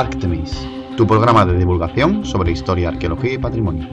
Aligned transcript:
Artemis, 0.00 0.66
tu 0.96 1.06
programa 1.06 1.44
de 1.44 1.58
divulgación 1.58 2.24
sobre 2.24 2.52
historia, 2.52 2.88
arqueología 2.88 3.34
y 3.34 3.38
patrimonio. 3.38 3.86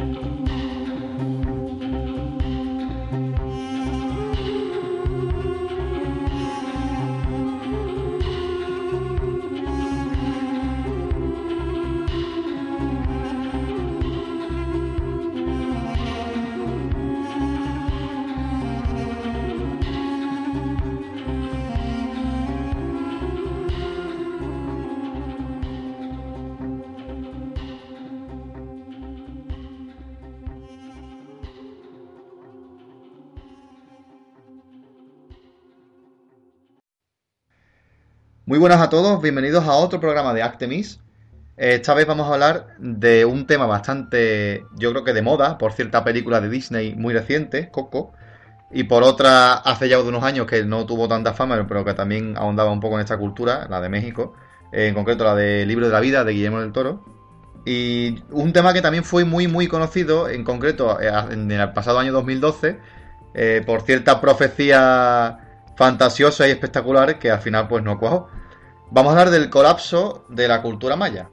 Buenas 38.68 38.86
a 38.86 38.90
todos, 38.90 39.22
bienvenidos 39.22 39.66
a 39.66 39.76
otro 39.76 40.02
programa 40.02 40.34
de 40.34 40.44
Actemis. 40.44 41.00
Esta 41.56 41.94
vez 41.94 42.06
vamos 42.06 42.28
a 42.28 42.34
hablar 42.34 42.76
de 42.80 43.24
un 43.24 43.48
tema 43.48 43.66
bastante, 43.66 44.66
yo 44.76 44.92
creo 44.92 45.06
que 45.06 45.14
de 45.14 45.22
moda, 45.22 45.58
por 45.58 45.72
cierta 45.72 46.04
película 46.04 46.42
de 46.42 46.50
Disney 46.50 46.94
muy 46.94 47.14
reciente, 47.14 47.70
Coco, 47.72 48.12
y 48.70 48.84
por 48.84 49.04
otra 49.04 49.54
hace 49.54 49.88
ya 49.88 50.02
unos 50.02 50.22
años 50.22 50.48
que 50.48 50.66
no 50.66 50.86
tuvo 50.86 51.08
tanta 51.08 51.34
fama, 51.34 51.66
pero 51.66 51.86
que 51.86 51.94
también 51.94 52.36
ahondaba 52.36 52.70
un 52.70 52.82
poco 52.82 52.96
en 52.96 53.06
esta 53.06 53.18
cultura, 53.18 53.68
la 53.70 53.80
de 53.80 53.88
México, 53.88 54.34
en 54.74 54.94
concreto 54.94 55.24
la 55.24 55.34
de 55.34 55.66
Libro 55.66 55.86
de 55.86 55.94
la 55.94 56.02
Vida 56.02 56.26
de 56.26 56.34
Guillermo 56.34 56.60
del 56.60 56.74
Toro. 56.74 57.06
Y 57.66 58.22
un 58.32 58.52
tema 58.52 58.74
que 58.74 58.82
también 58.82 59.06
fue 59.06 59.24
muy, 59.24 59.48
muy 59.48 59.68
conocido, 59.68 60.28
en 60.28 60.44
concreto 60.44 61.00
eh, 61.00 61.10
en 61.32 61.50
el 61.50 61.72
pasado 61.72 62.00
año 62.00 62.12
2012, 62.12 62.78
eh, 63.34 63.64
por 63.66 63.84
cierta 63.84 64.20
profecía 64.20 65.38
fantasiosa 65.78 66.50
y 66.50 66.52
espectacular 66.52 67.18
que 67.18 67.32
al 67.32 67.40
final 67.40 67.70
pues 67.70 67.82
no 67.82 67.98
cuajó. 67.98 68.28
Vamos 68.90 69.10
a 69.10 69.20
hablar 69.20 69.32
del 69.32 69.50
colapso 69.50 70.24
de 70.30 70.48
la 70.48 70.62
cultura 70.62 70.96
maya, 70.96 71.30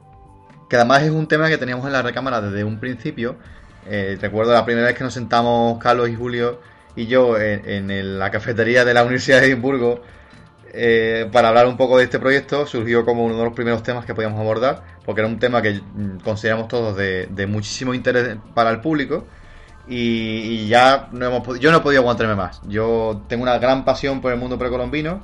que 0.69 0.75
además 0.75 1.03
es 1.03 1.11
un 1.11 1.25
tema 1.25 1.47
que 1.47 1.57
teníamos 1.57 1.85
en 1.85 1.93
la 1.93 2.01
recámara 2.01 2.41
desde 2.41 2.65
un 2.65 2.81
principio. 2.81 3.37
Eh, 3.85 4.17
recuerdo 4.19 4.51
la 4.51 4.65
primera 4.65 4.87
vez 4.87 4.97
que 4.97 5.05
nos 5.05 5.13
sentamos 5.13 5.79
Carlos 5.79 6.09
y 6.09 6.15
Julio 6.15 6.59
y 6.97 7.07
yo 7.07 7.39
en, 7.39 8.19
la 8.19 8.29
cafetería 8.29 8.83
de 8.83 8.93
la 8.93 9.03
Universidad 9.03 9.39
de 9.39 9.47
Edimburgo 9.47 10.01
eh, 10.73 11.29
para 11.31 11.47
hablar 11.47 11.67
un 11.67 11.77
poco 11.77 11.97
de 11.97 12.03
este 12.03 12.19
proyecto, 12.19 12.67
surgió 12.67 13.05
como 13.05 13.23
uno 13.23 13.37
de 13.37 13.45
los 13.45 13.53
primeros 13.53 13.83
temas 13.83 14.03
que 14.05 14.13
podíamos 14.13 14.37
abordar, 14.37 14.83
porque 15.05 15.21
era 15.21 15.29
un 15.29 15.39
tema 15.39 15.61
que 15.61 15.79
mm, 15.79 16.19
consideramos 16.25 16.67
todos 16.67 16.97
de, 16.97 17.47
muchísimo 17.47 17.93
interés 17.93 18.35
para 18.53 18.69
el 18.69 18.81
público. 18.81 19.25
Y, 19.87 20.67
ya 20.67 21.07
no 21.13 21.25
hemos, 21.27 21.59
yo 21.59 21.71
no 21.71 21.77
he 21.77 21.81
podido 21.81 22.01
aguantarme 22.01 22.35
más. 22.35 22.61
Yo 22.67 23.21
tengo 23.29 23.43
una 23.43 23.59
gran 23.59 23.85
pasión 23.85 24.19
por 24.19 24.33
el 24.33 24.39
mundo 24.39 24.57
precolombino 24.57 25.23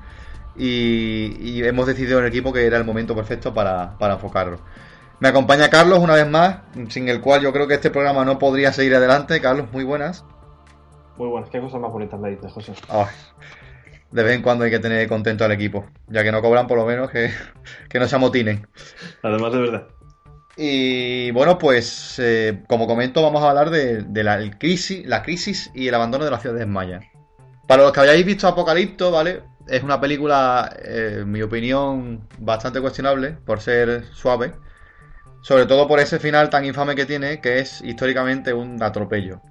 y, 0.56 1.64
hemos 1.64 1.88
decidido 1.88 2.20
en 2.20 2.26
el 2.26 2.30
equipo 2.30 2.52
que 2.52 2.66
era 2.66 2.78
el 2.78 2.84
momento 2.84 3.16
perfecto 3.16 3.54
para, 3.54 3.96
enfocarlo. 4.00 4.60
Me 5.20 5.28
acompaña 5.28 5.70
Carlos 5.70 6.00
una 6.00 6.16
vez 6.16 6.28
más, 6.28 6.62
sin 6.90 7.08
el 7.08 7.22
cual 7.22 7.42
yo 7.42 7.54
creo 7.54 7.68
que 7.68 7.76
este 7.76 7.92
programa 7.92 8.26
no 8.26 8.40
podría 8.40 8.74
seguir 8.74 8.96
adelante. 8.96 9.40
Carlos, 9.40 9.68
muy 9.72 9.84
buenas. 9.84 10.26
Muy 11.18 11.28
buenas, 11.28 11.50
qué 11.50 11.62
cosas 11.62 11.80
más 11.80 11.92
bonitas 11.92 12.20
me 12.20 12.32
dices, 12.32 12.52
José. 12.52 12.74
de 14.12 14.24
vez 14.24 14.36
en 14.36 14.42
cuando 14.42 14.66
hay 14.66 14.72
que 14.72 14.80
tener 14.80 15.08
contento 15.08 15.46
al 15.46 15.52
equipo, 15.52 15.86
ya 16.08 16.24
que 16.24 16.32
no 16.32 16.42
cobran 16.42 16.68
por 16.68 16.78
lo 16.78 16.86
menos 16.86 17.12
que, 17.12 17.30
no 18.00 18.08
se 18.08 18.16
amotinen. 18.16 18.68
Además 19.22 19.54
de 19.54 19.60
verdad. 19.60 19.88
Y 20.58 21.32
bueno, 21.32 21.58
pues 21.58 22.20
eh, 22.20 22.64
como 22.68 22.88
comento, 22.88 23.22
vamos 23.22 23.44
a 23.44 23.50
hablar 23.50 23.70
de, 23.70 24.24
la, 24.24 24.40
crisis, 24.58 25.06
la 25.06 25.24
crisis 25.24 25.72
y 25.74 25.88
el 25.88 25.94
abandono 25.94 26.26
de 26.26 26.32
las 26.32 26.42
ciudades 26.42 26.68
mayas. 26.68 27.06
Para 27.68 27.84
los 27.84 27.92
que 27.92 28.02
hayáis 28.02 28.26
visto 28.26 28.48
Apocalipto, 28.48 29.12
¿vale? 29.12 29.44
Es 29.72 29.84
una 29.84 30.02
película, 30.02 30.76
eh, 30.84 31.20
en 31.22 31.32
mi 31.32 31.42
opinión, 31.42 32.28
bastante 32.40 32.82
cuestionable 32.82 33.38
por 33.46 33.62
ser 33.62 34.04
suave. 34.14 34.54
Sobre 35.42 35.66
todo 35.66 35.88
por 35.88 36.00
ese 36.02 36.20
final 36.20 36.50
tan 36.50 36.66
infame 36.66 36.94
que 36.94 37.06
tiene, 37.06 37.40
que 37.40 37.60
es 37.60 37.82
históricamente 37.82 38.54
un 38.54 38.84
atropello. 38.84 39.42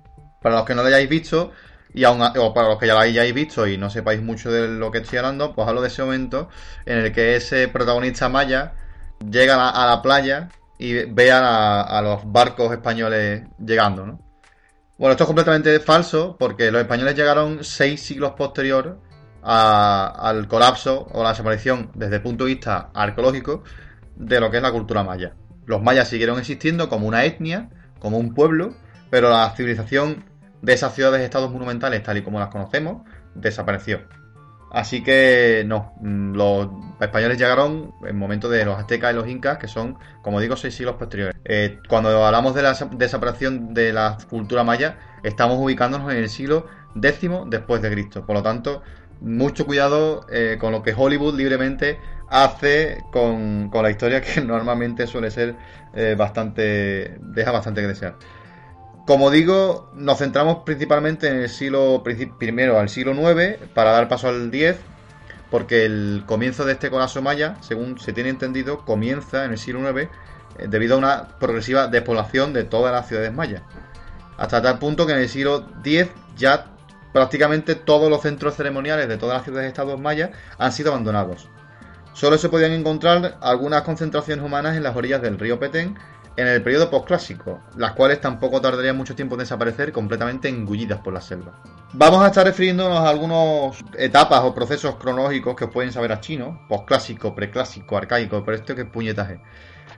Para 0.42 0.56
los 0.56 0.66
que 0.66 0.74
no 0.74 0.82
lo 0.82 0.88
hayáis 0.88 1.08
visto, 1.08 1.52
y 1.94 2.04
aún, 2.04 2.20
o 2.22 2.54
para 2.54 2.68
los 2.68 2.78
que 2.78 2.86
ya 2.86 2.92
lo 2.92 3.00
hayáis 3.00 3.32
visto 3.32 3.66
y 3.66 3.78
no 3.78 3.88
sepáis 3.88 4.22
mucho 4.22 4.52
de 4.52 4.68
lo 4.68 4.90
que 4.90 4.98
estoy 4.98 5.18
hablando, 5.18 5.54
pues 5.54 5.66
hablo 5.66 5.80
de 5.80 5.88
ese 5.88 6.02
momento 6.02 6.50
en 6.84 6.98
el 6.98 7.12
que 7.12 7.36
ese 7.36 7.68
protagonista 7.68 8.28
maya 8.28 8.74
llega 9.28 9.70
a 9.70 9.86
la, 9.86 10.02
playa 10.02 10.50
y 10.78 11.04
ve 11.04 11.32
a, 11.32 11.80
a, 11.80 12.02
los 12.02 12.30
barcos 12.30 12.72
españoles 12.72 13.44
llegando, 13.58 14.06
¿no? 14.06 14.20
Bueno, 14.98 15.12
esto 15.12 15.24
es 15.24 15.28
completamente 15.28 15.80
falso 15.80 16.36
porque 16.38 16.70
los 16.70 16.82
españoles 16.82 17.14
llegaron 17.14 17.64
seis 17.64 18.02
siglos 18.02 18.32
posterior 18.32 19.00
al 19.42 20.48
colapso 20.48 21.08
o 21.12 21.22
la 21.22 21.30
desaparición 21.30 21.90
desde 21.94 22.16
el 22.16 22.22
punto 22.22 22.44
de 22.44 22.50
vista 22.50 22.90
arqueológico 22.94 23.62
de 24.16 24.40
lo 24.40 24.50
que 24.50 24.58
es 24.58 24.62
la 24.62 24.72
cultura 24.72 25.02
maya. 25.02 25.34
Los 25.66 25.82
mayas 25.82 26.08
siguieron 26.08 26.38
existiendo 26.38 26.88
como 26.88 27.06
una 27.06 27.24
etnia, 27.24 27.70
como 27.98 28.18
un 28.18 28.34
pueblo, 28.34 28.74
pero 29.08 29.30
la 29.30 29.50
civilización 29.50 30.24
de 30.62 30.72
esas 30.72 30.94
ciudades 30.94 31.22
estados 31.22 31.50
monumentales, 31.50 32.02
tal 32.02 32.18
y 32.18 32.22
como 32.22 32.38
las 32.38 32.48
conocemos, 32.48 33.02
desapareció. 33.34 34.00
Así 34.70 35.02
que 35.02 35.64
no, 35.66 35.94
mm, 36.00 36.34
los 36.34 36.68
españoles 37.00 37.38
llegaron 37.38 37.92
en 38.06 38.16
momento 38.16 38.48
de 38.48 38.64
los 38.64 38.78
aztecas 38.78 39.12
y 39.12 39.16
los 39.16 39.26
incas, 39.26 39.58
que 39.58 39.66
son, 39.66 39.98
como 40.22 40.40
digo, 40.40 40.56
seis 40.56 40.74
siglos 40.74 40.94
posteriores. 40.96 41.34
Eh, 41.44 41.80
cuando 41.88 42.24
hablamos 42.24 42.54
de 42.54 42.62
la 42.62 42.76
desaparición 42.92 43.74
de 43.74 43.92
la 43.92 44.16
cultura 44.28 44.62
maya, 44.62 44.98
estamos 45.24 45.58
ubicándonos 45.58 46.12
en 46.12 46.18
el 46.18 46.28
siglo 46.28 46.66
X 46.94 47.30
después 47.46 47.82
de 47.82 47.90
Cristo. 47.90 48.24
Por 48.24 48.36
lo 48.36 48.42
tanto, 48.42 48.82
mucho 49.20 49.66
cuidado 49.66 50.26
eh, 50.30 50.56
con 50.58 50.72
lo 50.72 50.82
que 50.82 50.94
Hollywood 50.96 51.36
libremente 51.36 51.98
hace 52.28 53.04
con, 53.10 53.70
la 53.72 53.90
historia 53.90 54.20
que 54.20 54.40
normalmente 54.44 55.06
suele 55.06 55.30
ser 55.30 55.56
eh, 55.94 56.14
bastante 56.16 57.18
deja 57.20 57.50
bastante 57.50 57.80
que 57.82 57.88
desear. 57.88 58.16
Como 59.06 59.30
digo 59.30 59.90
nos 59.94 60.18
centramos 60.18 60.58
principalmente 60.64 61.28
en 61.28 61.36
el 61.36 61.48
siglo 61.48 62.02
primero 62.38 62.78
al 62.78 62.88
siglo 62.88 63.12
IX 63.12 63.58
para 63.74 63.92
dar 63.92 64.08
paso 64.08 64.28
al 64.28 64.54
X 64.54 64.76
porque 65.50 65.84
el 65.84 66.22
comienzo 66.26 66.64
de 66.64 66.72
este 66.72 66.90
colapso 66.90 67.20
maya 67.20 67.56
según 67.60 67.98
se 67.98 68.12
tiene 68.12 68.30
entendido 68.30 68.84
comienza 68.84 69.44
en 69.44 69.52
el 69.52 69.58
siglo 69.58 69.80
IX 69.90 70.08
eh, 70.58 70.66
debido 70.68 70.94
a 70.94 70.98
una 70.98 71.28
progresiva 71.38 71.88
despoblación 71.88 72.52
de 72.52 72.64
todas 72.64 72.92
las 72.92 73.08
ciudades 73.08 73.32
mayas. 73.32 73.62
Hasta 74.38 74.62
tal 74.62 74.78
punto 74.78 75.06
que 75.06 75.12
en 75.12 75.18
el 75.18 75.28
siglo 75.28 75.66
X 75.84 76.08
ya 76.36 76.66
prácticamente 77.12 77.74
todos 77.74 78.10
los 78.10 78.22
centros 78.22 78.56
ceremoniales 78.56 79.08
de 79.08 79.16
todas 79.16 79.36
las 79.36 79.44
ciudades-estados 79.44 80.00
mayas 80.00 80.30
han 80.58 80.72
sido 80.72 80.90
abandonados. 80.90 81.48
Solo 82.12 82.38
se 82.38 82.48
podían 82.48 82.72
encontrar 82.72 83.38
algunas 83.40 83.82
concentraciones 83.82 84.44
humanas 84.44 84.76
en 84.76 84.82
las 84.82 84.96
orillas 84.96 85.22
del 85.22 85.38
río 85.38 85.58
Petén 85.58 85.96
en 86.36 86.46
el 86.46 86.62
periodo 86.62 86.90
postclásico, 86.90 87.60
las 87.76 87.92
cuales 87.92 88.20
tampoco 88.20 88.60
tardarían 88.60 88.96
mucho 88.96 89.14
tiempo 89.14 89.34
en 89.34 89.40
desaparecer 89.40 89.92
completamente 89.92 90.48
engullidas 90.48 91.00
por 91.00 91.12
la 91.12 91.20
selva. 91.20 91.62
Vamos 91.92 92.22
a 92.22 92.28
estar 92.28 92.46
refiriéndonos 92.46 92.98
a 92.98 93.08
algunas 93.08 93.76
etapas 93.98 94.40
o 94.44 94.54
procesos 94.54 94.96
cronológicos 94.96 95.56
que 95.56 95.66
pueden 95.66 95.92
saber 95.92 96.12
a 96.12 96.20
chino, 96.20 96.60
postclásico, 96.68 97.34
preclásico, 97.34 97.96
arcaico, 97.96 98.44
pero 98.44 98.56
esto 98.56 98.74
que 98.74 98.82
es 98.82 98.88
puñetaje. 98.88 99.40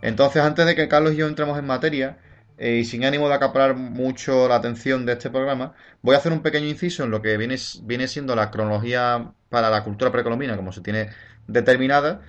Entonces, 0.00 0.42
antes 0.42 0.66
de 0.66 0.74
que 0.74 0.88
Carlos 0.88 1.12
y 1.12 1.16
yo 1.16 1.28
entremos 1.28 1.58
en 1.58 1.66
materia, 1.66 2.18
eh, 2.58 2.76
y 2.76 2.84
sin 2.84 3.04
ánimo 3.04 3.28
de 3.28 3.34
acaparar 3.34 3.74
mucho 3.74 4.48
la 4.48 4.56
atención 4.56 5.06
de 5.06 5.12
este 5.12 5.30
programa, 5.30 5.74
voy 6.02 6.14
a 6.14 6.18
hacer 6.18 6.32
un 6.32 6.42
pequeño 6.42 6.66
inciso 6.66 7.04
en 7.04 7.10
lo 7.10 7.22
que 7.22 7.36
viene, 7.36 7.56
viene 7.82 8.08
siendo 8.08 8.36
la 8.36 8.50
cronología 8.50 9.32
para 9.48 9.70
la 9.70 9.84
cultura 9.84 10.12
precolombina, 10.12 10.56
como 10.56 10.72
se 10.72 10.80
tiene 10.80 11.08
determinada, 11.46 12.20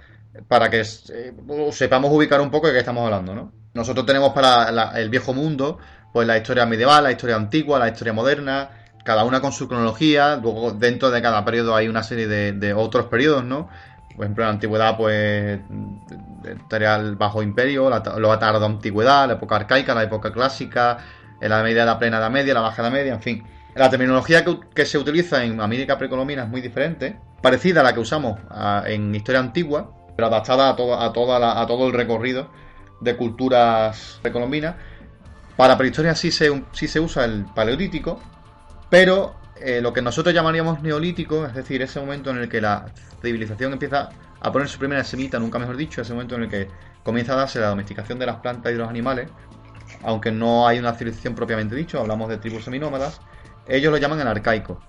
para 0.48 0.70
que 0.70 0.82
eh, 0.82 1.34
sepamos 1.72 2.12
ubicar 2.12 2.42
un 2.42 2.50
poco 2.50 2.68
de 2.68 2.74
qué 2.74 2.80
estamos 2.80 3.06
hablando, 3.06 3.36
¿no? 3.36 3.52
Nosotros 3.74 4.06
tenemos 4.06 4.34
para 4.34 5.00
el 5.00 5.10
viejo 5.10 5.34
mundo, 5.34 5.80
pues 6.12 6.28
la 6.28 6.38
historia 6.38 6.66
medieval, 6.66 7.04
la 7.04 7.12
historia 7.12 7.36
antigua, 7.36 7.80
la 7.80 7.90
historia 7.90 8.14
moderna, 8.14 8.70
cada 9.04 9.24
una 9.24 9.42
con 9.42 9.52
su 9.52 9.68
cronología, 9.68 10.36
luego 10.38 10.72
dentro 10.72 11.12
de 11.12 11.22
cada 11.22 11.44
periodo 11.44 11.76
hay 11.76 11.88
una 11.88 12.04
serie 12.04 12.28
de, 12.28 12.54
de 12.54 12.74
otros 12.74 13.08
periodos, 13.08 13.44
¿no? 13.44 13.68
Por 14.16 14.26
ejemplo, 14.26 14.44
en 14.44 14.48
la 14.48 14.54
antigüedad, 14.54 14.98
pues 14.98 15.60
estaría 16.46 16.96
el 16.96 17.16
Bajo 17.16 17.42
Imperio, 17.42 17.90
la, 17.90 18.04
la 18.18 18.40
tarda 18.40 18.66
antigüedad, 18.66 19.28
la 19.28 19.34
época 19.34 19.56
arcaica, 19.56 19.94
la 19.94 20.04
época 20.04 20.32
clásica, 20.32 20.98
la 21.40 21.64
medida 21.64 21.82
de 21.82 21.88
la 21.88 22.00
plena 22.00 22.18
edad 22.18 22.32
media, 22.32 22.54
la 22.54 22.62
baja 22.62 22.82
edad 22.82 22.92
media, 22.92 23.14
en 23.14 23.22
fin. 23.22 23.44
La 23.76 23.90
terminología 23.90 24.46
que, 24.74 24.86
se 24.86 24.98
utiliza 24.98 25.44
en 25.44 25.60
América 25.60 25.98
precolombina 25.98 26.44
es 26.44 26.50
muy 26.50 26.62
diferente, 26.62 27.18
parecida 27.42 27.82
a 27.82 27.84
la 27.84 27.94
que 27.94 28.00
usamos 28.00 28.40
en 28.86 29.14
historia 29.16 29.40
antigua, 29.40 29.92
pero 30.16 30.28
adaptada 30.28 30.70
a 30.70 30.76
todo, 30.76 31.00
a, 31.00 31.12
toda 31.12 31.62
a 31.62 31.66
todo 31.66 31.88
el 31.88 31.94
recorrido 31.94 32.52
de 33.02 33.16
culturas 33.16 34.20
precolombinas. 34.22 34.76
Para 35.58 35.78
prehistoria 35.78 36.16
sí 36.16 36.32
se, 36.32 36.64
sí 36.72 36.88
se 36.88 37.00
usa 37.00 37.26
el 37.26 37.46
paleolítico, 37.46 38.20
pero 38.90 39.36
eh, 39.60 39.82
lo 39.82 39.92
que 39.92 40.02
nosotros 40.02 40.34
llamaríamos 40.36 40.82
neolítico, 40.82 41.46
es 41.46 41.54
decir, 41.54 41.82
ese 41.82 42.00
momento 42.00 42.30
en 42.30 42.38
el 42.38 42.50
que 42.50 42.62
la 42.62 42.86
civilización 43.22 43.74
empieza 43.74 44.10
a 44.44 44.52
poner 44.52 44.68
su 44.68 44.78
primera 44.78 45.04
semita, 45.04 45.40
nunca 45.40 45.58
mejor 45.58 45.78
dicho, 45.78 46.02
ese 46.02 46.14
momento 46.14 46.36
en 46.36 46.44
el 46.44 46.50
que 46.50 46.68
comienza 47.04 47.34
a 47.34 47.38
darse 47.38 47.60
la 47.60 47.70
domesticación 47.70 48.20
de 48.20 48.26
las 48.26 48.38
plantas 48.38 48.72
y 48.72 48.74
de 48.74 48.80
los 48.80 48.90
animales, 48.90 49.30
aunque 50.04 50.32
no 50.32 50.68
hay 50.68 50.80
una 50.80 50.94
civilización 50.94 51.34
propiamente 51.34 51.76
dicho, 51.76 52.00
hablamos 52.00 52.30
de 52.30 52.38
tribus 52.38 52.66
seminómadas, 52.66 53.22
ellos 53.68 53.92
lo 53.92 53.98
llaman 53.98 54.20
el 54.20 54.28
arcaico. 54.28 54.82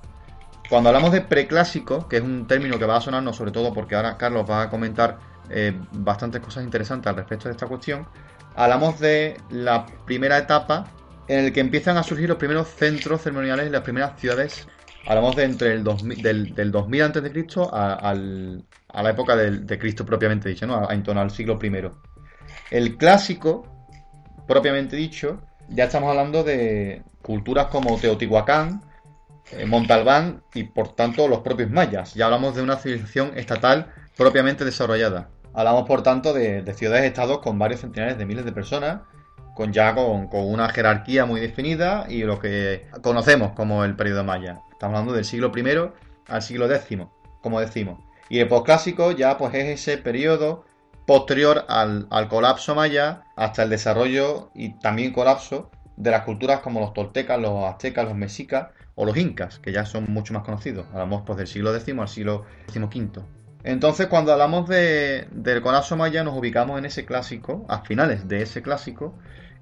Cuando 0.69 0.89
hablamos 0.89 1.13
de 1.13 1.21
preclásico, 1.21 2.09
que 2.09 2.17
es 2.17 2.23
un 2.23 2.47
término 2.47 2.79
que 2.79 2.85
va 2.85 2.97
a 2.97 3.01
sonarnos 3.01 3.37
sobre 3.37 3.53
todo 3.53 3.73
porque 3.73 3.95
ahora 3.95 4.17
Carlos 4.17 4.45
va 4.49 4.63
a 4.63 4.71
comentar 4.71 5.19
eh, 5.51 5.79
bastantes 5.93 6.41
cosas 6.41 6.65
interesantes 6.65 7.07
al 7.09 7.17
respecto 7.17 7.49
de 7.49 7.53
esta 7.53 7.67
cuestión, 7.67 8.09
hablamos 8.57 8.99
de 8.99 9.37
la 9.51 9.87
primera 10.05 10.39
etapa 10.39 10.87
en 11.29 11.45
el 11.45 11.53
que 11.53 11.61
empiezan 11.61 11.97
a 11.97 12.03
surgir 12.03 12.29
los 12.29 12.39
primeros 12.39 12.69
centros 12.69 13.23
ceremoniales 13.23 13.69
y 13.69 13.71
las 13.71 13.83
primeras 13.83 14.19
ciudades. 14.19 14.67
Hablamos 15.07 15.37
de 15.37 15.45
entre 15.45 15.75
el 15.75 15.85
2000, 15.85 16.23
del, 16.23 16.55
del 16.55 16.73
2000 16.73 17.03
a.C. 17.03 17.45
A, 17.73 18.15
a 18.95 19.03
la 19.03 19.11
época 19.11 19.37
de, 19.37 19.79
Cristo 19.79 20.07
propiamente 20.07 20.49
dicho, 20.49 20.67
¿no? 20.67 20.91
en 20.91 21.03
torno 21.03 21.21
al 21.21 21.31
siglo 21.31 21.59
I. 21.63 21.91
El 22.71 22.97
clásico, 22.97 23.67
propiamente 24.47 24.97
dicho, 24.97 25.43
ya 25.69 25.85
estamos 25.85 26.11
hablando 26.11 26.45
de 26.45 27.03
culturas 27.21 27.67
como 27.67 27.99
Teotihuacán, 27.99 28.83
eh, 29.51 29.67
Montalbán 29.67 30.43
y 30.55 30.65
por 30.65 30.95
tanto 30.95 31.29
los 31.29 31.41
propios 31.41 31.71
mayas. 31.71 32.15
Ya 32.15 32.27
hablamos 32.27 32.55
de 32.55 32.63
una 32.63 32.77
civilización 32.77 33.33
estatal 33.37 33.93
propiamente 34.17 34.65
desarrollada. 34.65 35.31
Hablamos 35.53 35.87
por 35.87 36.03
tanto 36.03 36.33
de, 36.33 36.65
ciudades-estados 36.75 37.39
con 37.41 37.59
varios 37.59 37.81
centenares 37.81 38.19
de 38.19 38.27
miles 38.27 38.45
de 38.45 38.53
personas, 38.53 39.03
con 39.55 39.73
ya 39.73 39.95
con, 39.95 40.29
una 40.33 40.69
jerarquía 40.69 41.27
muy 41.27 41.41
definida 41.41 42.07
y 42.09 42.23
lo 42.25 42.39
que 42.39 42.89
conocemos 43.03 43.53
como 43.53 43.85
el 43.85 43.97
periodo 43.97 44.25
maya. 44.25 44.61
Estamos 44.73 44.99
hablando 44.99 45.13
del 45.13 45.25
siglo 45.25 45.53
I 45.55 45.91
al 46.29 46.43
siglo 46.43 46.73
X, 46.73 46.99
como 47.41 47.61
decimos. 47.61 48.04
Y 48.29 48.39
el 48.39 48.49
posclásico 48.49 49.13
ya 49.13 49.39
pues 49.39 49.55
es 49.55 49.81
ese 49.81 49.99
periodo 49.99 50.65
posterior 51.07 51.65
al, 51.69 52.07
al 52.11 52.29
colapso 52.29 52.75
maya 52.75 53.25
hasta 53.37 53.63
el 53.63 53.71
desarrollo 53.71 54.51
y 54.55 54.79
también 54.79 55.13
colapso 55.13 55.71
de 55.97 56.11
las 56.11 56.23
culturas 56.23 56.61
como 56.61 56.81
los 56.81 56.93
toltecas, 56.95 57.39
los 57.41 57.65
aztecas, 57.65 58.05
los 58.07 58.17
mexicas 58.17 58.69
o 58.95 59.05
los 59.05 59.17
incas, 59.17 59.59
que 59.59 59.73
ya 59.73 59.85
son 59.85 60.07
mucho 60.09 60.33
más 60.35 60.45
conocidos. 60.45 60.87
Hablamos 60.93 61.23
pues 61.27 61.39
del 61.39 61.47
siglo 61.47 61.75
X 61.75 61.95
al 61.99 62.09
siglo 62.09 62.45
XV. 62.73 63.23
Entonces, 63.65 64.09
cuando 64.09 64.33
hablamos 64.33 64.69
de, 64.69 65.27
del 65.33 65.63
colapso 65.63 65.97
maya, 65.97 66.23
nos 66.23 66.37
ubicamos 66.37 66.79
en 66.79 66.85
ese 66.85 67.07
clásico, 67.07 67.65
a 67.69 67.81
finales 67.81 68.29
de 68.29 68.43
ese 68.43 68.61
clásico 68.63 69.15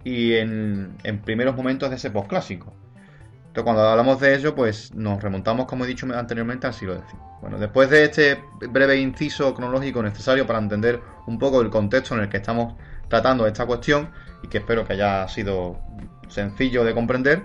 y 0.03 0.35
en, 0.35 0.97
primeros 1.25 1.55
momentos 1.55 1.89
de 1.89 1.97
ese 1.97 2.11
postclásico. 2.11 2.75
Entonces, 3.47 3.63
cuando 3.63 3.83
hablamos 3.83 4.19
de 4.21 4.35
ello, 4.35 4.55
pues 4.55 4.93
nos 4.95 5.23
remontamos, 5.23 5.67
como 5.67 5.85
he 5.85 5.89
dicho 5.89 6.07
anteriormente, 6.13 6.67
al 6.67 6.75
siglo 6.75 6.95
X. 6.95 7.15
Bueno, 7.43 7.59
después 7.59 7.91
de 7.91 8.05
este 8.05 8.45
breve 8.71 8.97
inciso 8.99 9.53
cronológico 9.53 10.03
necesario 10.03 10.47
para 10.47 10.61
entender 10.61 11.03
un 11.27 11.39
poco 11.39 11.61
el 11.61 11.71
contexto 11.71 12.15
en 12.15 12.23
el 12.23 12.29
que 12.29 12.39
estamos 12.39 12.75
tratando 13.09 13.47
esta 13.47 13.67
cuestión, 13.67 14.11
y 14.43 14.49
que 14.49 14.59
espero 14.59 14.87
que 14.87 14.95
haya 14.95 15.29
sido 15.29 15.79
sencillo 16.29 16.85
de 16.85 16.95
comprender, 16.95 17.43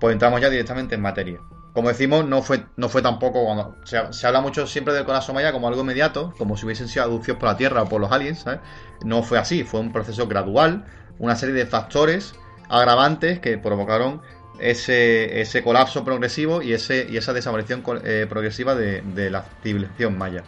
pues 0.00 0.12
entramos 0.12 0.40
ya 0.40 0.50
directamente 0.50 0.94
en 0.94 1.02
materia. 1.02 1.40
Como 1.72 1.88
decimos, 1.88 2.26
no 2.26 2.42
fue, 2.42 2.64
no 2.76 2.88
fue 2.88 3.02
tampoco 3.02 3.44
cuando. 3.44 3.76
Se, 3.84 4.26
habla 4.26 4.40
mucho 4.40 4.66
siempre 4.66 4.92
del 4.92 5.04
colapso 5.04 5.32
maya 5.32 5.52
como 5.52 5.68
algo 5.68 5.82
inmediato, 5.82 6.34
como 6.36 6.56
si 6.56 6.64
hubiesen 6.64 6.88
sido 6.88 7.04
aducidos 7.04 7.38
por 7.38 7.48
la 7.48 7.56
Tierra 7.56 7.82
o 7.82 7.88
por 7.88 8.00
los 8.00 8.10
aliens, 8.10 8.40
¿sabes? 8.40 8.60
No 9.04 9.22
fue 9.22 9.38
así, 9.38 9.62
fue 9.62 9.80
un 9.80 9.92
proceso 9.92 10.26
gradual, 10.26 10.84
una 11.18 11.36
serie 11.36 11.54
de 11.54 11.66
factores 11.66 12.34
agravantes 12.68 13.40
que 13.40 13.58
provocaron 13.58 14.20
ese, 14.60 15.40
ese 15.40 15.62
colapso 15.62 16.04
progresivo 16.04 16.62
y, 16.62 16.72
ese, 16.72 17.06
y 17.08 17.16
esa 17.16 17.32
desaparición 17.32 17.82
eh, 18.04 18.26
progresiva 18.28 18.74
de, 18.74 19.02
de, 19.02 19.30
la 19.30 19.44
civilización 19.62 20.16
maya. 20.18 20.44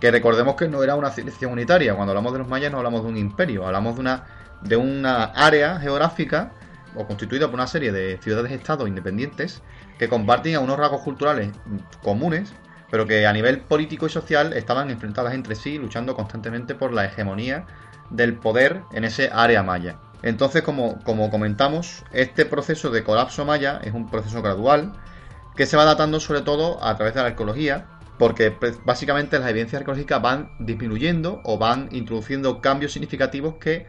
Que 0.00 0.10
recordemos 0.10 0.56
que 0.56 0.68
no 0.68 0.82
era 0.82 0.94
una 0.94 1.10
civilización 1.10 1.52
unitaria, 1.52 1.94
cuando 1.94 2.12
hablamos 2.12 2.32
de 2.32 2.40
los 2.40 2.48
mayas 2.48 2.70
no 2.70 2.78
hablamos 2.78 3.02
de 3.02 3.08
un 3.08 3.16
imperio, 3.16 3.66
hablamos 3.66 3.94
de 3.94 4.00
una, 4.00 4.24
de 4.62 4.76
una 4.76 5.24
área 5.24 5.78
geográfica 5.80 6.52
o 6.94 7.06
constituida 7.06 7.46
por 7.46 7.54
una 7.54 7.66
serie 7.66 7.92
de 7.92 8.18
ciudades-estados 8.22 8.88
independientes 8.88 9.62
que 9.98 10.08
compartían 10.08 10.62
unos 10.62 10.78
rasgos 10.78 11.02
culturales 11.02 11.50
comunes, 12.02 12.52
pero 12.90 13.06
que 13.06 13.26
a 13.26 13.32
nivel 13.32 13.60
político 13.60 14.06
y 14.06 14.10
social 14.10 14.52
estaban 14.52 14.90
enfrentadas 14.90 15.34
entre 15.34 15.54
sí, 15.54 15.78
luchando 15.78 16.14
constantemente 16.14 16.74
por 16.74 16.92
la 16.92 17.06
hegemonía 17.06 17.66
del 18.10 18.34
poder 18.34 18.82
en 18.92 19.04
ese 19.04 19.30
área 19.32 19.62
maya. 19.62 19.96
Entonces, 20.24 20.62
como, 20.62 20.98
comentamos, 21.30 22.02
este 22.12 22.44
proceso 22.44 22.90
de 22.90 23.04
colapso 23.04 23.44
maya 23.44 23.80
es 23.84 23.94
un 23.94 24.10
proceso 24.10 24.42
gradual 24.42 24.92
que 25.54 25.66
se 25.66 25.76
va 25.76 25.84
datando 25.84 26.18
sobre 26.18 26.40
todo 26.40 26.82
a 26.82 26.96
través 26.96 27.14
de 27.14 27.20
la 27.20 27.28
arqueología, 27.28 27.86
porque 28.18 28.52
básicamente 28.84 29.38
las 29.38 29.50
evidencias 29.50 29.80
arqueológicas 29.80 30.20
van 30.20 30.50
disminuyendo 30.58 31.40
o 31.44 31.58
van 31.58 31.88
introduciendo 31.92 32.60
cambios 32.60 32.92
significativos 32.92 33.56
que 33.60 33.86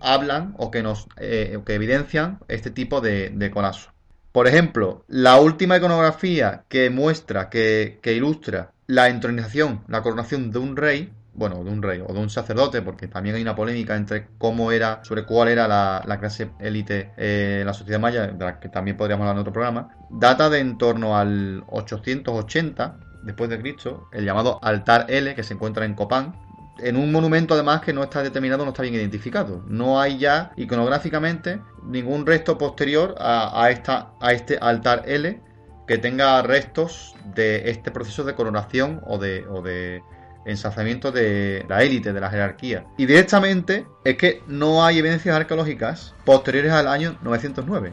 hablan 0.00 0.54
o 0.58 0.70
que 0.70 0.82
nos 0.82 1.08
eh, 1.16 1.58
que 1.66 1.74
evidencian 1.74 2.38
este 2.48 2.70
tipo 2.70 3.00
de 3.00 3.50
colapso. 3.52 3.90
Por 4.32 4.46
ejemplo, 4.46 5.04
la 5.08 5.40
última 5.40 5.76
iconografía 5.76 6.62
que 6.68 6.88
muestra, 6.88 7.50
que, 7.50 7.98
ilustra 8.04 8.70
la 8.86 9.08
entronización, 9.08 9.82
la 9.88 10.02
coronación 10.02 10.52
de 10.52 10.58
un 10.60 10.76
rey, 10.76 11.12
bueno, 11.40 11.64
de 11.64 11.70
un 11.70 11.80
rey 11.80 12.04
o 12.06 12.12
de 12.12 12.20
un 12.20 12.28
sacerdote, 12.28 12.82
porque 12.82 13.08
también 13.08 13.34
hay 13.34 13.40
una 13.40 13.56
polémica 13.56 13.96
entre 13.96 14.26
cómo 14.36 14.72
era, 14.72 15.02
sobre 15.04 15.24
cuál 15.24 15.48
era 15.48 15.66
la, 15.66 16.18
clase 16.20 16.50
élite 16.60 17.12
eh, 17.16 17.62
la 17.64 17.72
sociedad 17.72 17.98
maya, 17.98 18.26
de 18.26 18.44
la 18.44 18.60
que 18.60 18.68
también 18.68 18.98
podríamos 18.98 19.22
hablar 19.22 19.36
en 19.36 19.40
otro 19.40 19.52
programa, 19.54 19.88
data 20.10 20.50
de 20.50 20.58
en 20.58 20.76
torno 20.76 21.16
al 21.16 21.64
880 21.68 22.98
después 23.22 23.48
de 23.48 23.58
Cristo, 23.58 24.06
el 24.12 24.26
llamado 24.26 24.58
altar 24.62 25.06
L, 25.08 25.34
que 25.34 25.42
se 25.42 25.54
encuentra 25.54 25.86
en 25.86 25.94
Copán, 25.94 26.34
en 26.78 26.96
un 26.98 27.10
monumento 27.10 27.54
además 27.54 27.80
que 27.80 27.94
no 27.94 28.02
está 28.02 28.22
determinado, 28.22 28.64
no 28.64 28.72
está 28.72 28.82
bien 28.82 28.94
identificado. 28.94 29.64
No 29.66 29.98
hay 29.98 30.18
ya 30.18 30.52
iconográficamente 30.56 31.58
ningún 31.82 32.26
resto 32.26 32.58
posterior 32.58 33.14
a, 33.18 33.70
esta, 33.70 34.12
a 34.20 34.32
este 34.32 34.58
altar 34.60 35.04
L 35.06 35.40
que 35.86 35.96
tenga 35.96 36.42
restos 36.42 37.14
de 37.34 37.70
este 37.70 37.90
proceso 37.90 38.24
de 38.24 38.34
coronación 38.34 39.00
o 39.06 39.16
de, 39.18 39.46
o 39.48 39.62
de 39.62 40.02
ensalzamiento 40.44 41.12
de 41.12 41.64
la 41.68 41.82
élite, 41.82 42.12
de 42.12 42.20
la 42.20 42.30
jerarquía. 42.30 42.86
Y 42.96 43.06
directamente 43.06 43.86
es 44.04 44.16
que 44.16 44.42
no 44.46 44.84
hay 44.84 44.98
evidencias 44.98 45.36
arqueológicas 45.36 46.14
posteriores 46.24 46.72
al 46.72 46.88
año 46.88 47.16
909. 47.22 47.92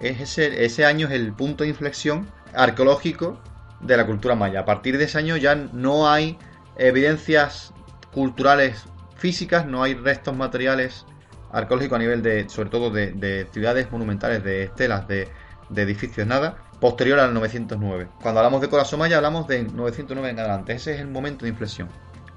Es 0.00 0.20
ese, 0.20 0.64
ese 0.64 0.84
año 0.84 1.06
es 1.06 1.12
el 1.12 1.32
punto 1.32 1.64
de 1.64 1.70
inflexión 1.70 2.28
arqueológico 2.54 3.40
de 3.80 3.96
la 3.96 4.06
cultura 4.06 4.34
maya. 4.34 4.60
A 4.60 4.64
partir 4.64 4.98
de 4.98 5.04
ese 5.04 5.18
año 5.18 5.36
ya 5.36 5.54
no 5.54 6.08
hay 6.08 6.38
evidencias 6.76 7.72
culturales 8.12 8.84
físicas, 9.16 9.66
no 9.66 9.82
hay 9.82 9.94
restos 9.94 10.36
materiales 10.36 11.06
arqueológicos 11.52 11.96
a 11.96 11.98
nivel 12.00 12.22
de, 12.22 12.48
sobre 12.48 12.70
todo 12.70 12.90
de, 12.90 13.46
ciudades 13.52 13.90
monumentales, 13.90 14.42
de 14.42 14.64
estelas, 14.64 15.06
de, 15.06 15.28
edificios, 15.76 16.26
nada, 16.26 16.56
posterior 16.80 17.18
al 17.18 17.34
909. 17.34 18.08
Cuando 18.22 18.40
hablamos 18.40 18.60
de 18.60 18.68
Corazón 18.68 19.00
Maya 19.00 19.16
hablamos 19.16 19.46
de 19.46 19.64
909 19.64 20.30
en 20.30 20.38
adelante, 20.38 20.72
ese 20.74 20.94
es 20.94 21.00
el 21.00 21.08
momento 21.08 21.44
de 21.44 21.50
inflexión. 21.50 21.88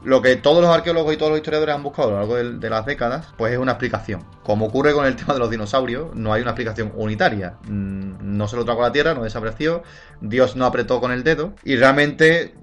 Lo 0.04 0.22
que 0.22 0.36
todos 0.36 0.62
los 0.62 0.74
arqueólogos 0.74 1.14
y 1.14 1.18
todos 1.18 1.32
los 1.32 1.40
historiadores 1.40 1.76
han 1.76 1.84
buscado 1.84 2.10
a 2.10 2.12
lo 2.12 2.18
largo 2.20 2.36
de, 2.36 2.70
las 2.70 2.86
décadas, 2.86 3.34
pues 3.36 3.52
es 3.52 3.60
una 3.60 3.74
explicación. 3.74 4.24
Como 4.44 4.68
ocurre 4.68 4.94
con 4.94 5.06
el 5.06 5.16
tema 5.16 5.34
de 5.34 5.40
los 5.40 5.50
dinosaurios, 5.50 6.16
no 6.16 6.32
hay 6.32 6.42
una 6.42 6.52
explicación 6.52 6.94
unitaria. 6.96 7.58
Mm, 7.68 8.38
no 8.38 8.48
se 8.48 8.56
lo 8.56 8.64
trajo 8.64 8.82
la 8.82 8.92
Tierra, 8.92 9.16
no 9.16 9.24
desapareció, 9.24 9.84
Dios 10.22 10.56
no 10.56 10.66
apretó 10.66 11.02
con 11.02 11.12
el 11.12 11.24
dedo, 11.24 11.56
y 11.64 11.76
realmente 11.76 12.54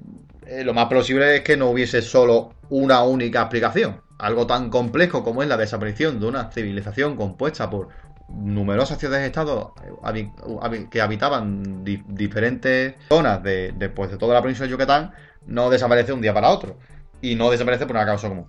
eh, 0.46 0.62
lo 0.64 0.74
más 0.74 0.86
posible 0.86 1.36
es 1.36 1.42
que 1.42 1.56
no 1.56 1.70
hubiese 1.70 2.02
solo 2.02 2.54
una 2.70 3.02
única 3.02 3.40
explicación. 3.40 4.00
Algo 4.18 4.46
tan 4.46 4.70
complejo 4.70 5.24
como 5.24 5.42
es 5.42 5.48
la 5.48 5.56
desaparición 5.56 6.20
de 6.20 6.26
una 6.26 6.50
civilización 6.52 7.16
compuesta 7.16 7.68
por 7.68 7.88
numerosas 8.28 8.98
ciudades-estados 8.98 9.72
que 10.90 11.00
habitaban 11.00 11.84
diferentes 11.84 12.94
zonas 13.08 13.42
de, 13.42 13.92
pues, 13.94 14.10
de 14.10 14.16
toda 14.16 14.34
la 14.34 14.40
provincia 14.40 14.64
de 14.64 14.72
Yucatán, 14.72 15.12
no 15.46 15.70
desaparece 15.70 16.12
un 16.12 16.20
día 16.20 16.34
para 16.34 16.50
otro. 16.50 16.78
Y 17.20 17.36
no 17.36 17.50
desaparece 17.50 17.86
por 17.86 17.96
una 17.96 18.04
causa 18.04 18.28
común. 18.28 18.48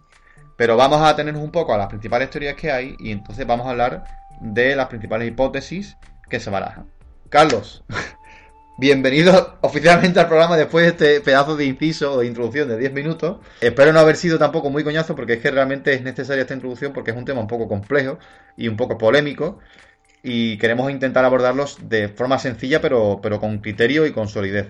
Pero 0.58 0.76
vamos 0.76 1.02
a 1.02 1.16
tenernos 1.16 1.42
un 1.42 1.52
poco 1.52 1.74
a 1.74 1.78
las 1.78 1.88
principales 1.88 2.30
teorías 2.30 2.56
que 2.56 2.72
hay 2.72 2.96
y 3.00 3.12
entonces 3.12 3.48
vamos 3.48 3.68
a 3.68 3.70
hablar 3.70 4.04
de 4.42 4.76
las 4.76 4.88
principales 4.88 5.30
hipótesis 5.30 5.96
que 6.30 6.42
se 6.42 6.50
barajan. 6.50 6.92
Carlos, 7.30 7.86
Bienvenido 8.78 9.56
oficialmente 9.62 10.20
al 10.20 10.28
programa 10.28 10.58
después 10.58 10.84
de 10.84 10.92
este 10.92 11.22
pedazo 11.22 11.56
de 11.56 11.66
inciso 11.66 12.14
o 12.14 12.20
de 12.20 12.28
introducción 12.28 12.68
de 12.68 12.78
10 12.78 12.92
minutos. 12.92 13.38
Espero 13.62 13.94
no 13.94 14.00
haber 14.00 14.18
sido 14.18 14.38
tampoco 14.38 14.70
muy 14.70 14.84
coñazo 14.84 15.16
porque 15.16 15.34
es 15.34 15.40
que 15.40 15.50
realmente 15.50 15.94
es 15.94 16.02
necesaria 16.02 16.42
esta 16.42 16.56
introducción 16.56 16.92
porque 16.92 17.12
es 17.12 17.18
un 17.18 17.24
tema 17.24 17.40
un 17.40 17.48
poco 17.48 17.70
complejo 17.70 18.20
y 18.58 18.68
un 18.68 18.76
poco 18.76 18.98
polémico 18.98 19.60
y 20.24 20.58
queremos 20.58 20.92
intentar 20.92 21.24
abordarlos 21.24 21.88
de 21.88 22.10
forma 22.10 22.38
sencilla 22.38 22.82
pero, 22.82 23.20
pero 23.24 23.40
con 23.40 23.60
criterio 23.60 24.06
y 24.06 24.12
con 24.12 24.28
solidez. 24.28 24.68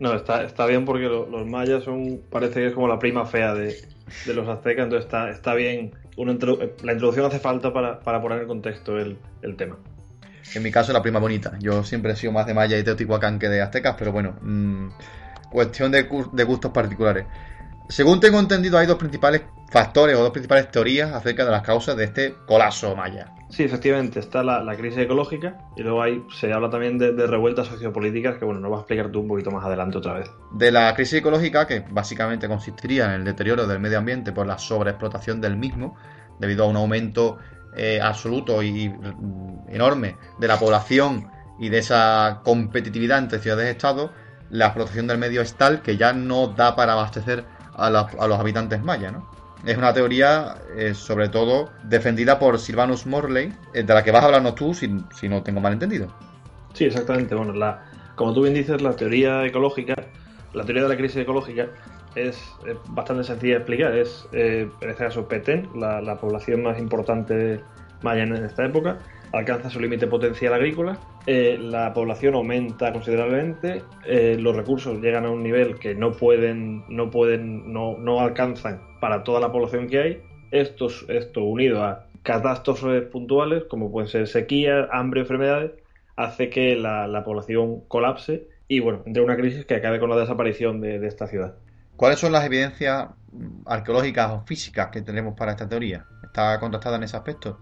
No, 0.00 0.14
está, 0.14 0.42
está 0.42 0.64
bien 0.64 0.86
porque 0.86 1.04
los 1.04 1.46
mayas 1.46 1.84
son, 1.84 2.22
parece 2.30 2.60
que 2.60 2.66
es 2.68 2.72
como 2.72 2.88
la 2.88 2.98
prima 2.98 3.26
fea 3.26 3.54
de, 3.54 3.76
los 4.26 4.48
aztecas, 4.48 4.84
entonces 4.84 5.04
está, 5.04 5.28
está 5.28 5.54
bien. 5.54 5.92
la 6.16 6.92
introducción 6.92 7.26
hace 7.26 7.38
falta 7.38 7.74
para, 7.74 8.00
poner 8.22 8.40
en 8.40 8.48
contexto 8.48 8.98
el 8.98 9.18
tema. 9.56 9.76
En 10.54 10.62
mi 10.62 10.70
caso, 10.70 10.92
la 10.92 11.02
prima 11.02 11.18
bonita. 11.18 11.52
Yo 11.60 11.82
siempre 11.84 12.12
he 12.12 12.16
sido 12.16 12.32
más 12.32 12.46
de 12.46 12.54
Maya 12.54 12.78
y 12.78 12.84
Teotihuacán 12.84 13.38
que 13.38 13.48
de 13.48 13.62
aztecas, 13.62 13.96
pero 13.98 14.12
bueno, 14.12 14.36
mm, 14.40 14.88
cuestión 15.50 15.90
de, 15.90 16.02
gustos 16.02 16.70
particulares. 16.70 17.26
Según 17.88 18.20
tengo 18.20 18.40
entendido, 18.40 18.78
hay 18.78 18.86
dos 18.86 18.96
principales 18.96 19.42
factores 19.70 20.16
o 20.16 20.22
dos 20.22 20.30
principales 20.30 20.70
teorías 20.70 21.12
acerca 21.12 21.44
de 21.44 21.50
las 21.50 21.62
causas 21.62 21.96
de 21.96 22.04
este 22.04 22.34
colapso 22.46 22.94
maya. 22.96 23.32
Sí, 23.50 23.62
efectivamente, 23.62 24.20
está 24.20 24.42
la, 24.42 24.76
crisis 24.76 25.00
ecológica 25.00 25.58
y 25.76 25.82
luego 25.82 26.02
ahí 26.02 26.24
se 26.34 26.52
habla 26.52 26.70
también 26.70 26.98
de, 26.98 27.12
revueltas 27.26 27.68
sociopolíticas 27.68 28.38
que, 28.38 28.44
bueno, 28.44 28.60
nos 28.60 28.70
vas 28.70 28.78
a 28.78 28.80
explicar 28.82 29.10
tú 29.10 29.20
un 29.20 29.28
poquito 29.28 29.50
más 29.50 29.64
adelante 29.64 29.98
otra 29.98 30.14
vez. 30.14 30.30
De 30.52 30.72
la 30.72 30.94
crisis 30.94 31.20
ecológica, 31.20 31.66
que 31.66 31.84
básicamente 31.90 32.48
consistiría 32.48 33.06
en 33.06 33.12
el 33.12 33.24
deterioro 33.24 33.66
del 33.66 33.80
medio 33.80 33.98
ambiente 33.98 34.32
por 34.32 34.46
la 34.46 34.58
sobreexplotación 34.58 35.40
del 35.40 35.56
mismo, 35.56 35.96
debido 36.40 36.64
a 36.64 36.68
un 36.68 36.76
aumento 36.76 37.38
eh, 37.76 38.00
absoluto 38.00 38.62
y 38.62 38.88
mm, 38.88 39.68
enorme 39.68 40.16
de 40.38 40.48
la 40.48 40.58
población 40.58 41.30
y 41.58 41.68
de 41.68 41.78
esa 41.78 42.40
competitividad 42.44 43.18
entre 43.18 43.38
ciudades 43.38 43.66
y 43.66 43.70
estados, 43.70 44.10
la 44.50 44.66
explotación 44.66 45.06
del 45.06 45.18
medio 45.18 45.42
es 45.42 45.54
tal 45.54 45.82
que 45.82 45.96
ya 45.96 46.12
no 46.12 46.48
da 46.48 46.76
para 46.76 46.92
abastecer 46.92 47.44
a, 47.74 47.90
los 47.90 48.38
habitantes 48.38 48.82
mayas, 48.82 49.12
¿no? 49.12 49.28
Es 49.64 49.78
una 49.78 49.94
teoría, 49.94 50.56
eh, 50.76 50.94
sobre 50.94 51.28
todo, 51.30 51.70
defendida 51.84 52.38
por 52.38 52.58
Silvanus 52.58 53.06
Morley, 53.06 53.52
eh, 53.72 53.82
de 53.82 53.94
la 53.94 54.04
que 54.04 54.10
vas 54.10 54.22
a 54.22 54.26
hablarnos 54.26 54.54
tú, 54.54 54.74
si, 54.74 54.88
no 55.28 55.42
tengo 55.42 55.60
mal 55.60 55.72
entendido. 55.72 56.08
Sí, 56.74 56.84
exactamente. 56.84 57.34
Bueno, 57.34 57.54
la, 57.54 57.82
como 58.14 58.34
tú 58.34 58.42
bien 58.42 58.54
dices, 58.54 58.82
la 58.82 58.94
teoría 58.94 59.44
ecológica, 59.46 59.94
la 60.52 60.64
teoría 60.64 60.82
de 60.82 60.90
la 60.90 60.96
crisis 60.96 61.16
ecológica 61.16 61.68
es, 62.14 62.54
bastante 62.90 63.24
sencilla 63.24 63.54
de 63.54 63.58
explicar. 63.58 63.96
Es, 63.96 64.28
eh, 64.32 64.68
en 64.80 64.90
este 64.90 65.04
caso, 65.04 65.28
Petén, 65.28 65.68
la, 65.74 66.00
la 66.00 66.16
población 66.16 66.62
más 66.62 66.78
importante 66.78 67.60
maya 68.02 68.22
en 68.22 68.34
esta 68.34 68.64
época, 68.66 68.98
alcanza 69.32 69.70
su 69.70 69.80
límite 69.80 70.06
potencial 70.06 70.52
agrícola, 70.54 70.98
eh, 71.26 71.58
la 71.58 71.92
población 71.92 72.34
aumenta 72.34 72.92
considerablemente, 72.92 73.82
eh, 74.06 74.36
los 74.38 74.54
recursos 74.54 75.00
llegan 75.00 75.24
a 75.24 75.30
un 75.30 75.42
nivel 75.42 75.78
que 75.78 75.94
no 75.94 76.12
pueden, 76.12 76.84
no 76.88 77.10
pueden, 77.10 77.72
no, 77.72 77.96
no 77.98 78.20
alcanzan 78.20 78.80
para 79.00 79.24
toda 79.24 79.40
la 79.40 79.50
población 79.50 79.88
que 79.88 79.98
hay. 79.98 80.22
Esto, 80.50 80.88
esto 81.08 81.42
unido 81.42 81.82
a 81.82 82.06
catástrofes 82.22 83.02
puntuales, 83.04 83.64
como 83.64 83.90
pueden 83.90 84.08
ser 84.08 84.28
sequías, 84.28 84.88
hambre, 84.92 85.22
enfermedades, 85.22 85.72
hace 86.16 86.48
que 86.48 86.76
la, 86.76 87.22
población 87.24 87.80
colapse 87.88 88.46
y 88.68 88.80
bueno, 88.80 89.02
entre 89.04 89.22
una 89.22 89.36
crisis 89.36 89.64
que 89.64 89.74
acabe 89.74 89.98
con 89.98 90.10
la 90.10 90.16
desaparición 90.16 90.80
de, 90.80 91.00
de 91.00 91.08
esta 91.08 91.26
ciudad. 91.26 91.54
¿Cuáles 91.96 92.18
son 92.18 92.32
las 92.32 92.44
evidencias 92.44 93.08
arqueológicas 93.66 94.30
o 94.32 94.40
físicas 94.46 94.88
que 94.88 95.02
tenemos 95.02 95.34
para 95.36 95.52
esta 95.52 95.68
teoría? 95.68 96.06
¿Está 96.22 96.58
contrastada 96.60 96.96
en 96.96 97.04
ese 97.04 97.16
aspecto? 97.16 97.58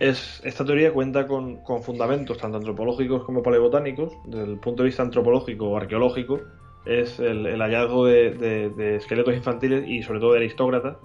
esta 0.00 0.64
teoría 0.64 0.92
cuenta 0.92 1.26
con, 1.26 1.60
fundamentos 1.82 2.38
tanto 2.38 2.58
antropológicos 2.58 3.24
como 3.24 3.42
paleobotánicos. 3.42 4.12
Desde 4.26 4.44
el 4.44 4.58
punto 4.58 4.82
de 4.82 4.88
vista 4.88 5.02
antropológico 5.02 5.70
o 5.70 5.76
arqueológico, 5.76 6.40
es 6.86 7.18
el, 7.18 7.60
hallazgo 7.60 8.06
de, 8.06 8.96
esqueletos 8.96 9.34
infantiles 9.34 9.86
y 9.86 10.02
sobre 10.02 10.20
todo 10.20 10.32
de 10.32 10.38
aristócratas 10.38 10.96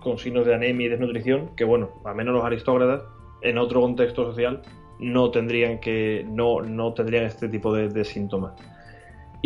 con 0.00 0.18
signos 0.18 0.46
de 0.46 0.54
anemia 0.54 0.86
y 0.86 0.90
desnutrición, 0.90 1.56
que 1.56 1.64
bueno, 1.64 1.90
al 2.04 2.14
menos 2.14 2.34
los 2.34 2.44
aristócratas 2.44 3.02
en 3.42 3.58
otro 3.58 3.80
contexto 3.80 4.24
social 4.24 4.62
no 4.98 5.30
tendrían 5.30 5.80
que 5.80 6.24
no, 6.28 6.62
no 6.62 6.94
tendrían 6.94 7.24
este 7.24 7.48
tipo 7.48 7.74
de, 7.74 8.04
síntomas. 8.04 8.54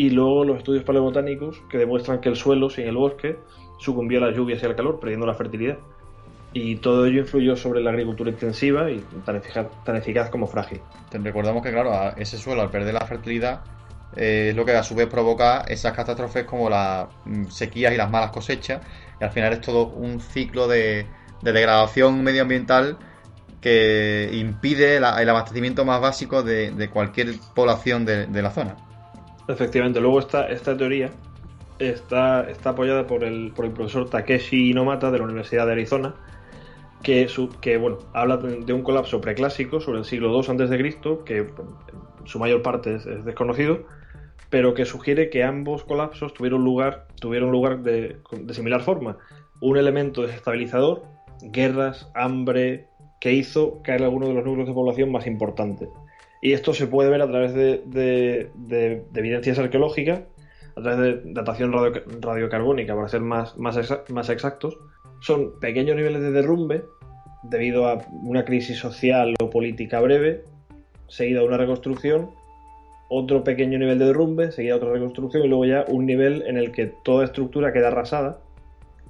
Y 0.00 0.09
luego 0.09 0.45
los 0.45 0.57
estudios 0.57 0.85
paleobotánicos 0.85 1.61
que 1.69 1.76
demuestran 1.76 2.21
que 2.23 2.30
el 2.30 2.37
suelo 2.37 2.71
sin 2.71 2.87
el 2.87 2.97
bosque 2.97 3.37
sucumbió 3.78 4.19
a 4.19 4.28
las 4.28 4.37
lluvias 4.37 4.62
y 4.62 4.66
al 4.66 4.75
calor, 4.75 4.99
perdiendo 4.99 5.26
la 5.26 5.35
fertilidad 5.35 5.76
y 6.54 6.76
todo 6.76 7.04
ello 7.04 7.21
influyó 7.21 7.54
sobre 7.54 7.83
la 7.83 7.90
agricultura 7.90 8.30
intensiva 8.30 8.90
y 8.90 9.04
tan 9.26 9.97
eficaz, 9.97 10.30
como 10.30 10.47
frágil. 10.47 10.80
Recordamos 11.12 11.62
que, 11.62 11.71
claro, 11.71 11.92
ese 12.16 12.38
suelo 12.38 12.62
al 12.62 12.71
perder 12.71 12.95
la 12.95 13.07
fertilidad 13.07 13.61
eh, 14.16 14.49
es 14.50 14.57
lo 14.57 14.64
que 14.64 14.73
a 14.73 14.83
su 14.83 14.95
vez 14.95 15.07
provoca 15.07 15.64
esas 15.69 15.92
catástrofes 15.92 16.45
como 16.45 16.71
las 16.71 17.09
mm, 17.26 17.49
sequías 17.49 17.92
y 17.92 17.99
las 17.99 18.11
malas 18.11 18.30
cosechas, 18.30 18.80
y 19.21 19.25
al 19.25 19.30
final 19.30 19.52
es 19.52 19.61
todo 19.61 19.88
un 19.88 20.19
ciclo 20.21 20.66
de, 20.66 21.07
degradación 21.42 22.23
medioambiental 22.23 22.97
que 23.61 24.30
impide 24.33 24.97
el 24.97 25.04
abastecimiento 25.04 25.85
más 25.85 26.00
básico 26.00 26.42
de, 26.42 26.88
cualquier 26.90 27.35
población 27.54 28.07
de, 28.07 28.42
la 28.42 28.50
zona. 28.50 28.76
Efectivamente, 29.50 30.00
luego 30.00 30.21
esta, 30.21 30.49
esta 30.49 30.76
teoría 30.76 31.11
está, 31.78 32.49
está 32.49 32.71
apoyada 32.71 33.07
por 33.07 33.25
el, 33.25 33.52
por 33.54 33.64
el 33.64 33.73
profesor 33.73 34.09
Takeshi 34.09 34.71
Inomata 34.71 35.11
de 35.11 35.19
la 35.19 35.25
Universidad 35.25 35.66
de 35.66 35.73
Arizona, 35.73 36.14
que, 37.02 37.28
que 37.61 37.76
bueno, 37.76 37.99
habla 38.12 38.37
de 38.37 38.73
un 38.73 38.83
colapso 38.83 39.21
preclásico 39.21 39.80
sobre 39.80 39.99
el 39.99 40.04
siglo 40.04 40.30
II 40.30 40.62
a.C., 40.62 40.99
que 41.25 41.47
su 42.25 42.38
mayor 42.38 42.62
parte 42.62 42.97
es, 42.97 43.25
desconocido, 43.25 43.80
pero 44.50 44.75
que 44.75 44.85
sugiere 44.85 45.30
que 45.30 45.45
ambos 45.45 45.85
colapsos 45.85 46.35
tuvieron 46.35 46.64
lugar, 46.64 47.07
tuvieron 47.21 47.50
lugar 47.50 47.83
de, 47.83 48.19
similar 48.50 48.83
forma. 48.83 49.16
Un 49.61 49.76
elemento 49.76 50.23
desestabilizador, 50.23 51.04
guerras, 51.42 52.11
hambre, 52.14 52.88
que 53.21 53.33
hizo 53.33 53.80
caer 53.83 54.02
algunos 54.02 54.28
de 54.28 54.35
los 54.35 54.45
núcleos 54.45 54.69
de 54.69 54.75
población 54.75 55.12
más 55.12 55.26
importantes. 55.26 55.88
Y 56.40 56.52
esto 56.52 56.73
se 56.73 56.87
puede 56.87 57.11
ver 57.11 57.23
a 57.23 57.28
través 57.28 57.54
de, 57.54 58.50
evidencias 59.14 59.59
arqueológicas, 59.59 60.23
a 60.76 60.82
través 60.82 60.99
de 60.99 61.32
datación 61.32 61.73
radiocarbónica, 62.20 62.94
para 62.94 63.09
ser 63.09 63.20
más, 63.20 63.56
más, 63.59 63.76
exactos, 64.30 64.78
son 65.20 65.59
pequeños 65.61 65.97
niveles 65.97 66.23
de 66.23 66.30
derrumbe 66.30 66.85
debido 67.42 67.87
a 67.87 67.99
una 68.23 68.44
crisis 68.44 68.78
social 68.78 69.35
o 69.40 69.50
política 69.50 70.00
breve, 70.00 70.44
seguida 71.09 71.40
de 71.40 71.47
una 71.47 71.56
reconstrucción, 71.59 72.30
otro 73.09 73.44
pequeño 73.44 73.78
nivel 73.78 73.99
de 73.99 74.06
derrumbe, 74.06 74.52
seguida 74.52 74.75
de 74.75 74.78
otra 74.78 74.92
reconstrucción 74.92 75.44
y 75.44 75.49
luego 75.49 75.64
ya 75.64 75.85
un 75.88 76.06
nivel 76.06 76.42
en 76.47 76.56
el 76.56 76.73
que 76.73 76.92
toda 77.04 77.25
estructura 77.25 77.73
queda 77.73 77.88
arrasada 77.88 78.38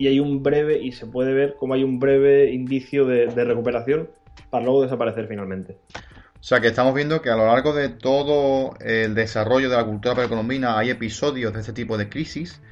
y 0.01 0.09
hay 0.09 0.19
un 0.19 0.43
breve, 0.43 0.79
y 0.83 0.93
se 0.93 1.07
puede 1.07 1.35
ver 1.35 1.57
como 1.57 1.75
hay 1.75 1.85
un 1.85 1.99
breve 1.99 2.51
indicio 2.53 3.05
de, 3.05 3.27
recuperación 3.27 4.09
para 4.49 4.65
luego 4.65 4.81
desaparecer 4.81 5.29
finalmente. 5.29 5.77
O 6.41 6.43
sea 6.43 6.61
que 6.61 6.69
estamos 6.69 6.95
viendo 6.95 7.21
que 7.21 7.29
a 7.29 7.37
lo 7.37 7.47
largo 7.47 7.75
de 7.75 7.91
todo 7.91 8.75
el 8.81 9.15
desarrollo 9.15 9.69
de 9.69 9.77
la 9.77 9.85
cultura 9.85 10.15
precolombina 10.15 10.79
hay 10.79 10.89
episodios 10.89 11.53
de 11.53 11.61
este 11.61 11.75
tipo 11.75 11.99
de 11.99 12.09
crisis, 12.09 12.63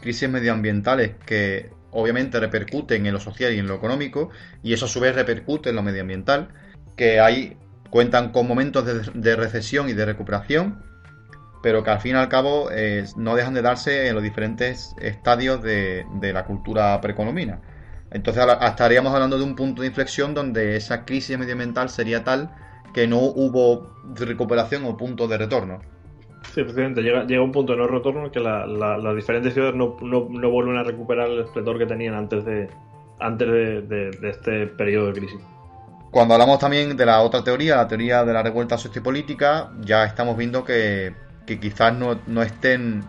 crisis 0.00 0.28
medioambientales 0.28 1.12
que 1.24 1.70
obviamente 1.92 2.40
repercuten 2.40 3.06
en 3.06 3.12
lo 3.12 3.20
social 3.20 3.54
y 3.54 3.58
en 3.60 3.68
lo 3.68 3.76
económico, 3.76 4.30
y 4.64 4.72
eso 4.72 4.86
a 4.86 4.88
su 4.88 4.98
vez 4.98 5.14
repercute 5.14 5.70
en 5.70 5.76
lo 5.76 5.82
medioambiental, 5.82 6.48
que 6.96 7.20
ahí 7.20 7.56
cuentan 7.88 8.32
con 8.32 8.48
momentos 8.48 8.84
de, 9.14 9.36
recesión 9.36 9.88
y 9.88 9.92
de 9.92 10.04
recuperación, 10.04 10.82
pero 11.62 11.84
que 11.84 11.90
al 11.90 12.00
fin 12.00 12.16
y 12.16 12.18
al 12.18 12.28
cabo 12.28 12.68
eh, 12.72 13.04
no 13.16 13.36
dejan 13.36 13.54
de 13.54 13.62
darse 13.62 14.08
en 14.08 14.14
los 14.14 14.24
diferentes 14.24 14.92
estadios 15.00 15.62
de, 15.62 16.04
la 16.20 16.44
cultura 16.44 17.00
precolombina. 17.00 17.60
Entonces 18.10 18.44
estaríamos 18.62 19.14
hablando 19.14 19.38
de 19.38 19.44
un 19.44 19.54
punto 19.54 19.82
de 19.82 19.88
inflexión 19.88 20.34
donde 20.34 20.76
esa 20.76 21.04
crisis 21.04 21.38
medioambiental 21.38 21.88
sería 21.88 22.24
tal 22.24 22.50
que 22.94 23.06
no 23.06 23.18
hubo 23.18 23.90
recuperación 24.14 24.84
o 24.86 24.96
punto 24.96 25.26
de 25.28 25.36
retorno. 25.36 25.80
Sí, 26.52 26.60
efectivamente, 26.60 27.02
llega, 27.02 27.24
llega 27.24 27.42
un 27.42 27.52
punto 27.52 27.72
de 27.72 27.78
no 27.78 27.88
retorno 27.88 28.26
en 28.26 28.30
que 28.30 28.40
las 28.40 29.16
diferentes 29.16 29.52
ciudades 29.52 29.74
no, 29.74 29.96
vuelven 29.96 30.76
a 30.76 30.84
recuperar 30.84 31.28
el 31.28 31.40
esplendor 31.40 31.78
que 31.78 31.86
tenían 31.86 32.14
antes 32.14 32.44
de, 32.44 32.70
antes 33.18 33.48
de, 33.48 34.10
este 34.22 34.68
periodo 34.68 35.08
de 35.08 35.12
crisis. 35.14 35.40
Cuando 36.12 36.34
hablamos 36.34 36.60
también 36.60 36.96
de 36.96 37.06
la 37.06 37.22
otra 37.22 37.42
teoría, 37.42 37.74
la 37.76 37.88
teoría 37.88 38.24
de 38.24 38.32
la 38.32 38.42
revuelta 38.42 38.78
sociopolítica, 38.78 39.72
ya 39.80 40.04
estamos 40.04 40.36
viendo 40.36 40.64
que, 40.64 41.14
quizás 41.44 41.92
no, 41.96 42.42
estén 42.42 43.02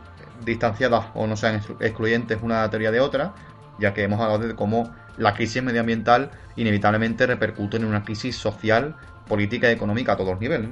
distanciadas 0.43 1.05
o 1.13 1.27
no 1.27 1.37
sean 1.37 1.61
excluyentes 1.79 2.39
una 2.41 2.67
teoría 2.71 2.89
de 2.89 2.99
otra, 2.99 3.35
ya 3.79 3.93
que 3.93 4.03
hemos 4.03 4.19
hablado 4.19 4.47
de 4.47 4.55
cómo 4.55 4.91
la 5.17 5.35
crisis 5.35 5.61
medioambiental 5.61 6.31
inevitablemente 6.55 7.27
repercute 7.27 7.77
en 7.77 7.85
una 7.85 8.03
crisis 8.03 8.35
social, 8.35 8.95
política 9.27 9.69
y 9.69 9.73
económica 9.73 10.13
a 10.13 10.17
todos 10.17 10.31
los 10.31 10.39
niveles. 10.39 10.69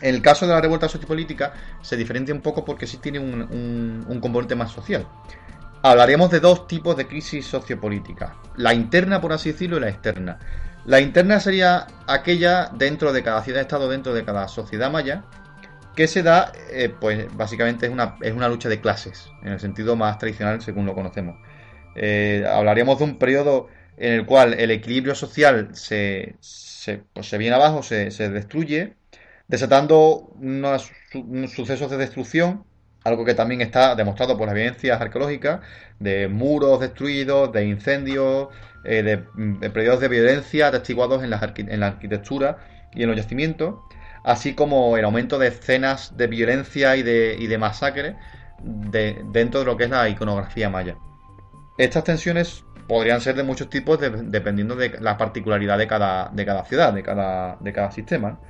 En 0.00 0.14
el 0.14 0.22
caso 0.22 0.46
de 0.46 0.54
la 0.54 0.60
revuelta 0.60 0.88
sociopolítica 0.88 1.52
se 1.82 1.96
diferencia 1.96 2.34
un 2.34 2.40
poco 2.40 2.64
porque 2.64 2.86
sí 2.86 2.96
tiene 2.98 3.18
un, 3.18 4.18
componente 4.20 4.54
más 4.54 4.70
social. 4.70 5.06
Hablaríamos 5.82 6.30
de 6.30 6.40
dos 6.40 6.66
tipos 6.66 6.96
de 6.96 7.06
crisis 7.06 7.46
sociopolítica. 7.46 8.36
La 8.56 8.74
interna, 8.74 9.20
por 9.20 9.32
así 9.32 9.52
decirlo, 9.52 9.78
y 9.78 9.80
la 9.80 9.88
externa. 9.88 10.38
La 10.86 11.00
interna 11.00 11.40
sería 11.40 11.86
aquella 12.06 12.70
dentro 12.74 13.12
de 13.12 13.22
cada 13.22 13.42
ciudad-estado, 13.42 13.88
dentro 13.88 14.14
de 14.14 14.24
cada 14.24 14.48
sociedad 14.48 14.90
maya, 14.90 15.24
que 15.94 16.06
se 16.06 16.22
da, 16.22 16.52
eh, 16.70 16.94
pues 16.98 17.34
básicamente 17.36 17.86
es 17.86 17.92
una, 17.92 18.16
es 18.22 18.32
una 18.32 18.48
lucha 18.48 18.68
de 18.68 18.80
clases, 18.80 19.28
en 19.42 19.52
el 19.52 19.60
sentido 19.60 19.96
más 19.96 20.18
tradicional 20.18 20.62
según 20.62 20.86
lo 20.86 20.94
conocemos. 20.94 21.36
Eh, 21.94 22.46
hablaríamos 22.50 22.98
de 22.98 23.04
un 23.04 23.18
periodo 23.18 23.68
en 23.96 24.14
el 24.14 24.26
cual 24.26 24.54
el 24.54 24.70
equilibrio 24.70 25.14
social 25.14 25.68
se, 25.72 26.36
se, 26.80 27.02
pues, 27.12 27.28
se 27.28 27.36
viene 27.36 27.56
abajo, 27.56 27.82
se, 27.82 28.10
se 28.10 28.30
destruye, 28.30 28.94
desatando 29.48 30.32
unos, 30.40 30.90
sucesos 31.54 31.90
de 31.90 31.98
destrucción, 31.98 32.64
algo 33.04 33.26
que 33.26 33.34
también 33.34 33.60
está 33.60 33.94
demostrado 33.94 34.38
por 34.38 34.46
las 34.46 34.56
evidencias 34.56 34.98
arqueológicas, 34.98 35.60
de 35.98 36.28
muros 36.28 36.80
destruidos, 36.80 37.52
de 37.52 37.66
incendios, 37.66 38.48
eh, 38.84 39.02
de, 39.02 39.70
periodos 39.70 40.00
de 40.00 40.08
violencia 40.08 40.68
atestiguados 40.68 41.22
en 41.22 41.28
la, 41.28 41.52
en 41.54 41.80
la 41.80 41.88
arquitectura 41.88 42.56
y 42.94 43.02
en 43.02 43.10
los 43.10 43.16
yacimientos, 43.18 43.74
así 44.24 44.54
como 44.54 44.96
el 44.96 45.04
aumento 45.04 45.38
de 45.38 45.48
escenas 45.48 46.16
de 46.16 46.28
violencia 46.28 46.96
y 46.96 47.02
de, 47.02 47.36
y 47.38 47.46
de 47.46 47.58
masacre 47.58 48.16
dentro 48.62 49.60
de 49.60 49.66
lo 49.66 49.76
que 49.76 49.84
es 49.84 49.90
la 49.90 50.08
iconografía 50.08 50.70
maya. 50.70 50.96
Estas 51.76 52.04
tensiones 52.04 52.64
podrían 52.90 53.20
ser 53.20 53.36
de 53.36 53.44
muchos 53.44 53.70
tipos 53.70 54.00
dependiendo 54.00 54.74
de 54.74 54.98
la 54.98 55.16
particularidad 55.16 55.78
de 55.78 55.86
cada, 55.86 56.28
de 56.30 56.44
cada 56.44 56.64
ciudad, 56.64 56.92
de 56.92 57.04
cada, 57.04 57.56
de 57.60 57.72
cada 57.72 57.92
sistema. 57.92 58.40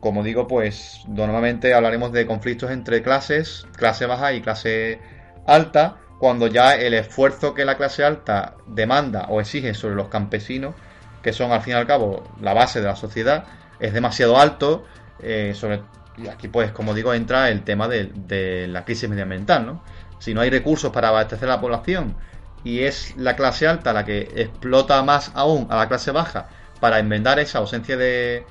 Como 0.00 0.24
digo, 0.24 0.48
pues 0.48 1.02
normalmente 1.06 1.74
hablaremos 1.74 2.10
de 2.10 2.26
conflictos 2.26 2.72
entre 2.72 3.02
clases, 3.02 3.68
clase 3.76 4.06
baja 4.06 4.32
y 4.32 4.40
clase 4.40 4.98
alta, 5.46 5.98
cuando 6.18 6.48
ya 6.48 6.74
el 6.74 6.92
esfuerzo 6.92 7.54
que 7.54 7.64
la 7.64 7.76
clase 7.76 8.02
alta 8.02 8.56
demanda 8.66 9.26
o 9.28 9.40
exige 9.40 9.74
sobre 9.74 9.94
los 9.94 10.08
campesinos, 10.08 10.74
que 11.22 11.32
son 11.32 11.52
al 11.52 11.62
fin 11.62 11.74
y 11.74 11.76
al 11.76 11.86
cabo 11.86 12.24
la 12.40 12.52
base 12.52 12.80
de 12.80 12.88
la 12.88 12.96
sociedad, 12.96 13.44
es 13.78 13.92
demasiado 13.92 14.40
alto. 14.40 14.84
Eh, 15.22 15.52
sobre, 15.54 15.82
y 16.16 16.26
aquí, 16.26 16.48
pues, 16.48 16.72
como 16.72 16.94
digo, 16.94 17.14
entra 17.14 17.48
el 17.48 17.62
tema 17.62 17.86
de, 17.86 18.66
la 18.66 18.84
crisis 18.84 19.08
medioambiental, 19.08 19.64
¿no? 19.64 19.84
Si 20.18 20.34
no 20.34 20.40
hay 20.40 20.50
recursos 20.50 20.90
para 20.90 21.10
abastecer 21.10 21.48
a 21.48 21.52
la 21.52 21.60
población 21.60 22.16
y 22.64 22.80
es 22.80 23.14
la 23.16 23.36
clase 23.36 23.68
alta 23.68 23.92
la 23.92 24.04
que 24.04 24.20
explota 24.34 25.02
más 25.02 25.30
aún 25.34 25.66
a 25.70 25.76
la 25.76 25.88
clase 25.88 26.10
baja 26.10 26.48
para 26.80 26.98
enmendar 26.98 27.38
esa 27.38 27.58
ausencia 27.58 27.96
de, 27.96 28.44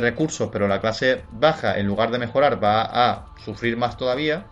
recursos, 0.00 0.50
pero 0.52 0.68
la 0.68 0.80
clase 0.80 1.24
baja, 1.32 1.78
en 1.78 1.86
lugar 1.86 2.10
de 2.10 2.18
mejorar, 2.18 2.62
va 2.62 2.82
a 2.82 3.26
sufrir 3.44 3.76
más 3.76 3.96
todavía, 3.96 4.46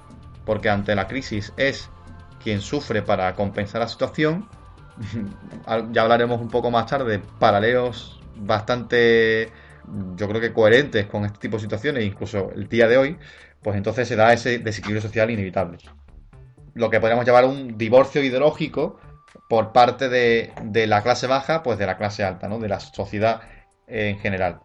porque 0.44 0.68
ante 0.68 0.94
la 0.94 1.06
crisis 1.06 1.52
es 1.56 1.90
quien 2.42 2.60
sufre 2.60 3.02
para 3.02 3.34
compensar 3.36 3.82
la 3.82 3.88
situación. 3.88 4.48
ya 5.92 6.02
hablaremos 6.02 6.40
un 6.40 6.48
poco 6.48 6.70
más 6.70 6.86
tarde 6.86 7.18
de 7.18 7.18
paralelos 7.20 8.20
bastante, 8.34 9.52
yo 10.16 10.28
creo 10.28 10.40
que 10.40 10.52
coherentes 10.52 11.06
con 11.06 11.24
este 11.24 11.38
tipo 11.38 11.56
de 11.56 11.62
situaciones, 11.62 12.04
incluso 12.04 12.50
el 12.52 12.68
día 12.68 12.88
de 12.88 12.96
hoy, 12.96 13.18
pues 13.62 13.76
entonces 13.76 14.08
se 14.08 14.16
da 14.16 14.32
ese 14.32 14.58
desequilibrio 14.58 15.02
social 15.02 15.30
inevitable. 15.30 15.78
Lo 16.74 16.90
que 16.90 17.00
podríamos 17.00 17.26
llamar 17.26 17.44
un 17.44 17.76
divorcio 17.76 18.22
ideológico 18.22 19.00
por 19.48 19.72
parte 19.72 20.08
de, 20.08 20.52
la 20.86 21.02
clase 21.02 21.26
baja, 21.26 21.62
pues 21.62 21.78
de 21.78 21.86
la 21.86 21.96
clase 21.96 22.24
alta, 22.24 22.48
¿no? 22.48 22.58
De 22.58 22.68
la 22.68 22.80
sociedad 22.80 23.42
en 23.86 24.18
general. 24.18 24.60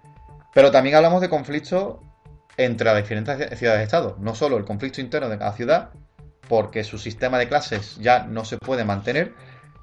Pero 0.54 0.72
también 0.72 0.96
hablamos 0.96 1.22
de 1.22 1.30
conflictos 1.30 1.98
entre 2.58 2.86
las 2.86 2.98
diferentes 2.98 3.58
ciudades-estado. 3.58 4.16
No 4.20 4.36
solo 4.36 4.58
el 4.58 4.66
conflicto 4.66 5.02
interno 5.02 5.30
de 5.30 5.38
cada 5.38 5.54
ciudad, 5.54 5.90
porque 6.48 6.84
su 6.84 6.98
sistema 6.98 7.38
de 7.38 7.48
clases 7.48 7.98
ya 7.98 8.24
no 8.24 8.46
se 8.46 8.58
puede 8.58 8.86
mantener, 8.86 9.34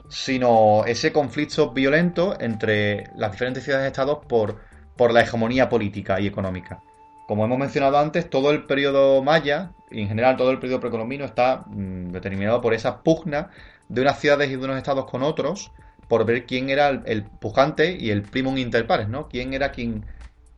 sino 0.08 0.84
ese 0.86 1.12
conflicto 1.12 1.72
violento 1.72 2.36
entre 2.40 3.04
las 3.16 3.32
diferentes 3.32 3.64
ciudades-estados 3.64 4.24
por, 4.26 4.60
por 4.96 5.12
la 5.12 5.22
hegemonía 5.22 5.68
política 5.68 6.20
y 6.20 6.26
económica. 6.26 6.80
Como 7.26 7.44
hemos 7.44 7.58
mencionado 7.58 7.98
antes, 7.98 8.28
todo 8.28 8.50
el 8.50 8.64
periodo 8.64 9.22
maya, 9.22 9.72
y 9.90 10.02
en 10.02 10.08
general 10.08 10.36
todo 10.36 10.50
el 10.50 10.58
periodo 10.58 10.80
precolombino, 10.80 11.24
está 11.24 11.64
mm, 11.66 12.10
determinado 12.10 12.60
por 12.60 12.74
esa 12.74 13.02
pugna 13.02 13.50
de 13.88 14.00
unas 14.00 14.18
ciudades 14.18 14.50
y 14.50 14.56
de 14.56 14.64
unos 14.64 14.76
estados 14.76 15.06
con 15.06 15.22
otros 15.22 15.72
por 16.08 16.26
ver 16.26 16.44
quién 16.46 16.68
era 16.68 16.88
el, 16.88 17.24
pujante 17.24 17.96
y 17.98 18.10
el 18.10 18.22
primum 18.22 18.58
inter 18.58 18.86
pares, 18.86 19.08
¿no? 19.08 19.28
Quién 19.28 19.54
era 19.54 19.72
quien, 19.72 20.04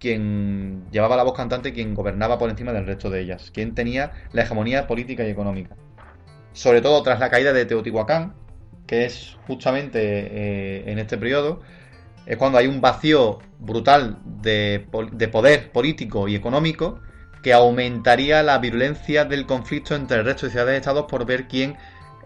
quien 0.00 0.84
llevaba 0.90 1.16
la 1.16 1.22
voz 1.22 1.34
cantante, 1.34 1.72
quien 1.72 1.94
gobernaba 1.94 2.38
por 2.38 2.50
encima 2.50 2.72
del 2.72 2.86
resto 2.86 3.10
de 3.10 3.20
ellas, 3.20 3.50
quién 3.54 3.74
tenía 3.74 4.12
la 4.32 4.42
hegemonía 4.42 4.86
política 4.86 5.24
y 5.24 5.30
económica. 5.30 5.76
Sobre 6.52 6.80
todo 6.80 7.02
tras 7.02 7.20
la 7.20 7.30
caída 7.30 7.52
de 7.52 7.66
Teotihuacán, 7.66 8.34
que 8.86 9.04
es 9.04 9.36
justamente 9.46 10.00
eh, 10.02 10.90
en 10.90 10.98
este 10.98 11.18
periodo, 11.18 11.60
es 12.26 12.36
cuando 12.36 12.58
hay 12.58 12.66
un 12.66 12.80
vacío 12.80 13.38
brutal 13.58 14.18
de, 14.24 14.86
de 15.12 15.28
poder 15.28 15.72
político 15.72 16.28
y 16.28 16.34
económico 16.34 17.00
que 17.42 17.52
aumentaría 17.52 18.42
la 18.42 18.58
virulencia 18.58 19.26
del 19.26 19.44
conflicto 19.44 19.94
entre 19.94 20.18
el 20.18 20.24
resto 20.24 20.46
de 20.46 20.52
ciudades-estados 20.52 21.04
por 21.08 21.26
ver 21.26 21.46
quién 21.46 21.76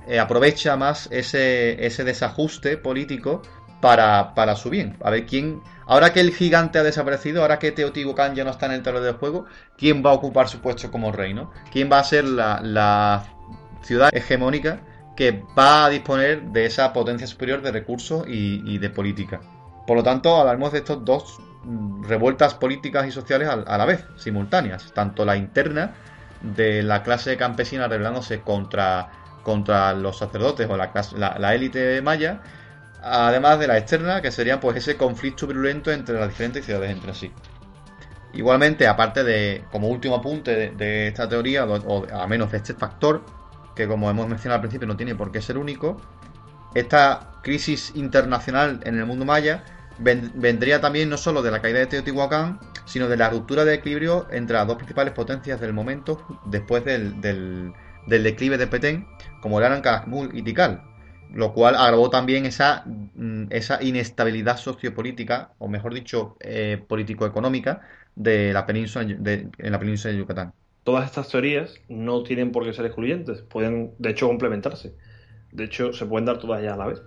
eh, 0.08 0.18
aprovecha 0.18 0.74
más 0.76 1.06
ese, 1.12 1.76
desajuste 2.02 2.78
político 2.78 3.42
para, 3.82 4.56
su 4.56 4.70
bien. 4.70 4.96
A 5.02 5.11
ver 5.11 5.26
quién. 5.26 5.61
Ahora 5.87 6.14
que 6.14 6.20
el 6.20 6.32
gigante 6.32 6.78
ha 6.78 6.82
desaparecido, 6.82 7.42
ahora 7.42 7.58
que 7.58 7.72
Teotihuacán 7.72 8.34
ya 8.34 8.44
no 8.44 8.50
está 8.50 8.66
en 8.66 8.72
el 8.72 8.82
terreno 8.82 9.04
del 9.04 9.16
juego, 9.16 9.44
¿quién 9.76 10.02
va 10.04 10.11
a 10.11 10.14
ocupar 10.14 10.48
su 10.48 10.61
puesto 10.61 10.90
como 10.90 11.12
rey, 11.12 11.34
no? 11.34 11.52
¿Quién 11.70 11.90
va 11.92 11.98
a 11.98 12.04
ser 12.04 12.24
la, 12.24 13.24
ciudad 13.82 14.11
hegemónica 14.12 14.80
que 15.16 15.42
va 15.56 15.84
a 15.84 15.90
disponer 15.90 16.42
de 16.42 16.66
esa 16.66 16.92
potencia 16.92 17.26
superior 17.26 17.61
de 17.61 17.72
recursos 17.72 18.24
y, 18.26 18.78
de 18.78 18.90
política? 18.90 19.40
Por 19.88 19.96
lo 19.96 20.03
tanto, 20.03 20.37
hablamos 20.37 20.72
de 20.72 20.81
estos 20.81 21.03
dos 21.03 21.40
mm, 21.64 22.05
revueltas 22.05 22.53
políticas 22.53 23.07
y 23.07 23.11
sociales 23.11 23.48
a, 23.48 23.79
la 23.79 23.87
vez, 23.87 24.05
simultáneas. 24.16 24.92
Tanto 24.92 25.24
la 25.24 25.35
interna 25.35 25.94
de 26.42 26.83
la 26.83 27.03
clase 27.03 27.38
campesina 27.38 27.88
rebelándose 27.88 28.42
contra 28.42 29.09
contra 29.42 29.94
los 29.94 30.18
sacerdotes 30.18 30.68
o 30.68 30.77
la, 30.77 31.55
élite 31.55 32.03
maya, 32.03 32.42
además 33.03 33.59
de 33.59 33.66
la 33.66 33.79
externa, 33.79 34.20
que 34.20 34.31
sería 34.31 34.61
pues 34.61 34.77
ese 34.77 34.98
conflicto 34.98 35.46
virulento 35.46 35.90
entre 35.90 36.20
las 36.20 36.29
diferentes 36.29 36.66
ciudades 36.66 36.90
entre 36.90 37.14
sí. 37.14 37.33
Igualmente, 38.35 38.87
aparte 38.87 39.24
de, 39.24 39.64
como 39.72 39.88
último 39.88 40.16
apunte 40.16 40.72
de, 40.77 41.09
esta 41.09 41.27
teoría, 41.31 41.64
o, 41.64 42.07
a 42.12 42.27
menos 42.27 42.53
de 42.53 42.59
este 42.59 42.74
factor, 42.74 43.24
que 43.74 43.88
como 43.88 44.11
hemos 44.11 44.29
mencionado 44.29 44.57
al 44.57 44.61
principio 44.61 44.87
no 44.87 44.98
tiene 44.98 45.14
por 45.14 45.33
qué 45.33 45.40
ser 45.40 45.57
único, 45.57 45.96
esta 46.74 47.40
crisis 47.42 47.92
internacional 47.94 48.81
en 48.85 48.98
el 48.98 49.07
mundo 49.07 49.24
maya 49.24 49.64
vendría 49.98 50.80
también 50.80 51.08
no 51.08 51.16
solo 51.16 51.42
de 51.42 51.50
la 51.50 51.61
caída 51.61 51.78
de 51.78 51.87
Teotihuacán, 51.87 52.61
sino 52.84 53.08
de 53.08 53.16
la 53.16 53.30
ruptura 53.30 53.64
de 53.64 53.74
equilibrio 53.74 54.26
entre 54.30 54.56
las 54.56 54.66
dos 54.66 54.76
principales 54.76 55.12
potencias 55.12 55.61
del 55.61 55.72
momento 55.72 56.24
después 56.46 56.84
del, 56.84 57.20
del 57.20 58.22
declive 58.22 58.58
de 58.58 58.66
Petén, 58.66 59.06
como 59.40 59.61
eran 59.61 59.82
Calakmul 59.82 60.30
y 60.32 60.42
Tikal, 60.42 60.82
lo 61.32 61.52
cual 61.52 61.74
agravó 61.76 62.11
también 62.11 62.46
esa, 62.46 62.84
mm, 62.87 63.44
esa 63.50 63.82
inestabilidad 63.82 64.56
sociopolítica, 64.56 65.52
o 65.58 65.68
mejor 65.68 65.94
dicho, 65.94 66.37
eh, 66.40 66.82
político-económica 66.88 67.82
de 68.16 68.52
la 68.52 68.66
península 68.66 69.04
de, 69.04 69.48
en 69.58 69.72
la 69.72 69.78
península 69.78 70.12
de 70.12 70.18
Yucatán. 70.18 70.52
Todas 70.84 71.04
estas 71.04 71.28
teorías 71.28 71.74
no 71.88 72.22
tienen 72.22 72.50
por 72.50 72.64
qué 72.64 72.72
ser 72.72 72.87
excluyentes, 72.87 73.42
pueden 73.42 73.92
de 73.98 74.11
hecho 74.11 74.26
complementarse. 74.26 74.94
De 75.52 75.64
hecho, 75.64 75.92
se 75.92 76.06
pueden 76.06 76.24
dar 76.24 76.38
todas 76.38 76.62
ya 76.62 76.74
a 76.74 76.76
la 76.76 76.87
vez. 76.87 77.02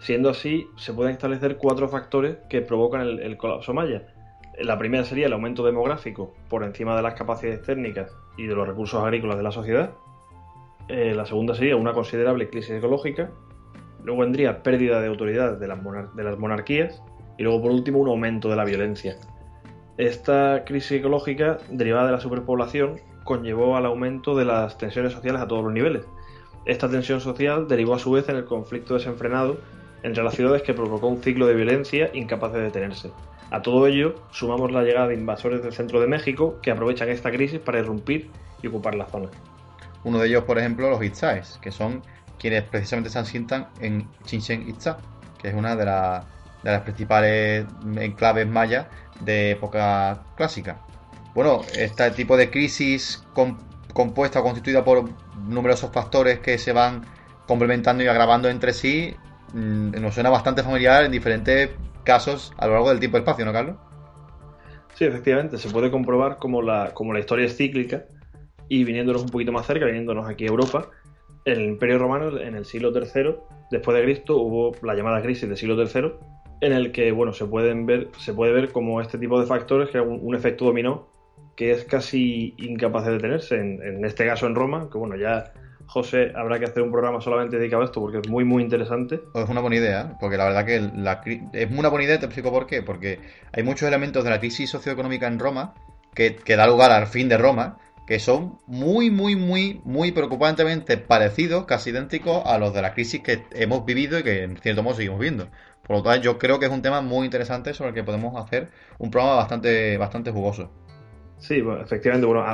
Siendo 0.00 0.30
así, 0.30 0.66
se 0.76 0.94
pueden 0.94 1.12
establecer 1.12 1.58
cuatro 1.58 1.88
factores 1.88 2.38
que 2.48 2.62
provocan 2.62 3.02
el, 3.02 3.36
colapso 3.36 3.74
maya. 3.74 4.06
La 4.58 4.78
primera 4.78 5.04
sería 5.04 5.26
el 5.26 5.32
aumento 5.32 5.64
demográfico 5.64 6.34
por 6.48 6.64
encima 6.64 6.96
de 6.96 7.02
las 7.02 7.14
capacidades 7.14 7.62
técnicas 7.62 8.10
y 8.38 8.46
de 8.46 8.54
los 8.54 8.66
recursos 8.66 9.02
agrícolas 9.02 9.36
de 9.36 9.42
la 9.42 9.52
sociedad. 9.52 9.92
Eh, 10.88 11.12
la 11.14 11.26
segunda 11.26 11.54
sería 11.54 11.76
una 11.76 11.92
considerable 11.92 12.48
crisis 12.48 12.70
ecológica. 12.70 13.30
Luego 14.02 14.22
vendría 14.22 14.62
pérdida 14.62 15.02
de 15.02 15.08
autoridad 15.08 15.58
de 15.58 15.68
las, 15.68 15.78
de 16.16 16.24
las 16.24 16.38
monarquías. 16.38 17.02
Y 17.36 17.42
luego, 17.42 17.60
por 17.60 17.70
último, 17.70 17.98
un 17.98 18.08
aumento 18.08 18.48
de 18.48 18.56
la 18.56 18.64
violencia. 18.64 19.16
Esta 19.98 20.64
crisis 20.64 20.92
ecológica, 20.92 21.58
derivada 21.70 22.06
de 22.06 22.12
la 22.12 22.20
superpoblación, 22.20 23.00
conllevó 23.24 23.76
al 23.76 23.84
aumento 23.84 24.34
de 24.34 24.46
las 24.46 24.78
tensiones 24.78 25.12
sociales 25.12 25.42
a 25.42 25.46
todos 25.46 25.62
los 25.62 25.72
niveles. 25.74 26.06
Esta 26.64 26.88
tensión 26.90 27.20
social 27.20 27.68
derivó 27.68 27.94
a 27.94 27.98
su 27.98 28.12
vez 28.12 28.28
en 28.30 28.36
el 28.36 28.44
conflicto 28.46 28.94
desenfrenado 28.94 29.58
entre 30.02 30.22
las 30.22 30.34
ciudades 30.34 30.62
que 30.62 30.74
provocó 30.74 31.08
un 31.08 31.22
ciclo 31.22 31.46
de 31.46 31.54
violencia 31.54 32.10
incapaz 32.12 32.52
de 32.52 32.62
detenerse. 32.62 33.10
A 33.50 33.62
todo 33.62 33.86
ello 33.86 34.14
sumamos 34.30 34.70
la 34.70 34.82
llegada 34.82 35.08
de 35.08 35.14
invasores 35.14 35.62
del 35.62 35.72
centro 35.72 36.00
de 36.00 36.06
México 36.06 36.58
que 36.62 36.70
aprovechan 36.70 37.08
esta 37.08 37.30
crisis 37.30 37.58
para 37.58 37.80
irrumpir 37.80 38.30
y 38.62 38.68
ocupar 38.68 38.94
la 38.94 39.06
zona. 39.06 39.28
Uno 40.04 40.18
de 40.18 40.28
ellos, 40.28 40.44
por 40.44 40.58
ejemplo, 40.58 40.88
los 40.88 41.02
Itzaes, 41.02 41.58
que 41.60 41.72
son 41.72 42.02
quienes 42.38 42.62
precisamente 42.62 43.10
se 43.10 43.18
asientan 43.18 43.68
en 43.80 44.08
Chichen 44.24 44.68
Itza, 44.68 44.98
que 45.40 45.48
es 45.48 45.54
una 45.54 45.76
de, 45.76 45.84
de 45.84 46.70
las 46.70 46.82
principales 46.82 47.66
enclaves 47.96 48.46
mayas 48.46 48.86
de 49.20 49.52
época 49.52 50.22
clásica. 50.36 50.80
Bueno, 51.34 51.62
este 51.76 52.10
tipo 52.12 52.36
de 52.36 52.50
crisis 52.50 53.22
compuesta 53.92 54.40
o 54.40 54.42
constituida 54.42 54.84
por 54.84 55.10
numerosos 55.46 55.90
factores 55.92 56.38
que 56.38 56.58
se 56.58 56.72
van 56.72 57.04
complementando 57.46 58.02
y 58.02 58.06
agravando 58.06 58.48
entre 58.48 58.72
sí, 58.72 59.16
mm, 59.52 60.00
nos 60.00 60.14
suena 60.14 60.30
bastante 60.30 60.62
familiar 60.62 61.04
en 61.04 61.12
diferentes 61.12 61.70
casos 62.04 62.52
a 62.56 62.66
lo 62.66 62.74
largo 62.74 62.90
del 62.90 63.00
tiempo 63.00 63.18
y 63.18 63.20
espacio, 63.20 63.44
¿no, 63.44 63.52
Carlos? 63.52 63.76
Sí, 64.94 65.04
efectivamente, 65.04 65.58
se 65.58 65.70
puede 65.70 65.90
comprobar 65.90 66.36
como 66.38 66.62
la, 66.62 66.92
como 66.92 67.12
la 67.12 67.20
historia 67.20 67.46
es 67.46 67.56
cíclica 67.56 68.04
y 68.68 68.84
viniéndonos 68.84 69.22
un 69.22 69.28
poquito 69.30 69.52
más 69.52 69.66
cerca, 69.66 69.86
viniéndonos 69.86 70.28
aquí 70.28 70.44
a 70.44 70.48
Europa, 70.48 70.88
en 71.44 71.60
el 71.60 71.64
Imperio 71.68 71.98
Romano, 71.98 72.38
en 72.38 72.54
el 72.54 72.64
siglo 72.64 72.92
III, 72.94 73.36
después 73.70 73.96
de 73.96 74.04
Cristo, 74.04 74.36
hubo 74.36 74.72
la 74.82 74.94
llamada 74.94 75.22
crisis 75.22 75.48
del 75.48 75.56
siglo 75.56 75.82
III, 75.82 76.12
en 76.60 76.72
el 76.72 76.92
que 76.92 77.10
bueno, 77.12 77.32
se, 77.32 77.46
pueden 77.46 77.86
ver, 77.86 78.08
se 78.18 78.34
puede 78.34 78.52
ver 78.52 78.70
como 78.70 79.00
este 79.00 79.18
tipo 79.18 79.40
de 79.40 79.46
factores 79.46 79.88
que 79.90 80.00
un, 80.00 80.20
un 80.22 80.34
efecto 80.34 80.66
dominó 80.66 81.08
que 81.60 81.72
es 81.72 81.84
casi 81.84 82.54
incapaz 82.56 83.04
de 83.04 83.12
detenerse. 83.12 83.56
En, 83.56 84.04
este 84.04 84.26
caso 84.26 84.46
en 84.46 84.54
Roma, 84.54 84.88
que 84.90 84.96
bueno, 84.96 85.16
ya 85.16 85.52
José 85.90 86.32
habrá 86.36 86.60
que 86.60 86.66
hacer 86.66 86.84
un 86.84 86.92
programa 86.92 87.20
solamente 87.20 87.58
dedicado 87.58 87.82
a 87.82 87.84
esto 87.84 88.00
porque 88.00 88.18
es 88.18 88.28
muy, 88.28 88.44
muy 88.44 88.62
interesante. 88.62 89.22
Es 89.34 89.48
una 89.48 89.60
buena 89.60 89.74
idea, 89.74 90.16
porque 90.20 90.36
la 90.36 90.44
verdad 90.44 90.64
que 90.64 90.80
la, 90.80 91.20
es 91.52 91.68
una 91.68 91.88
buena 91.88 92.04
idea, 92.04 92.20
te 92.20 92.26
explico 92.26 92.52
por 92.52 92.68
qué. 92.68 92.80
Porque 92.80 93.18
hay 93.52 93.64
muchos 93.64 93.88
elementos 93.88 94.22
de 94.22 94.30
la 94.30 94.38
crisis 94.38 94.70
socioeconómica 94.70 95.26
en 95.26 95.40
Roma 95.40 95.74
que, 96.14 96.36
que 96.36 96.54
da 96.54 96.68
lugar 96.68 96.92
al 96.92 97.08
fin 97.08 97.28
de 97.28 97.38
Roma 97.38 97.78
que 98.06 98.20
son 98.20 98.58
muy, 98.68 99.10
muy, 99.10 99.34
muy, 99.34 99.80
muy 99.84 100.12
preocupantemente 100.12 100.96
parecidos, 100.96 101.64
casi 101.64 101.90
idénticos 101.90 102.42
a 102.46 102.58
los 102.58 102.72
de 102.72 102.82
la 102.82 102.92
crisis 102.92 103.20
que 103.20 103.44
hemos 103.52 103.84
vivido 103.84 104.18
y 104.18 104.22
que 104.22 104.44
en 104.44 104.56
cierto 104.58 104.84
modo 104.84 104.94
seguimos 104.94 105.18
viendo. 105.18 105.48
Por 105.84 105.96
lo 105.96 106.02
tanto, 106.04 106.22
yo 106.22 106.38
creo 106.38 106.60
que 106.60 106.66
es 106.66 106.72
un 106.72 106.82
tema 106.82 107.00
muy 107.00 107.24
interesante 107.24 107.74
sobre 107.74 107.90
el 107.90 107.94
que 107.96 108.04
podemos 108.04 108.40
hacer 108.40 108.68
un 108.98 109.10
programa 109.10 109.36
bastante, 109.36 109.96
bastante 109.98 110.30
jugoso. 110.30 110.70
Sí, 111.38 111.62
efectivamente, 111.82 112.26
bueno, 112.26 112.44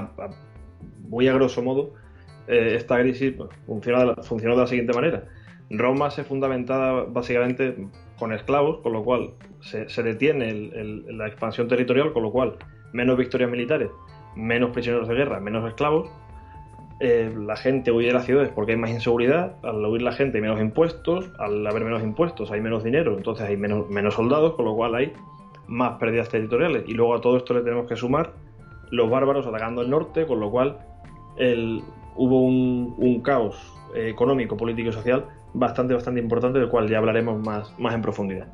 muy 1.08 1.28
a 1.28 1.34
grosso 1.34 1.62
modo, 1.62 1.94
eh, 2.48 2.74
esta 2.76 2.98
crisis 3.00 3.34
pues, 3.36 3.50
funciona, 3.66 4.00
de 4.00 4.56
la, 4.56 4.66
siguiente 4.66 4.92
manera. 4.92 5.24
Roma 5.70 6.10
se 6.10 6.24
fundamentada 6.24 7.04
básicamente 7.04 7.88
con 8.18 8.32
esclavos, 8.32 8.80
con 8.82 8.92
lo 8.92 9.02
cual 9.02 9.32
se, 9.60 10.02
detiene 10.02 10.52
la 11.08 11.26
expansión 11.26 11.66
territorial, 11.66 12.12
con 12.12 12.22
lo 12.22 12.30
cual 12.30 12.56
menos 12.92 13.16
victorias 13.18 13.50
militares, 13.50 13.90
menos 14.36 14.70
prisioneros 14.70 15.08
de 15.08 15.14
guerra, 15.14 15.40
menos 15.40 15.66
esclavos. 15.66 16.08
Eh, 17.00 17.34
la 17.36 17.56
gente 17.56 17.90
huye 17.90 18.06
de 18.06 18.14
las 18.14 18.24
ciudades 18.24 18.50
porque 18.54 18.72
hay 18.72 18.78
más 18.78 18.90
inseguridad, 18.90 19.56
al 19.62 19.84
huir 19.84 20.00
la 20.02 20.12
gente 20.12 20.38
hay 20.38 20.42
menos 20.42 20.60
impuestos, 20.60 21.30
al 21.38 21.66
haber 21.66 21.84
menos 21.84 22.02
impuestos 22.02 22.50
hay 22.50 22.62
menos 22.62 22.84
dinero, 22.84 23.18
entonces 23.18 23.46
hay 23.46 23.56
menos, 23.58 23.90
menos 23.90 24.14
soldados, 24.14 24.54
con 24.54 24.64
lo 24.64 24.74
cual 24.74 24.94
hay 24.94 25.12
más 25.66 25.98
pérdidas 25.98 26.28
territoriales. 26.28 26.84
Y 26.86 26.94
luego 26.94 27.16
a 27.16 27.20
todo 27.20 27.36
esto 27.36 27.54
le 27.54 27.62
tenemos 27.62 27.86
que 27.86 27.96
sumar 27.96 28.32
los 28.90 29.10
bárbaros 29.10 29.46
atacando 29.46 29.82
el 29.82 29.90
norte, 29.90 30.26
con 30.26 30.40
lo 30.40 30.50
cual 30.50 30.78
el, 31.36 31.82
hubo 32.16 32.42
un, 32.42 33.20
caos 33.22 33.74
eh, 33.94 34.08
económico, 34.08 34.56
político 34.56 34.90
y 34.90 34.92
social 34.92 35.26
bastante, 35.54 35.94
bastante 35.94 36.20
importante, 36.20 36.58
del 36.58 36.68
cual 36.68 36.88
ya 36.88 36.98
hablaremos 36.98 37.38
más, 37.44 37.72
más 37.78 37.94
en 37.94 38.02
profundidad. 38.02 38.46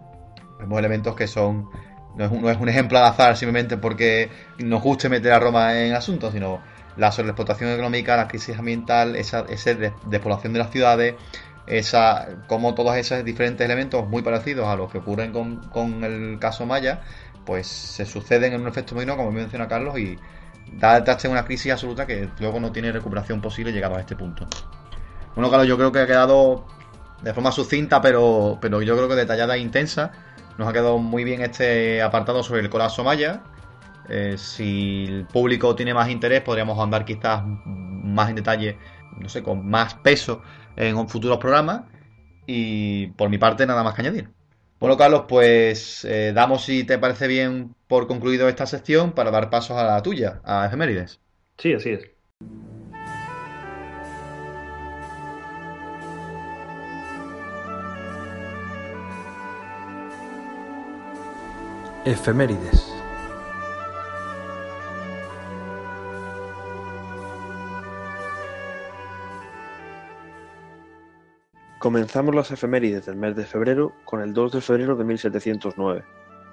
Vemos 0.59 0.79
elementos 0.79 1.15
que 1.17 1.27
son. 1.27 1.69
No 2.17 2.27
es, 2.27 2.31
un, 2.31 2.43
no 2.43 2.51
es 2.51 2.61
un 2.61 2.69
ejemplo 2.69 2.99
al 2.99 3.05
azar 3.05 3.37
simplemente 3.39 3.79
porque 3.79 4.29
nos 4.59 4.83
guste 4.83 5.09
meter 5.09 5.33
a 5.33 5.39
Roma 5.39 5.81
en 5.81 5.95
asuntos, 5.95 6.35
sino 6.35 6.61
la 6.97 7.11
sobreexplotación 7.11 7.71
económica, 7.71 8.17
la 8.17 8.29
crisis 8.29 8.59
ambiental, 8.59 9.17
esa, 9.17 9.47
esa 9.49 9.75
despoblación 10.07 10.53
de 10.53 10.59
las 10.59 10.71
ciudades, 10.71 11.15
esa, 11.67 12.29
como 12.49 12.75
todos 12.75 12.97
esos 12.97 13.25
diferentes 13.25 13.65
elementos 13.65 14.07
muy 14.07 14.23
parecidos 14.23 14.67
a 14.67 14.77
los 14.77 14.93
que 14.93 14.99
ocurren 14.99 15.33
con, 15.33 15.57
con 15.71 16.05
el 16.05 16.39
caso 16.39 16.67
Maya, 16.67 17.01
pues 17.45 17.67
se 17.67 18.05
suceden 18.05 18.53
en 18.53 18.61
un 18.61 18.69
efecto 18.69 18.95
dominó, 18.95 19.17
como 19.17 19.33
menciona 19.33 19.69
Carlos, 19.69 19.99
y 19.99 20.19
da 20.79 20.97
el 20.97 21.05
traste 21.05 21.29
una 21.29 21.45
crisis 21.45 21.73
absoluta 21.73 22.07
que 22.07 22.29
luego 22.39 22.61
no 22.61 22.73
tiene 22.73 22.93
recuperación 22.93 23.41
posible 23.41 23.73
llegado 23.73 23.97
a 23.97 24.01
este 24.01 24.17
punto. 24.17 24.47
Bueno, 25.35 25.51
Carlos, 25.51 25.69
yo 25.69 25.77
creo 25.77 25.93
que 25.93 26.01
ha 26.01 26.07
quedado 26.07 26.67
de 27.23 27.33
forma 27.33 27.53
sucinta, 27.53 28.01
pero, 28.01 28.59
pero 28.61 28.83
yo 28.83 28.97
creo 28.97 29.09
que 29.09 29.15
detallada 29.15 29.57
e 29.57 29.61
intensa. 29.61 30.13
Nos 30.59 30.69
ha 30.69 30.73
quedado 30.73 30.99
muy 30.99 31.25
bien 31.25 31.41
este 31.41 32.03
apartado 32.03 32.43
sobre 32.43 32.61
el 32.61 32.71
colapso 32.71 33.05
maya. 33.05 33.43
Eh, 34.09 34.37
si 34.37 35.07
el 35.09 35.27
público 35.27 35.75
tiene 35.75 35.95
más 35.95 36.11
interés, 36.11 36.43
podríamos 36.43 36.79
andar 36.79 37.05
quizás 37.05 37.43
más 37.45 38.29
en 38.29 38.37
detalle, 38.37 38.79
no 39.19 39.29
sé, 39.29 39.43
con 39.43 39.67
más 39.69 39.95
peso 39.95 40.43
en 40.77 41.09
futuros 41.09 41.39
programas. 41.39 41.83
Y 42.47 43.07
por 43.09 43.31
mi 43.31 43.39
parte, 43.39 43.67
nada 43.67 43.83
más 43.83 43.95
que 43.95 44.03
añadir. 44.03 44.42
Bueno, 44.83 44.97
Carlos, 44.97 45.27
pues 45.29 46.05
eh, 46.05 46.33
damos, 46.35 46.65
si 46.65 46.83
te 46.83 46.99
parece 46.99 47.29
bien, 47.29 47.73
por 47.87 48.09
concluido 48.09 48.49
esta 48.49 48.67
sección 48.67 49.13
para 49.13 49.31
dar 49.31 49.49
pasos 49.49 49.77
a 49.77 49.85
la 49.85 50.03
tuya, 50.03 50.41
a 50.43 50.67
efemérides. 50.67 51.21
Sí, 51.57 51.73
así 51.73 51.91
es. 51.91 52.11
Efemérides. 62.05 62.92
Comenzamos 71.83 72.33
las 72.33 72.53
efemérides 72.53 73.07
del 73.07 73.17
mes 73.17 73.35
de 73.35 73.45
febrero 73.45 73.93
con 74.05 74.21
el 74.21 74.33
2 74.33 74.53
de 74.53 74.61
febrero 74.61 74.95
de 74.95 75.03
1709, 75.03 76.05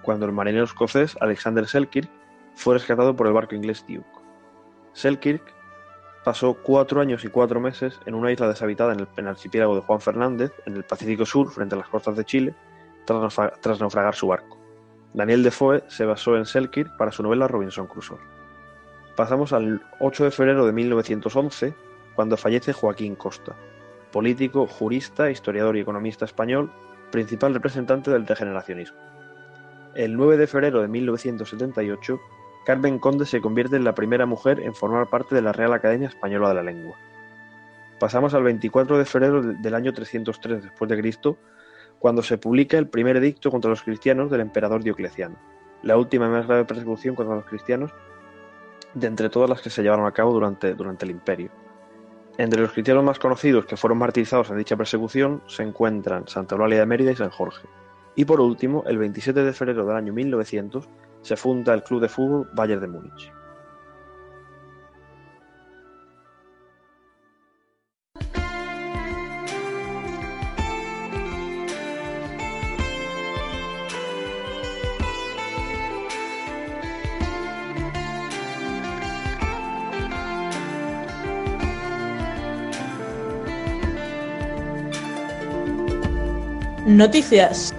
cuando 0.02 0.26
el 0.26 0.32
marinero 0.32 0.63
escocés 0.63 1.15
Alexander 1.22 1.68
Selkirk 1.68 2.10
fue 2.56 2.74
rescatado 2.74 3.15
por 3.15 3.28
el 3.28 3.34
barco 3.34 3.54
inglés 3.54 3.86
Duke. 3.88 4.10
Selkirk 4.94 5.44
pasó 6.26 6.56
cuatro 6.56 7.00
años 7.00 7.24
y 7.26 7.28
cuatro 7.28 7.60
meses 7.60 8.00
en 8.08 8.15
una 8.15 8.32
isla 8.32 8.48
deshabitada 8.48 8.94
en 8.94 9.08
el, 9.18 9.28
archipiélago 9.28 9.76
de 9.76 9.82
Juan 9.82 10.02
Fernández, 10.02 10.52
en 10.65 10.78
el 10.78 10.84
Pacífico 10.84 11.28
Sur, 11.28 11.52
frente 11.52 11.76
a 11.76 11.78
las 11.78 11.89
costas 11.89 12.15
de 12.15 12.26
Chile, 12.26 12.56
tras, 13.06 13.80
naufragar 13.80 14.15
su 14.15 14.26
barco. 14.26 14.58
Daniel 15.13 15.44
Defoe 15.44 15.84
se 15.89 16.06
basó 16.06 16.38
en 16.38 16.48
Selkirk 16.48 16.98
para 16.98 17.12
su 17.12 17.22
novela 17.22 17.48
Robinson 17.48 17.86
Crusoe. 17.86 18.18
Pasamos 19.15 19.54
al 19.54 19.80
8 20.00 20.24
de 20.24 20.32
febrero 20.32 20.65
de 20.65 20.72
1911, 20.72 21.76
cuando 22.15 22.36
fallece 22.36 22.74
Joaquín 22.74 23.13
Costa, 23.13 23.56
político, 24.12 24.67
jurista, 24.67 25.32
historiador 25.32 25.78
y 25.78 25.82
economista 25.82 26.26
español, 26.26 26.72
principal 27.12 27.54
representante 27.54 28.12
del 28.12 28.26
degeneracionismo. 28.26 28.98
El 29.95 30.15
9 30.15 30.38
de 30.38 30.48
febrero 30.48 30.82
de 30.82 30.88
1978, 30.88 32.19
Carmen 32.65 33.00
Conde 33.00 33.26
se 33.26 33.41
convierte 33.41 33.76
en 33.76 33.84
la 33.84 33.95
primera 33.95 34.26
mujer 34.26 34.60
en 34.60 34.76
formar 34.76 35.10
parte 35.10 35.34
de 35.34 35.41
la 35.41 35.52
Real 35.52 35.74
Academia 35.74 36.08
Española 36.08 36.50
de 36.50 36.56
la 36.56 36.63
Lengua. 36.63 36.98
Pasamos 38.00 38.34
al 38.34 38.43
24 38.43 38.98
de 38.98 39.06
febrero 39.06 39.41
del 39.41 39.76
año 39.76 39.93
303 39.93 40.63
después 40.63 40.89
de 40.89 40.98
Cristo, 40.98 41.38
cuando 42.00 42.22
se 42.22 42.38
publica 42.38 42.78
el 42.78 42.88
primer 42.88 43.17
edicto 43.17 43.52
contra 43.52 43.69
los 43.69 43.82
cristianos 43.82 44.32
del 44.32 44.41
emperador 44.41 44.84
Diocleciano, 44.84 45.36
la 45.84 45.98
última 45.98 46.28
y 46.28 46.30
más 46.30 46.48
grave 46.48 46.65
persecución 46.65 47.15
contra 47.15 47.36
los 47.36 47.45
cristianos 47.45 47.91
de 48.93 49.08
entre 49.08 49.30
todas 49.30 49.50
las 49.50 49.62
que 49.62 49.69
se 49.69 49.84
llevaron 49.84 50.06
a 50.06 50.12
cabo 50.12 50.32
durante, 50.32 50.74
durante 50.76 51.06
el 51.06 51.12
imperio. 51.12 51.52
Entre 52.39 52.62
los 52.62 52.71
cristianos 52.71 53.04
más 53.04 53.19
conocidos 53.19 53.65
que 53.65 53.75
fueron 53.75 53.97
martirizados 53.97 54.49
en 54.49 54.58
dicha 54.58 54.78
persecución 54.78 55.43
se 55.45 55.62
encuentran 55.62 56.25
Santa 56.25 56.56
Eulalia 56.56 56.80
de 56.80 56.86
Mérida 56.86 57.12
y 57.12 57.15
San 57.17 57.32
Jorge. 57.32 57.67
Y 58.15 58.23
por 58.23 58.39
último, 58.39 58.82
el 58.88 58.97
27 58.97 59.43
de 59.43 59.52
febrero 59.52 59.86
del 59.86 59.97
año 59.97 60.13
1900 60.13 60.88
se 61.21 61.36
funda 61.36 61.73
el 61.73 61.84
club 61.84 61.99
de 61.99 62.08
fútbol 62.08 62.49
Bayern 62.54 62.80
de 62.80 62.88
Múnich. 62.88 63.34
Noticias. 87.00 87.74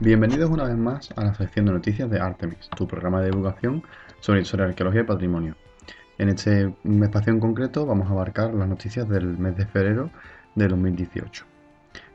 Bienvenidos 0.00 0.50
una 0.50 0.64
vez 0.64 0.76
más 0.76 1.10
a 1.14 1.22
la 1.22 1.34
sección 1.34 1.66
de 1.66 1.72
noticias 1.74 2.10
de 2.10 2.18
Artemis, 2.18 2.68
tu 2.76 2.88
programa 2.88 3.20
de 3.20 3.26
divulgación 3.26 3.84
sobre 4.18 4.40
historia, 4.40 4.66
arqueología 4.66 5.02
y 5.02 5.04
patrimonio. 5.04 5.54
En 6.18 6.28
este 6.28 6.74
espacio 7.04 7.32
en 7.32 7.38
concreto 7.38 7.86
vamos 7.86 8.08
a 8.08 8.14
abarcar 8.14 8.52
las 8.52 8.66
noticias 8.66 9.08
del 9.08 9.38
mes 9.38 9.56
de 9.56 9.66
febrero 9.66 10.10
de 10.56 10.66
2018. 10.66 11.44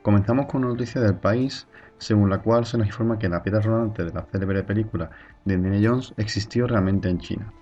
Comenzamos 0.02 0.44
con 0.48 0.64
una 0.64 0.74
noticia 0.74 1.00
del 1.00 1.14
país 1.14 1.66
según 2.02 2.28
la 2.30 2.38
cual 2.38 2.66
se 2.66 2.76
nos 2.76 2.88
informa 2.88 3.18
que 3.18 3.28
la 3.28 3.42
piedra 3.42 3.60
rodante 3.60 4.04
de 4.04 4.12
la 4.12 4.26
célebre 4.30 4.64
película 4.64 5.10
de 5.44 5.54
Indiana 5.54 5.80
Jones 5.82 6.12
existió 6.16 6.66
realmente 6.66 7.08
en 7.08 7.18
China. 7.18 7.52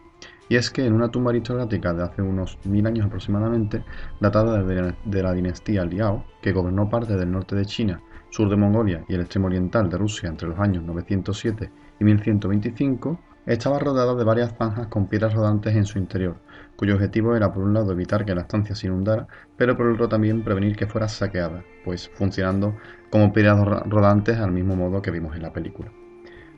Y 0.48 0.56
es 0.56 0.70
que 0.70 0.84
en 0.84 0.94
una 0.94 1.10
tumba 1.10 1.30
aristocrática 1.30 1.94
de 1.94 2.02
hace 2.02 2.22
unos 2.22 2.58
mil 2.64 2.86
años 2.86 3.06
aproximadamente, 3.06 3.84
datada 4.18 4.62
de 4.62 5.22
la 5.22 5.32
dinastía 5.32 5.84
Liao, 5.84 6.24
que 6.42 6.52
gobernó 6.52 6.88
parte 6.88 7.16
del 7.16 7.30
norte 7.30 7.54
de 7.54 7.66
China, 7.66 8.02
sur 8.30 8.48
de 8.48 8.56
Mongolia 8.56 9.04
y 9.08 9.14
el 9.14 9.20
extremo 9.20 9.46
oriental 9.46 9.88
de 9.88 9.98
Rusia 9.98 10.28
entre 10.28 10.48
los 10.48 10.58
años 10.58 10.82
907 10.84 11.70
y 12.00 12.04
1125, 12.04 13.20
estaba 13.52 13.80
rodeada 13.80 14.14
de 14.14 14.22
varias 14.22 14.54
zanjas 14.56 14.86
con 14.86 15.08
piedras 15.08 15.34
rodantes 15.34 15.74
en 15.74 15.84
su 15.84 15.98
interior, 15.98 16.36
cuyo 16.76 16.94
objetivo 16.94 17.34
era 17.34 17.52
por 17.52 17.64
un 17.64 17.74
lado 17.74 17.90
evitar 17.90 18.24
que 18.24 18.34
la 18.34 18.42
estancia 18.42 18.76
se 18.76 18.86
inundara, 18.86 19.26
pero 19.56 19.76
por 19.76 19.88
otro 19.88 20.08
también 20.08 20.44
prevenir 20.44 20.76
que 20.76 20.86
fuera 20.86 21.08
saqueada, 21.08 21.64
pues 21.84 22.08
funcionando 22.14 22.76
como 23.10 23.32
piedras 23.32 23.58
rodantes 23.86 24.38
al 24.38 24.52
mismo 24.52 24.76
modo 24.76 25.02
que 25.02 25.10
vimos 25.10 25.34
en 25.34 25.42
la 25.42 25.52
película. 25.52 25.90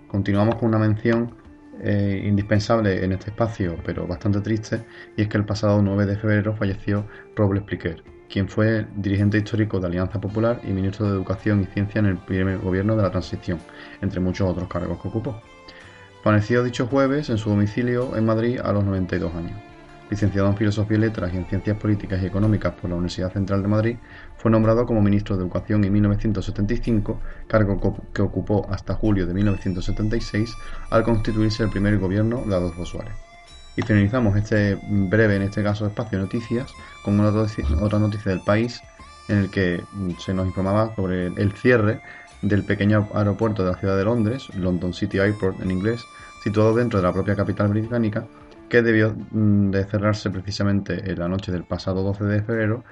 Continuamos 0.07 0.57
con 0.57 0.68
una 0.68 0.78
mención 0.78 1.35
eh, 1.81 2.22
indispensable 2.26 3.02
en 3.02 3.12
este 3.12 3.31
espacio, 3.31 3.76
pero 3.87 4.07
bastante 4.07 4.42
triste, 4.42 4.85
y 5.16 5.22
es 5.22 5.28
que 5.28 5.38
el 5.38 5.46
pasado 5.46 5.81
9 5.81 6.05
de 6.05 6.18
febrero 6.18 6.55
falleció 6.55 7.07
Robles 7.35 7.62
Pliquer, 7.62 8.05
quien 8.28 8.48
fue 8.48 8.87
dirigente 8.96 9.38
histórico 9.38 9.81
de 9.81 9.87
Alianza 9.87 10.20
Popular 10.20 10.61
y 10.62 10.72
ministro 10.72 11.07
de 11.07 11.12
Educación 11.12 11.62
y 11.62 11.64
Ciencia 11.72 12.00
en 12.00 12.07
el 12.07 12.18
primer 12.18 12.59
gobierno 12.59 12.96
de 12.96 13.02
la 13.02 13.11
transición, 13.11 13.61
entre 14.02 14.20
muchos 14.20 14.50
otros 14.50 14.68
cargos 14.68 15.00
que 15.00 15.09
ocupó. 15.09 15.40
Falleció 16.22 16.62
dicho 16.62 16.87
jueves 16.87 17.30
en 17.30 17.38
su 17.38 17.50
domicilio 17.50 18.16
en 18.16 18.24
Madrid 18.24 18.61
a 18.62 18.72
los 18.72 18.85
92 18.85 19.35
años. 19.35 19.61
licenciado 20.08 20.46
en 20.48 20.56
Filosofía 20.56 20.98
y 20.98 21.00
Letras 21.00 21.32
y 21.32 21.38
en 21.38 21.46
Ciencias 21.46 21.78
Políticas 21.78 22.22
y 22.22 22.26
Económicas 22.26 22.74
por 22.74 22.90
la 22.90 22.96
Universidad 22.96 23.32
Central 23.32 23.62
de 23.62 23.68
Madrid, 23.68 23.96
fue 24.37 24.50
nombrado 24.50 24.85
como 24.85 25.00
ministro 25.00 25.37
de 25.37 25.42
Educación 25.42 25.82
en 25.85 25.92
1975, 25.94 27.18
cargo 27.48 27.98
que 28.12 28.20
ocupó 28.20 28.68
hasta 28.70 28.94
julio 28.94 29.26
de 29.26 29.32
1976 29.32 30.54
al 30.90 31.02
constituirse 31.02 31.62
el 31.62 31.70
primer 31.70 31.98
gobierno 31.98 32.42
de 32.46 32.54
Adolfo 32.54 32.85
Suárez. 32.85 33.14
Y 33.74 33.82
finalizamos 33.82 34.37
este 34.37 34.78
breve, 34.87 35.37
en 35.37 35.42
este 35.42 35.62
caso, 35.62 35.87
espacio 35.87 36.18
de 36.18 36.24
noticias 36.24 36.70
con 37.02 37.18
otra 37.18 37.98
noticia 37.98 38.32
del 38.32 38.42
país 38.42 38.82
en 39.28 39.38
el 39.38 39.50
que 39.50 39.82
se 40.18 40.35
nos 40.35 40.46
informaba 40.46 40.94
sobre 40.94 41.28
el 41.28 41.52
cierre 41.52 42.02
del 42.42 42.64
pequeño 42.64 43.09
aeropuerto 43.14 43.64
de 43.64 43.72
la 43.72 43.78
ciudad 43.78 43.96
de 43.96 44.05
Londres, 44.05 44.48
London 44.55 44.92
City 44.92 45.18
Airport 45.18 45.61
en 45.62 45.70
inglés, 45.70 46.05
situado 46.42 46.74
dentro 46.74 47.00
de 47.00 47.07
la 47.07 47.12
propia 47.12 47.37
capital 47.37 47.68
británica, 47.68 48.26
que 48.68 48.83
debió 48.83 49.14
mm, 49.31 49.70
de 49.70 49.85
cerrarse 49.85 50.31
precisamente 50.31 51.11
en 51.11 51.18
la 51.18 51.28
noche 51.28 51.52
del 51.52 51.64
pasado 51.64 52.02
12 52.02 52.24
de 52.24 52.42
febrero 52.42 52.85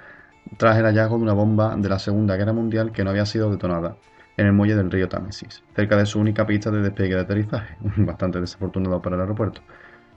tras 0.57 0.79
el 0.79 0.85
hallazgo 0.85 1.17
de 1.17 1.23
una 1.23 1.33
bomba 1.33 1.77
de 1.77 1.89
la 1.89 1.99
Segunda 1.99 2.37
Guerra 2.37 2.53
Mundial 2.53 2.93
que 2.93 3.05
no 3.05 3.11
había 3.11 3.27
sido 3.27 3.51
detonada 3.51 3.97
en 4.37 4.47
el 4.47 4.53
muelle 4.53 4.77
del 4.77 4.91
río 4.91 5.09
Támesis, 5.09 5.63
cerca 5.75 5.97
de 5.97 6.07
su 6.07 6.19
única 6.19 6.47
pista 6.47 6.71
de 6.71 6.81
despegue 6.81 7.15
de 7.15 7.21
aterrizaje, 7.21 7.77
bastante 7.97 8.41
desafortunado 8.41 9.03
para 9.03 9.17
el 9.17 9.23
aeropuerto, 9.23 9.63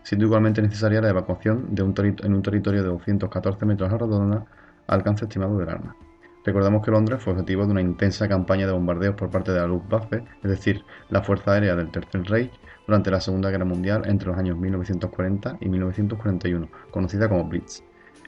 siendo 0.04 0.26
igualmente 0.26 0.62
necesaria 0.62 1.02
la 1.02 1.10
evacuación 1.10 1.74
de 1.74 1.84
un 1.84 1.93
en 1.98 2.34
un 2.34 2.41
territorio 2.41 2.84
de 2.84 2.89
214 2.89 3.65
metros 3.65 3.91
a 3.91 3.98
redonda 3.98 4.46
alcance 4.88 5.26
estimado 5.26 5.58
del 5.58 5.69
arma. 5.69 5.96
Recordamos 6.45 6.84
que 6.84 6.91
Londres 6.91 7.21
fue 7.21 7.34
objetivo 7.34 7.65
de 7.65 7.71
una 7.71 7.82
intensa 7.82 8.27
campaña 8.27 8.65
de 8.67 8.73
bombardeos 8.73 9.15
por 9.15 9.29
parte 9.29 9.53
de 9.53 9.60
la 9.60 9.67
Luftwaffe, 9.67 10.23
es 10.43 10.49
decir, 10.49 10.84
la 11.10 11.21
Fuerza 11.21 11.53
Aérea 11.53 11.75
del 11.75 11.89
Tercer 11.89 12.23
Reich, 12.23 12.51
durante 12.86 13.12
la 13.12 13.21
Segunda 13.21 13.49
Guerra 13.49 13.63
Mundial 13.63 14.03
entre 14.06 14.27
los 14.27 14.38
años 14.38 14.58
1940 14.58 15.58
y 15.62 15.69
1941, 15.69 16.67
conocida 16.91 17.29
como 17.29 17.47
Blitz. 17.47 17.82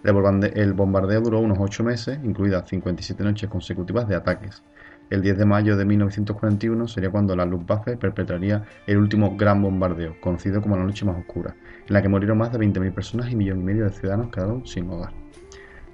El 0.04 0.74
bombardeo 0.74 1.20
duró 1.20 1.40
unos 1.40 1.58
8 1.60 1.84
meses, 1.84 2.20
incluidas 2.24 2.70
57 2.70 3.24
noches 3.24 3.50
consecutivas 3.50 4.08
de 4.08 4.16
ataques. 4.16 4.64
El 5.10 5.22
10 5.22 5.38
de 5.38 5.46
mayo 5.46 5.76
de 5.76 5.84
1941 5.84 6.88
sería 6.88 7.10
cuando 7.10 7.36
la 7.36 7.46
Luftwaffe 7.46 7.98
perpetraría 7.98 8.64
el 8.88 8.98
último 8.98 9.36
gran 9.36 9.62
bombardeo, 9.62 10.16
conocido 10.22 10.62
como 10.62 10.78
la 10.78 10.84
Noche 10.84 11.06
Más 11.06 11.18
Oscura, 11.18 11.56
en 11.88 11.94
la 11.94 12.02
que 12.02 12.10
murieron 12.10 12.38
más 12.38 12.52
de 12.52 12.60
20.000 12.60 12.94
personas 12.94 13.32
y 13.32 13.36
millón 13.36 13.60
y 13.60 13.64
medio 13.64 13.84
de 13.84 13.92
ciudadanos 13.92 14.32
quedaron 14.32 14.66
sin 14.66 14.90
hogar. 14.90 15.25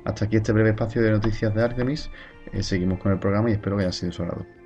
Hasta 0.06 0.26
aquí 0.26 0.38
este 0.38 0.52
breve 0.52 0.72
espacio 0.72 1.02
de 1.02 1.12
noticias 1.12 1.54
de 1.54 1.64
Artemis. 1.64 2.10
Eh, 2.54 2.64
seguimos 2.64 3.00
con 3.00 3.12
el 3.12 3.20
programa 3.20 3.50
y 3.50 3.54
espero 3.54 3.78
que 3.78 3.84
haya 3.84 3.92
sido 3.92 4.12
su 4.12 4.24
agrado. 4.24 4.61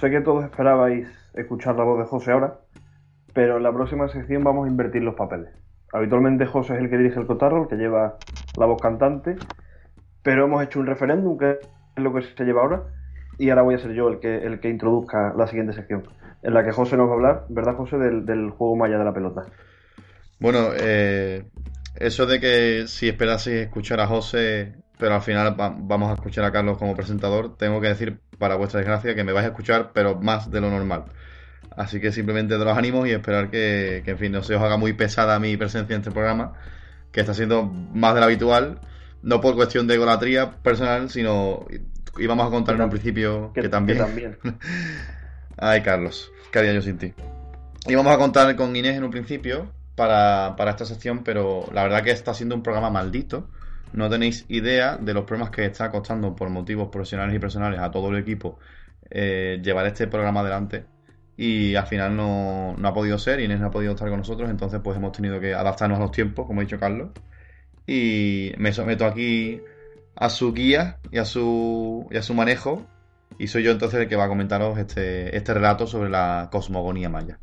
Sé 0.00 0.10
que 0.10 0.22
todos 0.22 0.44
esperabais 0.44 1.06
escuchar 1.34 1.76
la 1.76 1.84
voz 1.84 1.98
de 1.98 2.06
José 2.06 2.32
ahora, 2.32 2.60
pero 3.34 3.58
en 3.58 3.62
la 3.62 3.72
próxima 3.72 4.08
sección 4.08 4.42
vamos 4.42 4.66
a 4.66 4.70
invertir 4.70 5.02
los 5.02 5.14
papeles. 5.14 5.50
Habitualmente 5.92 6.46
José 6.46 6.74
es 6.74 6.80
el 6.80 6.88
que 6.88 6.96
dirige 6.96 7.20
el 7.20 7.26
cotarro, 7.26 7.64
el 7.64 7.68
que 7.68 7.76
lleva 7.76 8.16
la 8.56 8.66
voz 8.66 8.80
cantante, 8.80 9.36
pero 10.22 10.46
hemos 10.46 10.64
hecho 10.64 10.80
un 10.80 10.86
referéndum, 10.86 11.36
que 11.36 11.58
es 11.96 12.02
lo 12.02 12.14
que 12.14 12.22
se 12.22 12.44
lleva 12.44 12.62
ahora, 12.62 12.84
y 13.38 13.50
ahora 13.50 13.62
voy 13.62 13.74
a 13.74 13.78
ser 13.78 13.92
yo 13.92 14.08
el 14.08 14.20
que, 14.20 14.38
el 14.38 14.58
que 14.60 14.70
introduzca 14.70 15.34
la 15.36 15.46
siguiente 15.46 15.74
sección, 15.74 16.08
en 16.42 16.54
la 16.54 16.64
que 16.64 16.72
José 16.72 16.96
nos 16.96 17.08
va 17.08 17.12
a 17.12 17.14
hablar, 17.16 17.44
¿verdad 17.50 17.76
José?, 17.76 17.98
del, 17.98 18.50
juego 18.50 18.76
maya 18.76 18.96
de 18.96 19.04
la 19.04 19.12
pelota. 19.12 19.42
Bueno, 20.38 20.70
eh, 20.80 21.44
eso 21.96 22.24
de 22.24 22.40
que 22.40 22.84
si 22.86 23.08
esperaseis 23.08 23.66
escuchar 23.66 24.00
a 24.00 24.06
José 24.06 24.80
pero 25.00 25.14
al 25.14 25.22
final 25.22 25.56
vamos 25.56 26.10
a 26.10 26.14
escuchar 26.14 26.44
a 26.44 26.52
Carlos 26.52 26.76
como 26.76 26.94
presentador. 26.94 27.56
Tengo 27.56 27.80
que 27.80 27.88
decir, 27.88 28.20
para 28.40 28.56
vuestra 28.56 28.80
desgracia, 28.80 29.14
que 29.14 29.22
me 29.22 29.32
vais 29.32 29.44
a 29.44 29.50
escuchar, 29.50 29.90
pero 29.92 30.16
más 30.16 30.50
de 30.50 30.62
lo 30.62 30.70
normal. 30.70 31.04
Así 31.76 32.00
que 32.00 32.10
simplemente 32.10 32.56
de 32.56 32.64
los 32.64 32.76
ánimos 32.76 33.06
y 33.06 33.12
esperar 33.12 33.50
que, 33.50 34.02
en 34.04 34.18
fin, 34.18 34.32
no 34.32 34.42
se 34.42 34.56
os 34.56 34.62
haga 34.62 34.78
muy 34.78 34.94
pesada 34.94 35.38
mi 35.38 35.56
presencia 35.58 35.94
en 35.94 36.00
este 36.00 36.10
programa, 36.10 36.54
que 37.12 37.20
está 37.20 37.34
siendo 37.34 37.64
más 37.64 38.14
de 38.14 38.20
lo 38.20 38.26
habitual, 38.26 38.80
no 39.22 39.42
por 39.42 39.54
cuestión 39.54 39.86
de 39.86 39.94
egolatría 39.94 40.52
personal, 40.62 41.10
sino 41.10 41.66
íbamos 42.18 42.46
a 42.46 42.50
contar 42.50 42.76
en 42.76 42.82
un 42.82 42.90
principio 42.90 43.52
que, 43.52 43.68
también. 43.68 43.98
también. 43.98 44.38
Ay, 45.58 45.82
Carlos, 45.82 46.32
qué 46.50 46.60
haría 46.60 46.72
yo 46.72 46.80
sin 46.80 46.96
ti. 46.96 47.12
Íbamos 47.86 48.12
a 48.12 48.16
contar 48.16 48.56
con 48.56 48.74
Inés 48.74 48.96
en 48.96 49.04
un 49.04 49.10
principio 49.10 49.70
para, 49.96 50.54
para 50.56 50.70
esta 50.70 50.86
sección, 50.86 51.24
pero 51.24 51.66
la 51.74 51.82
verdad 51.82 52.02
que 52.02 52.10
está 52.10 52.32
siendo 52.32 52.54
un 52.54 52.62
programa 52.62 52.88
maldito 52.88 53.48
no 53.92 54.08
tenéis 54.08 54.44
idea 54.48 54.96
de 54.96 55.14
los 55.14 55.24
problemas 55.24 55.50
que 55.50 55.64
está 55.64 55.90
costando 55.90 56.36
por 56.36 56.48
motivos 56.50 56.88
profesionales 56.88 57.34
y 57.34 57.38
personales 57.38 57.80
a 57.80 57.90
todo 57.90 58.10
el 58.10 58.16
equipo 58.16 58.58
eh, 59.10 59.60
llevar 59.62 59.86
este 59.86 60.06
programa 60.06 60.40
adelante 60.40 60.84
y 61.36 61.74
al 61.74 61.86
final 61.86 62.16
no, 62.16 62.76
ha 62.82 62.92
podido 62.92 63.18
ser, 63.18 63.40
Inés 63.40 63.60
no 63.60 63.68
ha 63.68 63.70
podido 63.70 63.92
estar 63.92 64.08
con 64.10 64.18
nosotros, 64.18 64.50
entonces 64.50 64.80
pues 64.84 64.98
hemos 64.98 65.12
tenido 65.12 65.40
que 65.40 65.54
adaptarnos 65.54 65.98
a 65.98 66.02
los 66.02 66.12
tiempos, 66.12 66.46
como 66.46 66.60
ha 66.60 66.64
dicho 66.64 66.78
Carlos, 66.78 67.10
y 67.86 68.52
me 68.58 68.72
someto 68.72 69.06
aquí 69.06 69.62
a 70.16 70.28
su 70.28 70.52
guía 70.52 70.98
y 71.10 71.16
a 71.16 71.24
su, 71.24 72.06
y 72.10 72.18
a 72.18 72.22
su 72.22 72.34
manejo, 72.34 72.82
y 73.38 73.46
soy 73.46 73.62
yo 73.62 73.70
entonces 73.70 74.00
el 74.00 74.08
que 74.08 74.16
va 74.16 74.24
a 74.24 74.28
comentaros 74.28 74.76
este, 74.76 75.34
este 75.34 75.54
relato 75.54 75.86
sobre 75.86 76.10
la 76.10 76.50
cosmogonía 76.52 77.08
maya. 77.08 77.38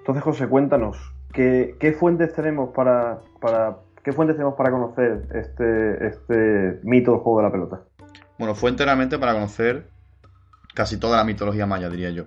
Entonces, 0.00 0.22
José, 0.22 0.46
cuéntanos, 0.46 1.14
¿qué, 1.32 1.76
qué 1.80 1.92
fuentes 1.92 2.34
tenemos 2.34 2.74
para, 2.74 3.20
para 3.40 3.78
¿Qué 4.06 4.12
fuentes 4.12 4.36
tenemos 4.36 4.54
para 4.54 4.70
conocer 4.70 5.26
este, 5.34 6.06
este 6.06 6.78
mito 6.84 7.10
del 7.10 7.20
juego 7.22 7.38
de 7.38 7.44
la 7.44 7.50
pelota? 7.50 7.80
Bueno, 8.38 8.54
fuente 8.54 8.84
realmente 8.84 9.18
para 9.18 9.32
conocer 9.32 9.88
casi 10.76 10.96
toda 10.96 11.16
la 11.16 11.24
mitología 11.24 11.66
maya, 11.66 11.90
diría 11.90 12.10
yo. 12.10 12.26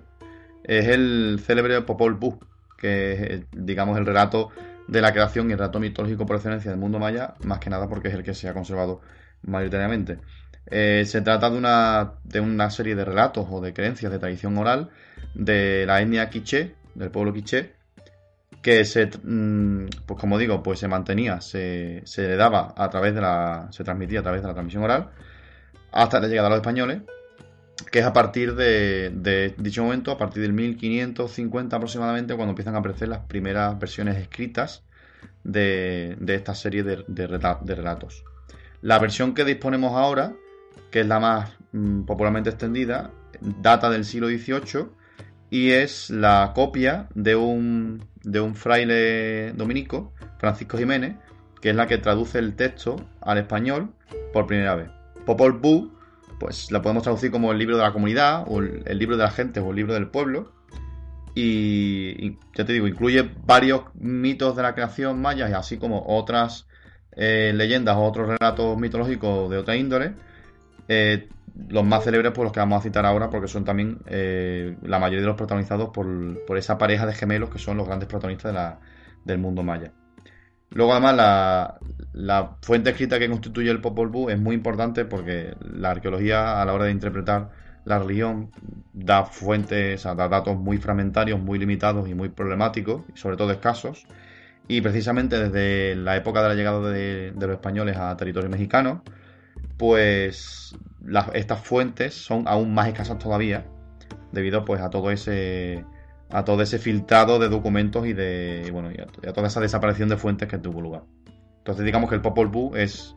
Es 0.62 0.88
el 0.88 1.40
célebre 1.42 1.80
Popol 1.80 2.16
Vuh, 2.16 2.38
que 2.76 3.12
es, 3.14 3.44
digamos, 3.52 3.96
el 3.96 4.04
relato 4.04 4.50
de 4.88 5.00
la 5.00 5.10
creación 5.12 5.48
y 5.48 5.52
el 5.52 5.58
relato 5.58 5.80
mitológico 5.80 6.26
por 6.26 6.36
excelencia 6.36 6.70
del 6.70 6.78
mundo 6.78 6.98
maya, 6.98 7.32
más 7.44 7.60
que 7.60 7.70
nada 7.70 7.88
porque 7.88 8.08
es 8.08 8.14
el 8.14 8.24
que 8.24 8.34
se 8.34 8.46
ha 8.46 8.52
conservado 8.52 9.00
mayoritariamente. 9.40 10.18
Eh, 10.66 11.04
se 11.06 11.22
trata 11.22 11.48
de 11.48 11.56
una, 11.56 12.12
de 12.24 12.40
una 12.40 12.68
serie 12.68 12.94
de 12.94 13.06
relatos 13.06 13.46
o 13.50 13.62
de 13.62 13.72
creencias 13.72 14.12
de 14.12 14.18
tradición 14.18 14.58
oral 14.58 14.90
de 15.34 15.86
la 15.86 16.02
etnia 16.02 16.28
quiché, 16.28 16.74
del 16.94 17.10
pueblo 17.10 17.32
quiché, 17.32 17.72
que 18.62 18.84
se, 18.84 19.06
mm, 19.06 19.86
pues 20.06 20.20
como 20.20 20.38
digo, 20.38 20.62
pues 20.62 20.78
se 20.78 20.88
mantenía, 20.88 21.40
se, 21.40 22.02
se 22.04 22.28
le 22.28 22.36
daba 22.36 22.74
a 22.76 22.90
través 22.90 23.14
de 23.14 23.20
la, 23.20 23.68
se 23.70 23.84
transmitía 23.84 24.20
a 24.20 24.22
través 24.22 24.42
de 24.42 24.48
la 24.48 24.54
transmisión 24.54 24.82
oral 24.82 25.10
hasta 25.92 26.20
la 26.20 26.28
llegada 26.28 26.48
a 26.48 26.50
los 26.50 26.58
españoles, 26.58 27.02
que 27.90 28.00
es 28.00 28.04
a 28.04 28.12
partir 28.12 28.54
de, 28.54 29.54
dicho 29.56 29.82
momento, 29.82 30.12
a 30.12 30.18
partir 30.18 30.42
del 30.42 30.52
1550 30.52 31.76
aproximadamente, 31.76 32.34
cuando 32.34 32.50
empiezan 32.50 32.74
a 32.74 32.78
aparecer 32.78 33.08
las 33.08 33.20
primeras 33.20 33.78
versiones 33.78 34.16
escritas 34.18 34.84
de, 35.42 36.16
de 36.20 36.34
esta 36.34 36.54
serie 36.54 36.82
de, 36.82 37.04
de, 37.08 37.26
relatos. 37.26 38.24
La 38.82 38.98
versión 38.98 39.34
que 39.34 39.44
disponemos 39.44 39.96
ahora, 39.96 40.34
que 40.90 41.00
es 41.00 41.06
la 41.06 41.18
más 41.18 41.52
mm, 41.72 42.02
popularmente 42.02 42.50
extendida, 42.50 43.10
data 43.40 43.90
del 43.90 44.04
siglo 44.04 44.28
XVIII 44.28 44.99
y 45.50 45.72
es 45.72 46.10
la 46.10 46.52
copia 46.54 47.08
de 47.14 47.34
un, 47.34 48.04
de 48.22 48.40
un 48.40 48.54
fraile 48.54 49.52
dominico, 49.52 50.12
Francisco 50.38 50.78
Jiménez, 50.78 51.16
que 51.60 51.70
es 51.70 51.76
la 51.76 51.86
que 51.86 51.98
traduce 51.98 52.38
el 52.38 52.54
texto 52.54 52.96
al 53.20 53.38
español 53.38 53.92
por 54.32 54.46
primera 54.46 54.76
vez. 54.76 54.90
Popol 55.26 55.52
Vuh, 55.52 55.90
pues 56.38 56.70
la 56.70 56.80
podemos 56.80 57.02
traducir 57.02 57.30
como 57.30 57.52
el 57.52 57.58
libro 57.58 57.76
de 57.76 57.82
la 57.82 57.92
comunidad, 57.92 58.44
o 58.48 58.60
el, 58.60 58.98
libro 58.98 59.16
de 59.16 59.24
la 59.24 59.30
gente, 59.30 59.60
o 59.60 59.70
el 59.70 59.76
libro 59.76 59.92
del 59.92 60.08
pueblo. 60.08 60.52
Y, 61.34 62.38
ya 62.54 62.64
te 62.64 62.72
digo, 62.72 62.88
incluye 62.88 63.30
varios 63.44 63.82
mitos 63.94 64.56
de 64.56 64.62
la 64.62 64.74
creación 64.74 65.20
maya, 65.20 65.46
así 65.58 65.76
como 65.76 66.04
otras 66.06 66.66
eh, 67.12 67.52
leyendas 67.54 67.96
o 67.96 68.02
otros 68.02 68.28
relatos 68.28 68.78
mitológicos 68.78 69.50
de 69.50 69.58
otra 69.58 69.76
índole. 69.76 70.14
Eh, 70.88 71.28
los 71.68 71.84
más 71.84 72.04
célebres, 72.04 72.32
pues 72.34 72.44
los 72.44 72.52
que 72.52 72.60
vamos 72.60 72.80
a 72.80 72.82
citar 72.82 73.06
ahora, 73.06 73.30
porque 73.30 73.48
son 73.48 73.64
también 73.64 73.98
eh, 74.06 74.76
la 74.82 74.98
mayoría 74.98 75.22
de 75.22 75.26
los 75.26 75.36
protagonizados 75.36 75.90
por, 75.90 76.44
por, 76.46 76.58
esa 76.58 76.78
pareja 76.78 77.06
de 77.06 77.14
gemelos 77.14 77.50
que 77.50 77.58
son 77.58 77.76
los 77.76 77.86
grandes 77.86 78.08
protagonistas 78.08 78.52
de 78.52 78.58
la, 78.58 78.78
del 79.24 79.38
mundo 79.38 79.62
maya. 79.62 79.92
Luego, 80.70 80.92
además, 80.92 81.76
la, 82.12 82.56
fuente 82.62 82.90
escrita 82.90 83.18
que 83.18 83.28
constituye 83.28 83.70
el 83.70 83.80
Popol 83.80 84.08
Vuh 84.08 84.30
es 84.30 84.38
muy 84.38 84.54
importante 84.54 85.04
porque 85.04 85.54
la 85.60 85.90
arqueología, 85.90 86.62
a 86.62 86.64
la 86.64 86.72
hora 86.72 86.84
de 86.84 86.92
interpretar 86.92 87.50
la 87.84 87.98
religión, 87.98 88.52
da 88.92 89.24
fuentes, 89.24 90.04
da 90.04 90.14
datos 90.14 90.56
muy 90.56 90.78
fragmentarios, 90.78 91.40
muy 91.40 91.58
limitados 91.58 92.08
y 92.08 92.14
muy 92.14 92.28
problemáticos, 92.28 93.02
sobre 93.14 93.36
todo 93.36 93.50
escasos. 93.50 94.06
Y 94.68 94.80
precisamente 94.80 95.48
desde 95.48 95.96
la 95.96 96.16
época 96.16 96.42
de 96.42 96.48
la 96.48 96.54
llegada 96.54 96.90
de, 96.90 97.32
los 97.36 97.50
españoles 97.50 97.96
a 97.96 98.16
territorio 98.16 98.48
mexicano, 98.48 99.02
pues 99.76 100.76
estas 101.34 101.60
fuentes 101.60 102.14
son 102.14 102.46
aún 102.46 102.74
más 102.74 102.88
escasas 102.88 103.18
todavía, 103.18 103.66
debido 104.32 104.64
pues 104.64 104.80
a 104.80 104.90
todo 104.90 105.10
ese 105.10 105.84
a 106.32 106.44
todo 106.44 106.62
ese 106.62 106.78
filtrado 106.78 107.38
de 107.38 107.48
documentos 107.48 108.06
y 108.06 108.12
de 108.12 108.68
bueno 108.72 108.90
y 108.92 109.00
a, 109.00 109.32
toda 109.32 109.48
esa 109.48 109.60
desaparición 109.60 110.08
de 110.08 110.16
fuentes 110.16 110.48
que 110.48 110.58
tuvo 110.58 110.80
lugar. 110.80 111.02
Entonces 111.58 111.84
digamos 111.84 112.08
que 112.08 112.16
el 112.16 112.22
Popol 112.22 112.48
Vuh 112.48 112.76
es 112.76 113.16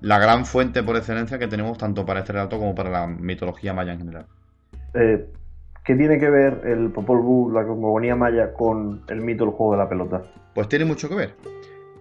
la 0.00 0.18
gran 0.18 0.44
fuente 0.44 0.82
por 0.82 0.96
excelencia 0.96 1.38
que 1.38 1.48
tenemos 1.48 1.78
tanto 1.78 2.04
para 2.04 2.20
este 2.20 2.32
relato 2.32 2.58
como 2.58 2.74
para 2.74 2.90
la 2.90 3.06
mitología 3.06 3.72
maya 3.72 3.92
en 3.92 3.98
general. 3.98 4.26
Eh, 4.94 5.26
¿Qué 5.84 5.94
tiene 5.96 6.18
que 6.18 6.30
ver 6.30 6.62
el 6.64 6.90
Popol 6.90 7.20
Vuh, 7.20 7.52
la 7.52 7.66
cosmogonía 7.66 8.16
maya, 8.16 8.54
con 8.54 9.02
el 9.08 9.20
mito 9.20 9.44
del 9.44 9.52
juego 9.52 9.72
de 9.72 9.78
la 9.78 9.88
pelota? 9.88 10.22
Pues 10.54 10.68
tiene 10.68 10.86
mucho 10.86 11.10
que 11.10 11.14
ver. 11.14 11.34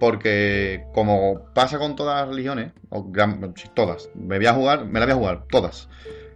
Porque 0.03 0.83
como 0.93 1.45
pasa 1.53 1.79
con 1.79 1.95
todas 1.95 2.19
las 2.19 2.27
religiones, 2.27 2.73
o 2.89 3.09
todas, 3.73 4.09
me 4.13 4.35
voy 4.35 4.47
a 4.47 4.53
jugar, 4.53 4.85
me 4.85 4.99
la 4.99 5.05
voy 5.05 5.13
a 5.13 5.15
jugar, 5.15 5.45
todas. 5.49 5.87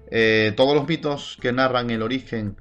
Eh, 0.09 0.53
todos 0.55 0.73
los 0.73 0.87
mitos 0.87 1.37
que 1.41 1.51
narran 1.51 1.89
el 1.89 2.01
origen 2.01 2.55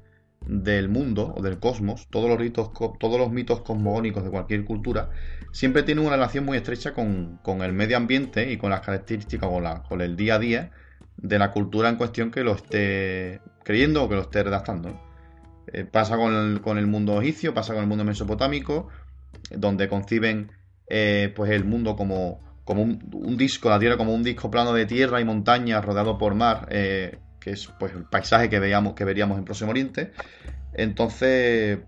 del 0.45 0.89
mundo 0.89 1.33
o 1.37 1.41
del 1.41 1.59
cosmos, 1.59 2.09
todos 2.09 2.27
los, 2.27 2.37
ritos, 2.37 2.71
todos 2.99 3.17
los 3.17 3.31
mitos 3.31 3.61
cosmogónicos 3.61 4.21
de 4.25 4.31
cualquier 4.31 4.65
cultura, 4.65 5.09
siempre 5.53 5.83
tienen 5.83 6.05
una 6.05 6.17
relación 6.17 6.43
muy 6.43 6.57
estrecha 6.57 6.93
con, 6.93 7.39
el 7.61 7.71
medio 7.71 7.95
ambiente 7.95 8.51
y 8.51 8.57
con 8.57 8.71
las 8.71 8.81
características, 8.81 9.49
con, 9.49 9.63
la, 9.63 9.83
con 9.83 10.01
el 10.01 10.17
día 10.17 10.35
a 10.35 10.39
día 10.39 10.71
de 11.15 11.39
la 11.39 11.53
cultura 11.53 11.87
en 11.87 11.95
cuestión 11.95 12.31
que 12.31 12.43
lo 12.43 12.51
esté 12.51 13.39
creyendo 13.63 14.03
o 14.03 14.09
que 14.09 14.15
lo 14.15 14.21
esté 14.23 14.43
redactando. 14.43 14.99
Eh, 15.71 15.85
pasa 15.85 16.17
con 16.17 16.59
con 16.59 16.77
el, 16.77 16.87
mundo 16.87 17.21
egipcio, 17.21 17.53
pasa 17.53 17.71
con 17.71 17.83
el 17.83 17.87
mundo 17.87 18.03
mesopotámico, 18.03 18.89
donde 19.51 19.87
conciben 19.87 20.51
eh, 20.89 21.31
pues 21.35 21.51
el 21.51 21.65
mundo 21.65 21.95
como, 21.95 22.39
como 22.63 22.83
un, 22.83 23.37
disco, 23.37 23.69
la 23.69 23.79
Tierra 23.79 23.97
como 23.97 24.13
un 24.13 24.23
disco 24.23 24.49
plano 24.51 24.73
de 24.73 24.85
tierra 24.85 25.21
y 25.21 25.25
montañas 25.25 25.83
rodeado 25.83 26.17
por 26.17 26.35
mar, 26.35 26.67
eh, 26.69 27.17
que 27.39 27.51
es 27.51 27.67
pues 27.79 27.93
el 27.93 28.03
paisaje 28.03 28.49
que 28.49 28.59
veíamos, 28.59 28.93
que 28.93 29.05
veríamos 29.05 29.37
en 29.37 29.45
Próximo 29.45 29.71
Oriente. 29.71 30.11
Entonces, 30.73 31.79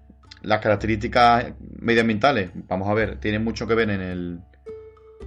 las 0.42 0.62
características 0.62 1.54
medioambientales, 1.80 2.52
vamos 2.68 2.90
a 2.90 2.94
ver, 2.94 3.20
tienen 3.20 3.44
mucho 3.44 3.68
que 3.68 3.76
ver 3.76 3.90
en 3.90 4.02
el, 4.02 4.40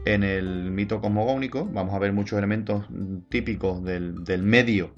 en 0.05 0.23
el 0.23 0.71
mito 0.71 1.01
cosmogónico. 1.01 1.67
Vamos 1.67 1.95
a 1.95 1.99
ver 1.99 2.13
muchos 2.13 2.39
elementos 2.39 2.87
típicos 3.29 3.83
del, 3.85 4.25
del 4.25 4.43
medio 4.43 4.95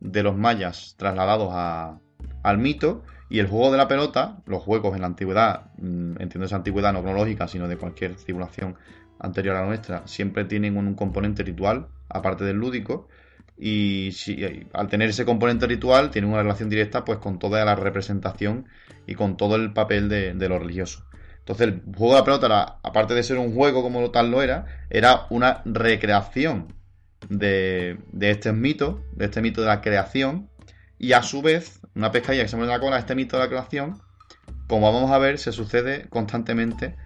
de 0.00 0.22
los 0.22 0.36
mayas 0.36 0.94
trasladados 0.96 1.50
a, 1.52 1.98
al 2.42 2.58
mito. 2.58 3.04
Y 3.30 3.38
el 3.38 3.46
juego 3.46 3.70
de 3.70 3.78
la 3.78 3.86
pelota, 3.86 4.42
los 4.44 4.60
juegos 4.62 4.94
en 4.94 5.02
la 5.02 5.06
antigüedad, 5.06 5.70
mm, 5.78 6.20
entiendo 6.20 6.46
esa 6.46 6.56
antigüedad 6.56 6.92
no 6.92 7.00
cronológica, 7.00 7.46
sino 7.46 7.68
de 7.68 7.76
cualquier 7.76 8.16
civilización 8.16 8.76
anterior 9.20 9.56
a 9.56 9.64
nuestra, 9.64 10.06
siempre 10.06 10.44
tienen 10.44 10.76
un 10.76 10.94
componente 10.94 11.44
ritual, 11.44 11.86
aparte 12.08 12.44
del 12.44 12.56
lúdico, 12.56 13.08
y 13.56 14.10
si, 14.12 14.66
al 14.72 14.88
tener 14.88 15.10
ese 15.10 15.24
componente 15.24 15.66
ritual 15.66 16.10
tiene 16.10 16.26
una 16.26 16.42
relación 16.42 16.70
directa 16.70 17.04
pues 17.04 17.18
con 17.18 17.38
toda 17.38 17.64
la 17.64 17.76
representación 17.76 18.66
y 19.06 19.14
con 19.14 19.36
todo 19.36 19.56
el 19.56 19.72
papel 19.72 20.08
de, 20.08 20.34
lo 20.48 20.58
religioso. 20.58 21.04
Entonces 21.40 21.68
el 21.68 21.82
juego 21.94 22.14
de 22.14 22.20
la 22.20 22.24
pelota, 22.24 22.78
aparte 22.82 23.14
de 23.14 23.22
ser 23.22 23.38
un 23.38 23.54
juego 23.54 23.82
como 23.82 24.10
tal 24.10 24.30
lo 24.30 24.42
era, 24.42 24.64
era 24.88 25.26
una 25.30 25.62
recreación 25.66 26.74
de, 27.28 27.98
de 28.12 28.30
este 28.30 28.52
mito, 28.52 29.04
de 29.12 29.26
este 29.26 29.42
mito 29.42 29.60
de 29.60 29.68
la 29.68 29.82
creación, 29.82 30.48
y 30.98 31.12
a 31.12 31.22
su 31.22 31.42
vez, 31.42 31.79
una 32.00 32.10
pescadilla 32.10 32.42
que 32.42 32.48
se 32.48 32.56
mueve 32.56 32.72
la 32.72 32.80
cola, 32.80 32.98
este 32.98 33.14
mito 33.14 33.36
de 33.36 33.44
la 33.44 33.48
creación, 33.48 33.96
como 34.66 34.92
vamos 34.92 35.10
a 35.10 35.18
ver, 35.18 35.38
se 35.38 35.52
sucede 35.52 36.08
constantemente 36.08 36.96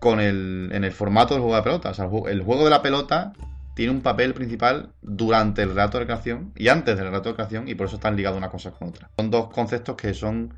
con 0.00 0.20
el, 0.20 0.70
en 0.72 0.84
el 0.84 0.92
formato 0.92 1.34
del 1.34 1.42
juego 1.42 1.54
de 1.54 1.60
la 1.60 1.64
pelota. 1.64 1.90
O 1.90 1.94
sea, 1.94 2.08
el 2.28 2.42
juego 2.42 2.64
de 2.64 2.70
la 2.70 2.82
pelota 2.82 3.32
tiene 3.74 3.92
un 3.92 4.02
papel 4.02 4.34
principal 4.34 4.90
durante 5.02 5.62
el 5.62 5.70
relato 5.70 5.98
de 5.98 6.06
creación 6.06 6.52
y 6.56 6.68
antes 6.68 6.96
del 6.96 7.06
relato 7.06 7.28
de 7.28 7.36
creación 7.36 7.68
y 7.68 7.76
por 7.76 7.86
eso 7.86 7.96
están 7.96 8.16
ligados 8.16 8.36
una 8.36 8.50
cosa 8.50 8.72
con 8.72 8.88
otra. 8.88 9.08
Son 9.16 9.30
dos 9.30 9.48
conceptos 9.50 9.94
que 9.94 10.14
son 10.14 10.52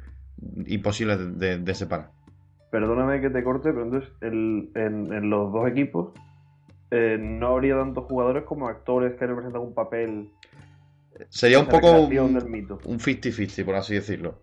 imposibles 0.67 1.39
de, 1.39 1.75
separar. 1.75 2.13
Perdóname 2.71 3.21
que 3.21 3.29
te 3.29 3.45
corte, 3.45 3.73
pero 3.73 3.85
entonces 3.85 4.11
en, 4.23 5.29
los 5.29 5.53
dos 5.53 5.69
equipos 5.69 6.15
eh, 6.91 7.19
no 7.21 7.49
habría 7.49 7.77
tantos 7.77 8.07
jugadores 8.07 8.45
como 8.45 8.69
actores 8.69 9.19
que 9.19 9.27
representan 9.27 9.61
un 9.61 9.75
papel. 9.75 10.33
Sería 11.29 11.59
un 11.59 11.67
poco 11.67 11.93
un 11.93 12.11
50-50, 12.11 13.65
por 13.65 13.75
así 13.75 13.95
decirlo. 13.95 14.43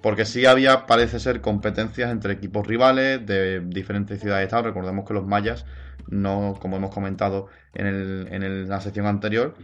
Porque 0.00 0.24
sí 0.24 0.46
había, 0.46 0.86
parece 0.86 1.18
ser, 1.18 1.40
competencias 1.40 2.10
entre 2.10 2.32
equipos 2.32 2.66
rivales 2.66 3.24
de 3.26 3.60
diferentes 3.60 4.20
ciudades-estado. 4.20 4.62
Recordemos 4.64 5.04
que 5.06 5.14
los 5.14 5.26
mayas 5.26 5.64
no, 6.08 6.56
como 6.60 6.76
hemos 6.76 6.94
comentado 6.94 7.48
en, 7.74 7.86
el, 7.86 8.28
en 8.30 8.68
la 8.68 8.80
sección 8.80 9.06
anterior, 9.06 9.56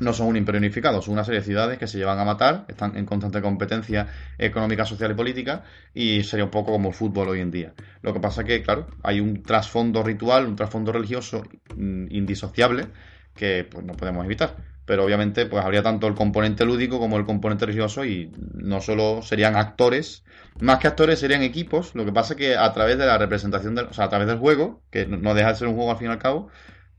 no 0.00 0.12
son 0.12 0.28
un 0.28 0.36
imperio 0.36 0.58
unificado, 0.58 1.02
son 1.02 1.14
una 1.14 1.24
serie 1.24 1.40
de 1.40 1.46
ciudades 1.46 1.78
que 1.78 1.86
se 1.86 1.98
llevan 1.98 2.18
a 2.18 2.24
matar, 2.24 2.64
están 2.68 2.96
en 2.96 3.04
constante 3.04 3.42
competencia 3.42 4.08
económica, 4.38 4.86
social 4.86 5.10
y 5.12 5.14
política, 5.14 5.64
y 5.94 6.24
sería 6.24 6.44
un 6.44 6.50
poco 6.50 6.72
como 6.72 6.88
el 6.88 6.94
fútbol 6.94 7.28
hoy 7.28 7.40
en 7.40 7.50
día. 7.50 7.74
Lo 8.00 8.12
que 8.12 8.20
pasa 8.20 8.40
es 8.40 8.46
que, 8.46 8.62
claro, 8.62 8.88
hay 9.02 9.20
un 9.20 9.42
trasfondo 9.42 10.02
ritual, 10.02 10.46
un 10.46 10.56
trasfondo 10.56 10.92
religioso 10.92 11.42
mm, 11.76 12.06
indisociable 12.10 12.86
que 13.34 13.66
pues 13.70 13.84
no 13.84 13.94
podemos 13.94 14.24
evitar 14.24 14.71
pero 14.84 15.04
obviamente 15.04 15.46
pues 15.46 15.64
habría 15.64 15.82
tanto 15.82 16.06
el 16.06 16.14
componente 16.14 16.64
lúdico 16.64 16.98
como 16.98 17.16
el 17.16 17.24
componente 17.24 17.66
religioso 17.66 18.04
y 18.04 18.32
no 18.54 18.80
solo 18.80 19.22
serían 19.22 19.56
actores, 19.56 20.24
más 20.60 20.78
que 20.78 20.88
actores 20.88 21.18
serían 21.18 21.42
equipos, 21.42 21.94
lo 21.94 22.04
que 22.04 22.12
pasa 22.12 22.34
es 22.34 22.38
que 22.38 22.56
a 22.56 22.72
través 22.72 22.98
de 22.98 23.06
la 23.06 23.18
representación, 23.18 23.74
del, 23.74 23.86
o 23.86 23.92
sea, 23.92 24.06
a 24.06 24.08
través 24.08 24.26
del 24.26 24.38
juego, 24.38 24.82
que 24.90 25.06
no 25.06 25.34
deja 25.34 25.50
de 25.50 25.54
ser 25.54 25.68
un 25.68 25.74
juego 25.74 25.90
al 25.90 25.98
fin 25.98 26.08
y 26.08 26.10
al 26.10 26.18
cabo, 26.18 26.48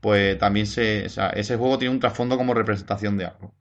pues 0.00 0.38
también 0.38 0.66
se, 0.66 1.06
o 1.06 1.08
sea, 1.08 1.28
ese 1.30 1.56
juego 1.56 1.78
tiene 1.78 1.94
un 1.94 2.00
trasfondo 2.00 2.36
como 2.36 2.54
representación 2.54 3.16
de 3.16 3.26
algo. 3.26 3.54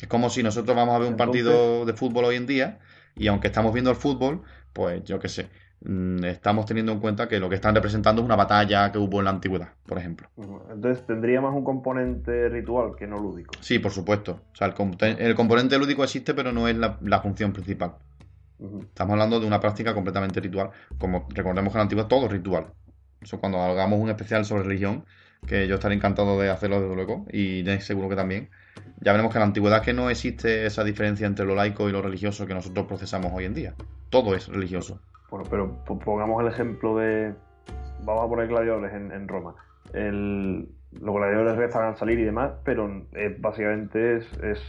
Es 0.00 0.06
como 0.06 0.30
si 0.30 0.42
nosotros 0.42 0.76
vamos 0.76 0.94
a 0.94 0.98
ver 0.98 1.08
un 1.08 1.16
partido 1.16 1.84
de 1.84 1.92
fútbol 1.92 2.26
hoy 2.26 2.36
en 2.36 2.46
día 2.46 2.78
y 3.16 3.26
aunque 3.26 3.48
estamos 3.48 3.72
viendo 3.72 3.90
el 3.90 3.96
fútbol, 3.96 4.42
pues 4.72 5.02
yo 5.04 5.18
qué 5.18 5.28
sé, 5.28 5.48
estamos 5.80 6.66
teniendo 6.66 6.92
en 6.92 6.98
cuenta 6.98 7.28
que 7.28 7.38
lo 7.38 7.48
que 7.48 7.54
están 7.54 7.74
representando 7.74 8.20
es 8.20 8.26
una 8.26 8.36
batalla 8.36 8.90
que 8.90 8.98
hubo 8.98 9.20
en 9.20 9.26
la 9.26 9.30
antigüedad, 9.30 9.68
por 9.86 9.98
ejemplo. 9.98 10.28
Entonces 10.70 11.06
tendría 11.06 11.40
más 11.40 11.54
un 11.54 11.64
componente 11.64 12.48
ritual 12.48 12.96
que 12.96 13.06
no 13.06 13.18
lúdico. 13.18 13.54
Sí, 13.60 13.78
por 13.78 13.92
supuesto. 13.92 14.40
O 14.52 14.56
sea, 14.56 14.66
el, 14.66 15.34
componente 15.34 15.78
lúdico 15.78 16.02
existe, 16.02 16.34
pero 16.34 16.52
no 16.52 16.68
es 16.68 16.76
la, 16.76 17.20
función 17.20 17.52
principal. 17.52 17.94
Estamos 18.58 19.12
hablando 19.12 19.38
de 19.38 19.46
una 19.46 19.60
práctica 19.60 19.94
completamente 19.94 20.40
ritual. 20.40 20.70
Como 20.98 21.28
recordemos 21.30 21.72
que 21.72 21.76
en 21.76 21.80
la 21.80 21.82
antigüedad 21.82 22.08
todo 22.08 22.26
es 22.26 22.32
ritual. 22.32 22.66
Eso 23.20 23.38
cuando 23.38 23.60
hagamos 23.60 24.00
un 24.00 24.10
especial 24.10 24.44
sobre 24.44 24.64
religión, 24.64 25.04
que 25.46 25.68
yo 25.68 25.76
estaré 25.76 25.94
encantado 25.94 26.40
de 26.40 26.50
hacerlo 26.50 26.80
desde 26.80 26.94
luego, 26.94 27.24
y 27.32 27.64
seguro 27.80 28.08
que 28.08 28.16
también. 28.16 28.50
Ya 29.00 29.12
veremos 29.12 29.32
que 29.32 29.38
en 29.38 29.40
la 29.40 29.46
antigüedad 29.46 29.82
que 29.82 29.92
no 29.92 30.10
existe 30.10 30.66
esa 30.66 30.82
diferencia 30.82 31.26
entre 31.26 31.46
lo 31.46 31.54
laico 31.54 31.88
y 31.88 31.92
lo 31.92 32.02
religioso 32.02 32.46
que 32.46 32.54
nosotros 32.54 32.86
procesamos 32.86 33.32
hoy 33.32 33.44
en 33.44 33.54
día. 33.54 33.74
Todo 34.10 34.34
es 34.34 34.48
religioso. 34.48 35.00
Bueno, 35.30 35.44
pero 35.50 35.84
pongamos 36.04 36.42
el 36.42 36.48
ejemplo 36.48 36.96
de. 36.96 37.34
Vamos 38.04 38.24
a 38.24 38.28
poner 38.28 38.48
gladiadores 38.48 38.92
en, 38.94 39.28
Roma. 39.28 39.54
los 39.92 41.14
gladiadores 41.14 41.56
rezan 41.56 41.88
al 41.88 41.96
salir 41.96 42.18
y 42.18 42.24
demás, 42.24 42.52
pero 42.64 42.88
básicamente 43.40 44.18
es, 44.18 44.62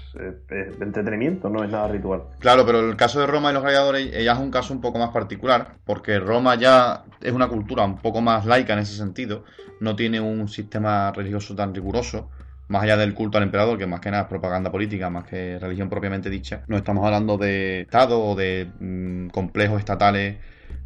entretenimiento, 0.82 1.48
no 1.48 1.64
es 1.64 1.72
nada 1.72 1.88
ritual. 1.88 2.24
Claro, 2.40 2.66
pero 2.66 2.80
el 2.80 2.98
caso 2.98 3.20
de 3.20 3.28
Roma 3.28 3.52
y 3.52 3.54
los 3.54 3.62
gladiadores 3.62 4.12
ya 4.24 4.34
es 4.34 4.40
un 4.40 4.52
caso 4.52 4.74
un 4.74 4.82
poco 4.82 4.98
más 4.98 5.12
particular, 5.12 5.76
porque 5.86 6.20
Roma 6.20 6.56
ya 6.56 7.06
es 7.22 7.32
una 7.32 7.48
cultura 7.48 7.86
un 7.86 7.98
poco 7.98 8.20
más 8.20 8.46
laica 8.46 8.74
en 8.74 8.80
ese 8.80 8.98
sentido, 8.98 9.44
no 9.80 9.96
tiene 9.96 10.20
un 10.20 10.48
sistema 10.50 11.12
religioso 11.12 11.56
tan 11.56 11.74
riguroso 11.74 12.32
más 12.70 12.84
allá 12.84 12.98
del 12.98 13.14
culto 13.14 13.38
al 13.38 13.44
emperador, 13.44 13.78
que 13.78 13.88
más 13.88 14.00
que 14.00 14.12
nada 14.12 14.24
es 14.24 14.30
propaganda 14.30 14.72
política, 14.72 15.10
más 15.10 15.26
que 15.26 15.60
religión 15.60 15.90
propiamente 15.90 16.30
dicha, 16.30 16.64
no 16.68 16.78
estamos 16.78 17.06
hablando 17.06 17.38
de 17.38 17.82
Estado 17.82 18.22
o 18.22 18.36
de 18.36 18.70
mm, 18.80 19.30
complejos 19.30 19.80
estatales 19.80 20.38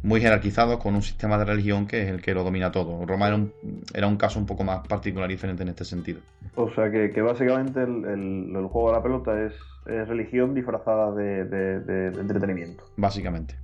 muy 0.02 0.20
jerarquizados 0.20 0.78
con 0.78 0.94
un 0.94 1.02
sistema 1.02 1.38
de 1.38 1.44
religión 1.44 1.86
que 1.86 2.02
es 2.02 2.08
el 2.08 2.22
que 2.22 2.34
lo 2.34 2.42
domina 2.42 2.70
todo. 2.72 3.04
Roma 3.06 3.26
era 3.26 3.36
un, 3.36 3.52
era 3.94 4.06
un 4.06 4.16
caso 4.16 4.38
un 4.38 4.46
poco 4.46 4.64
más 4.64 4.86
particular 4.86 5.30
y 5.30 5.34
diferente 5.34 5.62
en 5.62 5.68
este 5.70 5.84
sentido. 5.84 6.20
O 6.56 6.70
sea 6.74 6.90
que, 6.90 7.10
que 7.10 7.20
básicamente 7.20 7.82
el, 7.82 8.04
el, 8.04 8.56
el, 8.56 8.66
juego 8.66 8.90
de 8.90 8.96
la 8.96 9.02
pelota 9.02 9.42
es, 9.42 9.52
es 9.86 10.08
religión 10.08 10.54
disfrazada 10.54 11.12
de, 11.12 11.44
de, 11.44 11.80
de, 11.80 12.20
entretenimiento. 12.20 12.84
Básicamente. 12.96 13.56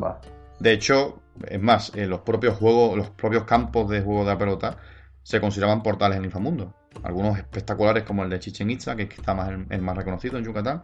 Va. 0.00 0.20
De 0.58 0.72
hecho, 0.72 1.20
es 1.46 1.60
más, 1.60 1.94
en 1.96 2.10
los 2.10 2.20
propios 2.20 2.56
juegos, 2.56 2.96
los 2.96 3.10
propios 3.10 3.44
campos 3.44 3.88
de 3.88 4.00
juego 4.00 4.24
de 4.24 4.32
la 4.32 4.38
pelota 4.38 4.76
se 5.22 5.40
consideraban 5.40 5.82
portales 5.82 6.16
en 6.16 6.22
el 6.22 6.26
inframundo. 6.26 6.74
Algunos 7.02 7.38
espectaculares 7.38 8.04
como 8.04 8.24
el 8.24 8.30
de 8.30 8.40
Chichen 8.40 8.70
Itza, 8.70 8.96
que 8.96 9.04
está 9.04 9.34
más, 9.34 9.50
el 9.70 9.82
más 9.82 9.96
reconocido 9.96 10.38
en 10.38 10.44
Yucatán, 10.44 10.82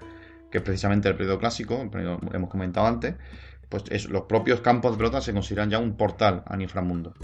que 0.50 0.58
es 0.58 0.64
precisamente 0.64 1.08
el 1.08 1.16
periodo 1.16 1.38
clásico, 1.38 1.90
hemos 2.32 2.50
comentado 2.50 2.86
antes, 2.86 3.14
pues 3.68 3.84
es, 3.90 4.06
los 4.06 4.22
propios 4.22 4.60
campos 4.60 4.92
de 4.92 4.98
pelota 4.98 5.20
se 5.20 5.32
consideran 5.32 5.70
ya 5.70 5.78
un 5.78 5.96
portal 5.96 6.42
al 6.46 6.62
inframundo. 6.62 7.14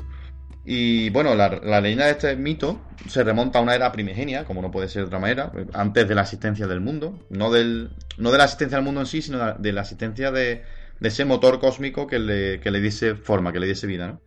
Y 0.65 1.11
bueno, 1.11 1.35
la, 1.35 1.49
la, 1.49 1.81
leyenda 1.81 2.07
de 2.07 2.13
este 2.13 2.37
mito 2.37 2.81
se 3.09 3.25
remonta 3.25 3.59
a 3.59 3.63
una 3.63 3.75
era 3.75 3.91
primigenia, 3.93 4.45
como 4.45 4.61
no 4.61 4.71
puede 4.71 4.89
ser 4.89 5.03
de 5.03 5.07
otra 5.07 5.19
manera, 5.19 5.53
antes 5.73 6.07
de 6.07 6.15
la 6.15 6.23
existencia 6.23 6.67
del 6.67 6.81
mundo. 6.81 7.27
No, 7.31 7.51
del, 7.51 7.91
no 8.19 8.31
de 8.31 8.39
la 8.39 8.45
existencia 8.45 8.77
del 8.77 8.85
mundo 8.85 9.01
en 9.01 9.07
sí, 9.07 9.23
sino 9.23 9.55
de 9.55 9.73
la 9.73 9.81
existencia 9.81 10.31
de, 10.31 10.63
de 11.01 11.09
ese 11.09 11.25
motor 11.25 11.61
cósmico 11.61 12.07
que 12.07 12.19
le, 12.19 12.61
que 12.61 12.71
le 12.71 12.81
diese 12.81 13.15
forma, 13.15 13.53
que 13.53 13.61
le 13.61 13.67
diese 13.67 13.87
vida, 13.87 14.07
¿no? 14.07 14.21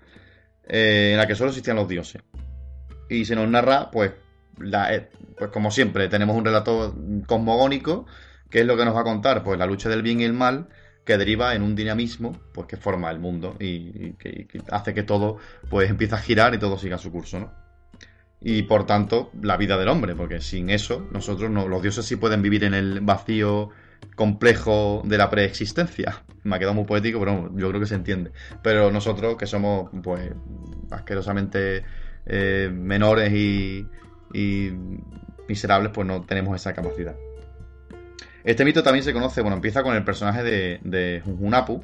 Eh, 0.65 1.11
en 1.11 1.17
la 1.17 1.27
que 1.27 1.35
solo 1.35 1.49
existían 1.49 1.77
los 1.77 1.87
dioses. 1.87 2.23
Y 3.09 3.25
se 3.25 3.35
nos 3.35 3.47
narra, 3.47 3.91
pues, 3.91 4.11
la, 4.57 4.93
eh, 4.93 5.09
pues 5.37 5.51
como 5.51 5.71
siempre, 5.71 6.07
tenemos 6.07 6.35
un 6.35 6.45
relato 6.45 6.95
cosmogónico, 7.25 8.05
que 8.49 8.61
es 8.61 8.65
lo 8.65 8.77
que 8.77 8.85
nos 8.85 8.95
va 8.95 9.01
a 9.01 9.05
contar, 9.05 9.43
pues 9.43 9.57
la 9.57 9.65
lucha 9.65 9.89
del 9.89 10.01
bien 10.01 10.21
y 10.21 10.23
el 10.23 10.33
mal, 10.33 10.67
que 11.05 11.17
deriva 11.17 11.53
en 11.53 11.63
un 11.63 11.75
dinamismo 11.75 12.39
pues 12.53 12.67
que 12.67 12.77
forma 12.77 13.11
el 13.11 13.19
mundo 13.19 13.57
y, 13.59 14.13
que, 14.13 14.47
hace 14.71 14.93
que 14.93 15.03
todo 15.03 15.37
pues 15.69 15.89
empiece 15.89 16.15
a 16.15 16.19
girar 16.19 16.53
y 16.53 16.59
todo 16.59 16.77
siga 16.77 16.97
su 16.97 17.11
curso, 17.11 17.39
¿no? 17.39 17.51
Y 18.45 18.63
por 18.63 18.85
tanto, 18.85 19.31
la 19.41 19.55
vida 19.55 19.77
del 19.77 19.87
hombre, 19.87 20.15
porque 20.15 20.41
sin 20.41 20.69
eso, 20.69 21.07
nosotros 21.11 21.49
no, 21.49 21.67
los 21.67 21.81
dioses 21.81 22.05
sí 22.05 22.17
pueden 22.17 22.41
vivir 22.41 22.65
en 22.65 22.73
el 22.73 22.99
vacío 22.99 23.69
complejo 24.15 25.01
de 25.05 25.17
la 25.17 25.29
preexistencia. 25.29 26.23
Me 26.43 26.57
ha 26.57 26.59
quedado 26.59 26.73
muy 26.73 26.83
poético, 26.83 27.19
pero 27.19 27.49
yo 27.55 27.69
creo 27.69 27.79
que 27.79 27.87
se 27.87 27.95
entiende. 27.95 28.31
Pero 28.61 28.91
nosotros, 28.91 29.37
que 29.37 29.47
somos 29.47 29.89
pues 30.03 30.29
asquerosamente 30.91 31.85
eh, 32.25 32.69
menores 32.73 33.31
y, 33.31 33.87
y 34.33 34.71
miserables, 35.47 35.91
pues 35.93 36.07
no 36.07 36.21
tenemos 36.21 36.55
esa 36.55 36.73
capacidad. 36.73 37.15
Este 38.43 38.65
mito 38.65 38.83
también 38.83 39.03
se 39.03 39.13
conoce, 39.13 39.41
bueno, 39.41 39.55
empieza 39.55 39.83
con 39.83 39.95
el 39.95 40.03
personaje 40.03 40.43
de, 40.43 40.79
de 40.83 41.21
Junjunapu, 41.23 41.83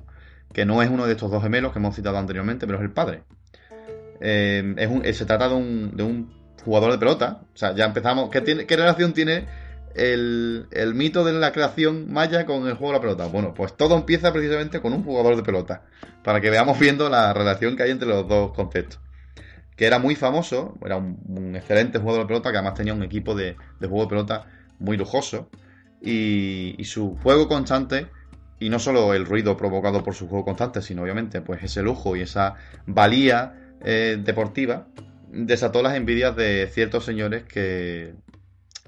que 0.54 0.66
no 0.66 0.82
es 0.82 0.90
uno 0.90 1.06
de 1.06 1.14
estos 1.14 1.32
dos 1.32 1.42
gemelos 1.42 1.72
que 1.72 1.80
hemos 1.80 1.96
citado 1.96 2.18
anteriormente, 2.18 2.66
pero 2.66 2.80
es 2.80 2.84
el 2.84 2.92
padre. 2.92 3.24
Eh, 4.20 4.76
es 4.78 4.90
un, 4.90 5.04
se 5.06 5.26
trata 5.26 5.48
de 5.48 5.56
un, 5.56 6.40
jugador 6.64 6.92
de 6.92 6.98
pelota. 6.98 7.42
O 7.54 7.58
sea, 7.58 7.74
ya 7.74 7.86
empezamos. 7.86 8.30
¿Qué, 8.30 8.44
qué 8.44 8.76
relación 8.76 9.14
tiene 9.14 9.48
el, 9.96 10.68
el, 10.72 10.94
mito 10.94 11.24
de 11.24 11.34
la 11.34 11.52
creación 11.52 12.12
maya 12.12 12.46
con 12.46 12.68
el 12.68 12.74
juego 12.74 12.94
de 12.94 12.98
la 12.98 13.02
pelota? 13.02 13.26
Bueno, 13.28 13.54
pues 13.54 13.76
todo 13.78 13.96
empieza 13.96 14.34
precisamente 14.34 14.82
con 14.82 14.94
un 14.94 15.04
jugador 15.04 15.36
de 15.36 15.44
pelota. 15.44 15.84
Para 16.24 16.42
que 16.42 16.50
veamos 16.50 16.78
viendo 16.78 17.10
la 17.10 17.34
relación 17.34 17.78
que 17.78 17.84
hay 17.84 17.92
entre 17.92 18.08
los 18.08 18.28
dos 18.28 18.52
conceptos. 18.54 19.00
Que 19.80 19.88
era 19.88 19.98
muy 19.98 20.16
famoso, 20.16 20.78
era 20.86 20.98
un, 20.98 21.56
excelente 21.56 22.00
jugador 22.00 22.24
de 22.24 22.28
pelota, 22.28 22.52
que 22.52 22.58
además 22.58 22.74
tenía 22.74 22.94
un 22.94 23.02
equipo 23.02 23.34
de, 23.34 23.56
de 23.80 23.88
juego 23.88 24.04
de 24.04 24.10
pelota 24.10 24.46
muy 24.78 24.98
lujoso 24.98 25.50
y, 26.02 26.76
y, 26.78 26.84
su 26.84 27.16
juego 27.24 27.48
constante 27.48 28.08
y 28.60 28.68
no 28.68 28.78
solo 28.78 29.14
el 29.14 29.26
ruido 29.26 29.56
provocado 29.56 30.04
por 30.04 30.16
su 30.16 30.28
juego 30.28 30.44
constante, 30.44 30.82
sino 30.82 31.04
obviamente 31.04 31.40
pues 31.40 31.64
ese 31.64 31.82
lujo 31.82 32.18
y 32.18 32.24
esa 32.24 32.56
valía 32.88 33.54
eh, 33.80 34.18
deportiva 34.22 34.88
desató 35.32 35.82
las 35.82 35.96
envidias 35.96 36.36
de 36.36 36.68
ciertos 36.68 37.06
señores 37.06 37.44
que, 37.46 38.16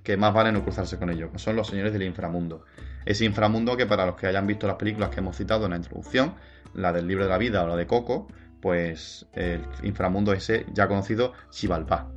que 0.03 0.17
más 0.17 0.33
vale 0.33 0.51
no 0.51 0.61
cruzarse 0.61 0.97
con 0.97 1.09
ellos, 1.09 1.29
que 1.31 1.39
son 1.39 1.55
los 1.55 1.67
señores 1.67 1.93
del 1.93 2.03
inframundo. 2.03 2.65
Ese 3.05 3.23
inframundo 3.23 3.77
que 3.77 3.85
para 3.85 4.05
los 4.05 4.15
que 4.15 4.27
hayan 4.27 4.45
visto 4.45 4.67
las 4.67 4.75
películas 4.75 5.09
que 5.09 5.21
hemos 5.21 5.37
citado 5.37 5.63
en 5.65 5.71
la 5.71 5.77
introducción, 5.77 6.35
la 6.73 6.91
del 6.91 7.07
libro 7.07 7.23
de 7.23 7.29
la 7.29 7.37
vida 7.37 7.63
o 7.63 7.67
la 7.67 7.77
de 7.77 7.87
Coco, 7.87 8.27
pues 8.61 9.25
el 9.33 9.65
inframundo 9.83 10.33
ese 10.33 10.65
ya 10.73 10.87
conocido 10.87 11.33
Xibalbá. 11.49 12.11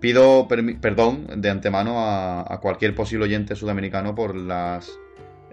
Pido 0.00 0.46
perdón 0.48 1.26
de 1.40 1.50
antemano 1.50 1.96
a, 1.98 2.60
cualquier 2.60 2.94
posible 2.94 3.24
oyente 3.24 3.56
sudamericano 3.56 4.14
por 4.14 4.34
las 4.34 4.90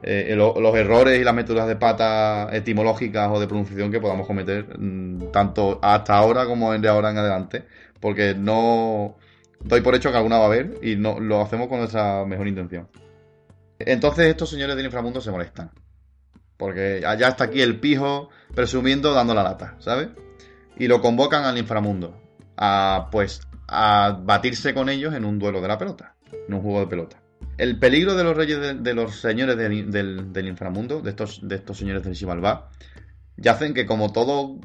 eh, 0.01 0.33
lo, 0.35 0.59
los 0.59 0.75
errores 0.75 1.19
y 1.19 1.23
las 1.23 1.33
métodos 1.33 1.65
de 1.65 1.77
pata 1.77 2.49
etimológicas 2.51 3.29
o 3.31 3.39
de 3.39 3.47
pronunciación 3.47 3.89
que 3.89 4.01
podamos 4.01 4.27
cometer 4.27 4.77
mmm, 4.77 5.31
tanto 5.31 5.79
hasta 5.81 6.15
ahora 6.15 6.45
como 6.45 6.77
de 6.77 6.89
ahora 6.89 7.11
en 7.11 7.17
adelante, 7.17 7.63
porque 8.01 8.35
no 8.35 9.15
doy 9.61 9.79
por 9.79 9.95
hecho 9.95 10.11
que 10.11 10.17
alguna 10.17 10.37
va 10.37 10.43
a 10.43 10.47
haber 10.47 10.77
y 10.81 10.97
no 10.97 11.19
lo 11.19 11.41
hacemos 11.41 11.69
con 11.69 11.79
nuestra 11.79 12.25
mejor 12.25 12.47
intención. 12.47 12.89
Entonces 13.79 14.27
estos 14.27 14.49
señores 14.49 14.75
del 14.75 14.85
inframundo 14.85 15.21
se 15.21 15.31
molestan, 15.31 15.71
porque 16.57 17.03
allá 17.05 17.29
está 17.29 17.45
aquí 17.45 17.61
el 17.61 17.79
pijo 17.79 18.29
presumiendo 18.53 19.13
dando 19.13 19.33
la 19.33 19.43
lata, 19.43 19.75
¿sabes? 19.79 20.09
Y 20.77 20.87
lo 20.87 21.01
convocan 21.01 21.45
al 21.45 21.57
inframundo 21.57 22.19
a 22.57 23.09
pues 23.11 23.41
a 23.67 24.19
batirse 24.23 24.73
con 24.73 24.89
ellos 24.89 25.13
en 25.13 25.25
un 25.25 25.39
duelo 25.39 25.61
de 25.61 25.67
la 25.67 25.77
pelota, 25.77 26.15
en 26.47 26.53
un 26.53 26.61
juego 26.61 26.79
de 26.81 26.87
pelota. 26.87 27.21
El 27.57 27.77
peligro 27.79 28.15
de 28.15 28.23
los 28.23 28.35
reyes 28.35 28.83
de, 28.83 28.93
los 28.93 29.19
señores 29.19 29.57
del, 29.57 30.47
inframundo, 30.47 31.01
de 31.01 31.11
estos, 31.11 31.47
de 31.47 31.55
estos 31.55 31.77
señores 31.77 32.03
del 32.03 32.15
Xibalbá, 32.15 32.69
yacen 33.37 33.73
que 33.73 33.85
como 33.85 34.11
todo 34.11 34.59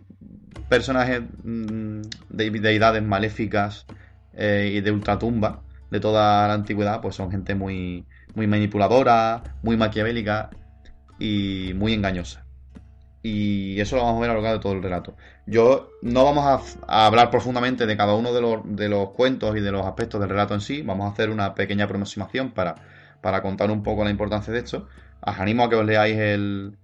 personaje 0.68 1.20
mmm, 1.20 2.02
de 2.28 2.50
deidades 2.50 3.02
maléficas 3.02 3.86
eh, 4.34 4.72
y 4.74 4.80
de 4.80 4.90
ultratumba 4.90 5.62
de 5.90 6.00
toda 6.00 6.46
la 6.48 6.54
antigüedad, 6.54 7.00
pues 7.00 7.16
son 7.16 7.30
gente 7.30 7.54
muy, 7.54 8.06
muy 8.34 8.46
manipuladora, 8.46 9.42
muy 9.62 9.76
maquiavélica 9.76 10.50
y 11.18 11.72
muy 11.74 11.92
engañosa. 11.92 12.44
Y 13.22 13.80
eso 13.80 13.96
lo 13.96 14.04
vamos 14.04 14.18
a 14.18 14.20
ver 14.20 14.30
a 14.30 14.34
lo 14.34 14.42
largo 14.42 14.58
de 14.58 14.62
todo 14.62 14.72
el 14.72 14.82
relato. 14.82 15.16
Yo 15.46 15.90
no 16.02 16.24
vamos 16.24 16.76
a, 16.86 17.06
hablar 17.06 17.30
profundamente 17.30 17.86
de 17.86 17.96
cada 17.96 18.14
uno 18.14 18.32
de 18.32 18.40
los, 18.40 18.60
de 18.64 18.88
los 18.88 19.10
cuentos 19.10 19.56
y 19.56 19.60
de 19.60 19.72
los 19.72 19.84
aspectos 19.84 20.20
del 20.20 20.30
relato 20.30 20.54
en 20.54 20.60
sí, 20.60 20.82
vamos 20.82 21.06
a 21.06 21.12
hacer 21.12 21.30
una 21.30 21.54
pequeña 21.54 21.84
aproximación 21.84 22.52
para, 22.52 22.76
para 23.20 23.42
contar 23.42 23.70
un 23.70 23.82
poco 23.82 24.04
la 24.04 24.10
importancia 24.10 24.52
de 24.52 24.60
esto. 24.60 24.88
Os 25.20 25.38
animo 25.38 25.64
a 25.64 25.68
que 25.68 25.76
os 25.76 25.84
leáis 25.84 26.16
el, 26.16 26.76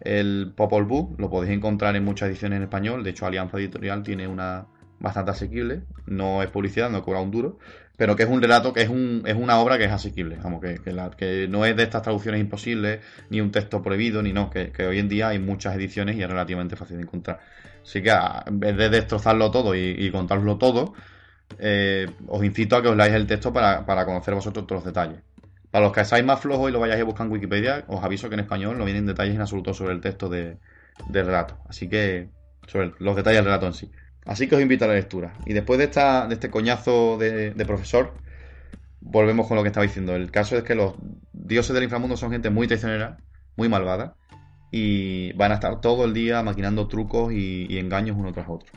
el 0.00 0.52
Popol 0.56 0.84
Vuh, 0.84 1.14
lo 1.18 1.30
podéis 1.30 1.56
encontrar 1.56 1.96
en 1.96 2.04
muchas 2.04 2.28
ediciones 2.28 2.58
en 2.58 2.64
español, 2.64 3.02
de 3.02 3.10
hecho 3.10 3.26
Alianza 3.26 3.58
Editorial 3.58 4.02
tiene 4.02 4.28
una 4.28 4.66
bastante 5.00 5.32
asequible, 5.32 5.82
no 6.06 6.42
es 6.42 6.50
publicidad, 6.50 6.88
no 6.90 7.02
cobra 7.02 7.20
un 7.20 7.32
duro, 7.32 7.58
pero 8.02 8.16
que 8.16 8.24
es 8.24 8.28
un 8.28 8.42
relato, 8.42 8.72
que 8.72 8.82
es, 8.82 8.88
un, 8.88 9.22
es 9.26 9.36
una 9.36 9.60
obra 9.60 9.78
que 9.78 9.84
es 9.84 9.92
asequible, 9.92 10.36
vamos, 10.42 10.60
que, 10.60 10.80
que, 11.16 11.46
no 11.46 11.64
es 11.64 11.76
de 11.76 11.84
estas 11.84 12.02
traducciones 12.02 12.40
imposibles, 12.40 12.98
ni 13.30 13.40
un 13.40 13.52
texto 13.52 13.80
prohibido, 13.80 14.20
ni 14.24 14.32
no, 14.32 14.50
que, 14.50 14.72
que, 14.72 14.86
hoy 14.86 14.98
en 14.98 15.08
día 15.08 15.28
hay 15.28 15.38
muchas 15.38 15.76
ediciones 15.76 16.16
y 16.16 16.22
es 16.24 16.28
relativamente 16.28 16.74
fácil 16.74 16.96
de 16.96 17.04
encontrar. 17.04 17.38
Así 17.80 18.02
que 18.02 18.10
en 18.10 18.58
vez 18.58 18.76
de 18.76 18.88
destrozarlo 18.88 19.52
todo 19.52 19.76
y, 19.76 19.94
y 19.96 20.10
contarlo 20.10 20.58
todo, 20.58 20.94
eh, 21.60 22.08
os 22.26 22.42
incito 22.42 22.74
a 22.74 22.82
que 22.82 22.88
os 22.88 22.96
leáis 22.96 23.14
el 23.14 23.28
texto 23.28 23.52
para, 23.52 23.86
para, 23.86 24.04
conocer 24.04 24.34
vosotros 24.34 24.66
todos 24.66 24.82
los 24.82 24.84
detalles. 24.84 25.20
Para 25.70 25.84
los 25.84 25.92
que 25.92 26.04
seáis 26.04 26.24
más 26.24 26.40
flojos 26.40 26.70
y 26.70 26.72
lo 26.72 26.80
vayáis 26.80 27.02
a 27.02 27.04
buscar 27.04 27.26
en 27.28 27.32
Wikipedia, 27.32 27.84
os 27.86 28.02
aviso 28.02 28.28
que 28.28 28.34
en 28.34 28.40
español 28.40 28.78
no 28.78 28.84
vienen 28.84 29.06
detalles 29.06 29.36
en 29.36 29.42
absoluto 29.42 29.74
sobre 29.74 29.92
el 29.92 30.00
texto 30.00 30.28
de, 30.28 30.56
del 31.08 31.26
relato. 31.26 31.56
Así 31.68 31.88
que, 31.88 32.30
sobre 32.66 32.94
los 32.98 33.14
detalles 33.14 33.38
del 33.38 33.44
relato 33.44 33.68
en 33.68 33.74
sí. 33.74 33.92
Así 34.24 34.46
que 34.46 34.54
os 34.54 34.62
invito 34.62 34.84
a 34.84 34.88
la 34.88 34.94
lectura. 34.94 35.34
Y 35.46 35.52
después 35.52 35.78
de, 35.78 35.86
esta, 35.86 36.26
de 36.26 36.34
este 36.34 36.50
coñazo 36.50 37.18
de, 37.18 37.64
profesor, 37.66 38.14
volvemos 39.00 39.48
con 39.48 39.56
lo 39.56 39.62
que 39.62 39.68
estaba 39.68 39.86
diciendo. 39.86 40.14
El 40.14 40.30
caso 40.30 40.56
es 40.56 40.62
que 40.62 40.74
los 40.74 40.94
dioses 41.32 41.74
del 41.74 41.84
inframundo 41.84 42.16
son 42.16 42.30
gente 42.30 42.50
muy 42.50 42.66
traicionera, 42.66 43.18
muy 43.56 43.68
malvada, 43.68 44.16
y 44.70 45.32
van 45.32 45.50
a 45.52 45.54
estar 45.54 45.80
todo 45.80 46.04
el 46.04 46.14
día 46.14 46.42
maquinando 46.42 46.88
trucos 46.88 47.32
y, 47.32 47.78
engaños 47.78 48.16
uno 48.16 48.32
tras 48.32 48.48
otro. 48.48 48.72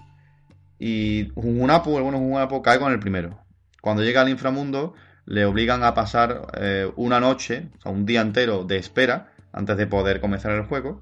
Y 0.79 1.31
Junjunapu, 1.35 1.95
el 1.97 2.03
bueno 2.03 2.17
Junjunapu, 2.17 2.61
cae 2.61 2.79
con 2.79 2.91
el 2.91 2.99
primero. 2.99 3.39
Cuando 3.81 4.03
llega 4.03 4.21
al 4.21 4.29
inframundo, 4.29 4.95
le 5.25 5.45
obligan 5.45 5.83
a 5.83 5.93
pasar 5.93 6.47
eh, 6.59 6.91
una 6.95 7.19
noche, 7.19 7.69
o 7.77 7.81
sea, 7.81 7.91
un 7.91 8.05
día 8.05 8.21
entero 8.21 8.63
de 8.63 8.77
espera, 8.77 9.31
antes 9.53 9.77
de 9.77 9.87
poder 9.87 10.19
comenzar 10.21 10.51
el 10.51 10.63
juego, 10.63 11.01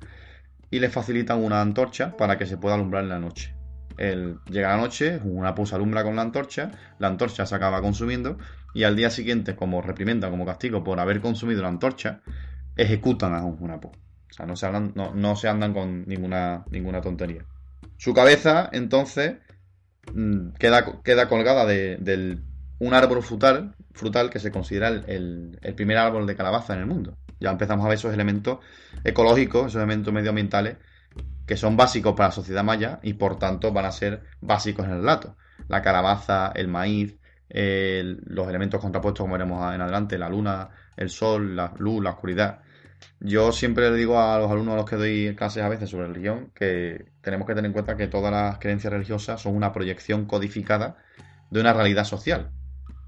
y 0.70 0.80
le 0.80 0.90
facilitan 0.90 1.44
una 1.44 1.62
antorcha 1.62 2.16
para 2.18 2.38
que 2.38 2.46
se 2.46 2.58
pueda 2.58 2.76
alumbrar 2.76 3.04
en 3.04 3.10
la 3.10 3.20
noche 3.20 3.56
el, 3.98 4.40
llega 4.50 4.70
la 4.70 4.78
noche, 4.78 5.20
una 5.24 5.56
pusa 5.56 5.76
alumbra 5.76 6.04
con 6.04 6.16
la 6.16 6.22
antorcha, 6.22 6.72
la 7.00 7.08
antorcha 7.08 7.46
se 7.46 7.56
acaba 7.56 7.82
consumiendo 7.82 8.38
y 8.74 8.84
al 8.84 8.96
día 8.96 9.10
siguiente, 9.10 9.56
como 9.56 9.82
reprimenda, 9.82 10.30
como 10.30 10.46
castigo 10.46 10.84
por 10.84 11.00
haber 11.00 11.22
consumido 11.22 11.62
la 11.62 11.68
antorcha, 11.68 12.22
ejecutan 12.76 13.36
a 13.36 13.44
un 13.44 13.72
O 13.72 13.92
sea, 14.30 14.46
no 14.46 14.56
se, 14.56 14.66
andan, 14.66 14.94
no, 14.96 15.14
no 15.14 15.36
se 15.36 15.48
andan 15.48 15.74
con 15.74 16.06
ninguna, 16.08 16.66
ninguna 16.72 17.02
tontería. 17.02 17.46
Su 17.98 18.14
cabeza, 18.14 18.70
entonces, 18.74 19.36
mm, 20.14 20.54
queda, 20.60 21.02
queda 21.04 21.28
colgada 21.28 21.66
de, 21.66 22.40
un 22.80 22.94
árbol 22.94 23.22
frutal, 23.22 23.76
frutal 23.94 24.30
que 24.30 24.40
se 24.40 24.52
considera 24.52 24.88
el, 24.90 25.60
el 25.62 25.76
primer 25.76 25.98
árbol 25.98 26.26
de 26.26 26.36
calabaza 26.36 26.74
en 26.74 26.80
el 26.80 26.86
mundo. 26.88 27.18
Ya 27.40 27.52
empezamos 27.52 27.86
a 27.86 27.90
ver 27.90 27.98
esos 27.98 28.14
elementos 28.14 28.60
ecológicos, 29.04 29.68
esos 29.68 29.76
elementos 29.76 30.14
medioambientales 30.14 30.78
que 31.46 31.58
son 31.58 31.76
básicos 31.76 32.14
para 32.14 32.30
la 32.30 32.36
sociedad 32.36 32.64
maya 32.64 33.00
y 33.04 33.14
por 33.14 33.38
tanto 33.38 33.72
van 33.72 33.86
a 33.86 33.92
ser 33.92 34.24
básicos 34.42 34.86
en 34.86 34.92
el 34.92 34.98
relato. 35.00 35.36
La 35.68 35.82
calabaza, 35.82 36.52
el 36.56 36.68
maíz, 36.68 37.18
los 37.50 38.48
elementos 38.48 38.82
contrapuestos 38.82 39.24
como 39.24 39.34
veremos 39.34 39.74
en 39.74 39.82
adelante, 39.82 40.18
la 40.18 40.30
luna, 40.30 40.70
el 40.96 41.10
sol, 41.10 41.56
la 41.56 41.74
luz, 41.78 42.04
la 42.04 42.12
oscuridad. 42.12 42.62
Yo 43.20 43.52
siempre 43.52 43.90
le 43.92 43.98
digo 43.98 44.20
a 44.20 44.38
los 44.40 44.50
alumnos 44.50 44.74
a 44.74 44.78
los 44.78 44.90
que 44.90 44.96
doy 44.96 45.36
clases 45.36 45.64
a 45.64 45.70
veces 45.70 45.90
sobre 45.90 46.08
religión 46.08 46.52
que 46.56 47.12
tenemos 47.22 47.46
que 47.46 47.54
tener 47.54 47.68
en 47.68 47.74
cuenta 47.74 47.98
que 47.98 48.08
todas 48.08 48.32
las 48.32 48.60
creencias 48.60 48.94
religiosas 48.94 49.42
son 49.42 49.56
una 49.56 49.74
proyección 49.74 50.26
codificada 50.26 50.98
de 51.50 51.60
una 51.60 51.74
realidad 51.74 52.06
social. 52.06 52.52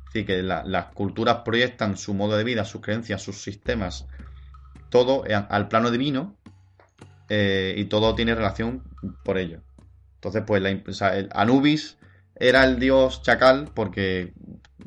Decir, 0.06 0.26
que 0.26 0.44
las 0.44 0.86
culturas 0.94 1.38
proyectan 1.44 1.98
su 1.98 2.14
modo 2.14 2.38
de 2.38 2.44
vida, 2.44 2.66
sus 2.66 2.82
creencias, 2.82 3.22
sus 3.22 3.42
sistemas, 3.42 4.08
todo 4.90 5.24
al 5.50 5.68
plano 5.68 5.92
divino 5.92 6.38
eh, 7.30 7.74
y 7.78 7.86
todo 7.86 8.16
tiene 8.16 8.36
relación 8.36 8.84
por 9.24 9.38
ello. 9.38 9.62
Entonces, 10.16 10.44
pues 10.46 10.62
la, 10.62 10.80
Anubis 11.34 11.98
era 12.36 12.64
el 12.64 12.80
dios 12.80 13.22
chacal 13.22 13.70
porque, 13.74 14.34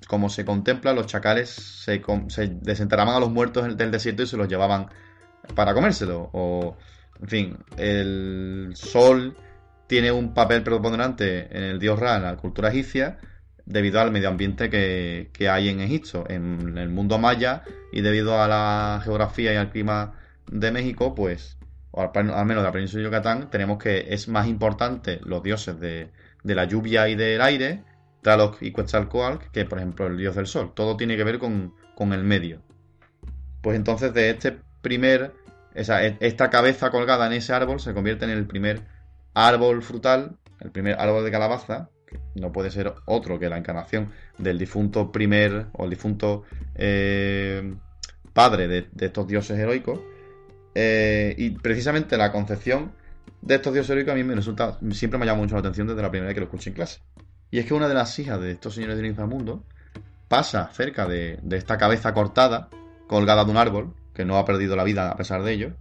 como 0.06 0.28
se 0.28 0.44
contempla, 0.44 0.92
los 0.92 1.06
chacales 1.06 1.48
se, 1.50 2.02
se 2.28 2.42
a 2.42 3.20
los 3.20 3.30
muertos 3.30 3.76
del 3.76 3.90
desierto 3.90 4.22
y 4.22 4.26
se 4.26 4.36
los 4.36 4.48
llevaban 4.48 4.88
para 5.54 5.74
comérselo. 5.74 6.30
O, 6.32 6.76
en 7.20 7.28
fin, 7.28 7.58
el 7.76 8.72
sol 8.74 9.36
tiene 9.86 10.12
un 10.12 10.34
papel 10.34 10.62
preponderante 10.62 11.56
en 11.56 11.64
el 11.64 11.78
dios 11.78 11.98
Ra, 11.98 12.16
en 12.16 12.24
la 12.24 12.36
cultura 12.36 12.68
egipcia, 12.68 13.18
debido 13.64 14.00
al 14.00 14.10
medio 14.10 14.28
ambiente 14.28 14.70
que 14.70 15.48
hay 15.48 15.68
en 15.68 15.80
Egipto, 15.80 16.24
en 16.28 16.76
el 16.78 16.88
mundo 16.88 17.18
maya, 17.18 17.62
y 17.92 18.02
debido 18.02 18.40
a 18.40 18.48
la 18.48 19.00
geografía 19.02 19.52
y 19.52 19.56
al 19.56 19.70
clima 19.70 20.14
de 20.50 20.72
México, 20.72 21.14
pues 21.14 21.57
o 21.90 22.02
al, 22.02 22.10
menos 22.46 22.62
de 22.62 22.68
la 22.68 22.72
península 22.72 23.02
de 23.02 23.08
Yucatán, 23.08 23.50
tenemos 23.50 23.78
que 23.78 24.06
es 24.12 24.28
más 24.28 24.46
importante 24.46 25.20
los 25.22 25.42
dioses 25.42 25.78
de, 25.80 26.10
la 26.44 26.64
lluvia 26.64 27.08
y 27.08 27.14
del 27.14 27.40
aire, 27.40 27.84
Tlaloc 28.22 28.60
y 28.62 28.72
Quetzalcoatl, 28.72 29.50
que 29.52 29.64
por 29.64 29.78
ejemplo 29.78 30.06
el 30.06 30.16
dios 30.16 30.36
del 30.36 30.46
sol. 30.46 30.72
Todo 30.74 30.96
tiene 30.96 31.16
que 31.16 31.24
ver 31.24 31.38
con, 31.38 31.72
el 32.12 32.24
medio. 32.24 32.62
Pues 33.62 33.76
entonces 33.76 34.12
de 34.14 34.30
este 34.30 34.58
primer, 34.82 35.34
e, 35.74 36.16
esta 36.20 36.50
cabeza 36.50 36.90
colgada 36.90 37.26
en 37.26 37.32
ese 37.32 37.52
árbol 37.52 37.80
se 37.80 37.94
convierte 37.94 38.24
en 38.24 38.32
el 38.32 38.46
primer 38.46 38.82
árbol 39.34 39.82
frutal, 39.82 40.36
el 40.60 40.70
primer 40.70 40.98
árbol 40.98 41.24
de 41.24 41.30
calabaza, 41.30 41.90
que 42.06 42.18
no 42.34 42.52
puede 42.52 42.70
ser 42.70 42.94
otro 43.06 43.38
que 43.38 43.48
la 43.48 43.58
encarnación 43.58 44.12
del 44.38 44.58
difunto 44.58 45.10
primer 45.12 45.66
o 45.72 45.84
el 45.84 45.90
difunto 45.90 46.44
eh, 46.74 47.74
padre 48.32 48.68
de 48.68 49.06
estos 49.06 49.26
dioses 49.26 49.58
heroicos 49.58 50.00
eh, 50.74 51.34
y 51.36 51.50
precisamente 51.50 52.16
la 52.16 52.32
concepción 52.32 52.92
de 53.42 53.56
estos 53.56 53.72
dioses 53.72 53.90
heroicos 53.90 54.12
a 54.12 54.16
mí 54.16 54.24
me 54.24 54.34
resulta, 54.34 54.78
siempre 54.92 55.18
me 55.18 55.26
llama 55.26 55.42
mucho 55.42 55.54
la 55.54 55.60
atención 55.60 55.86
desde 55.86 56.02
la 56.02 56.10
primera 56.10 56.28
vez 56.28 56.34
que 56.34 56.40
lo 56.40 56.46
escuché 56.46 56.70
en 56.70 56.74
clase. 56.74 57.00
Y 57.50 57.58
es 57.58 57.66
que 57.66 57.74
una 57.74 57.88
de 57.88 57.94
las 57.94 58.18
hijas 58.18 58.40
de 58.40 58.52
estos 58.52 58.74
señores 58.74 58.96
del 58.96 59.06
inframundo 59.06 59.64
pasa 60.28 60.70
cerca 60.72 61.06
de, 61.06 61.40
esta 61.50 61.78
cabeza 61.78 62.12
cortada, 62.12 62.68
colgada 63.06 63.44
de 63.44 63.50
un 63.50 63.56
árbol, 63.56 63.94
que 64.14 64.24
no 64.24 64.36
ha 64.36 64.44
perdido 64.44 64.76
la 64.76 64.84
vida 64.84 65.10
a 65.10 65.16
pesar 65.16 65.42
de 65.42 65.52
ello. 65.52 65.76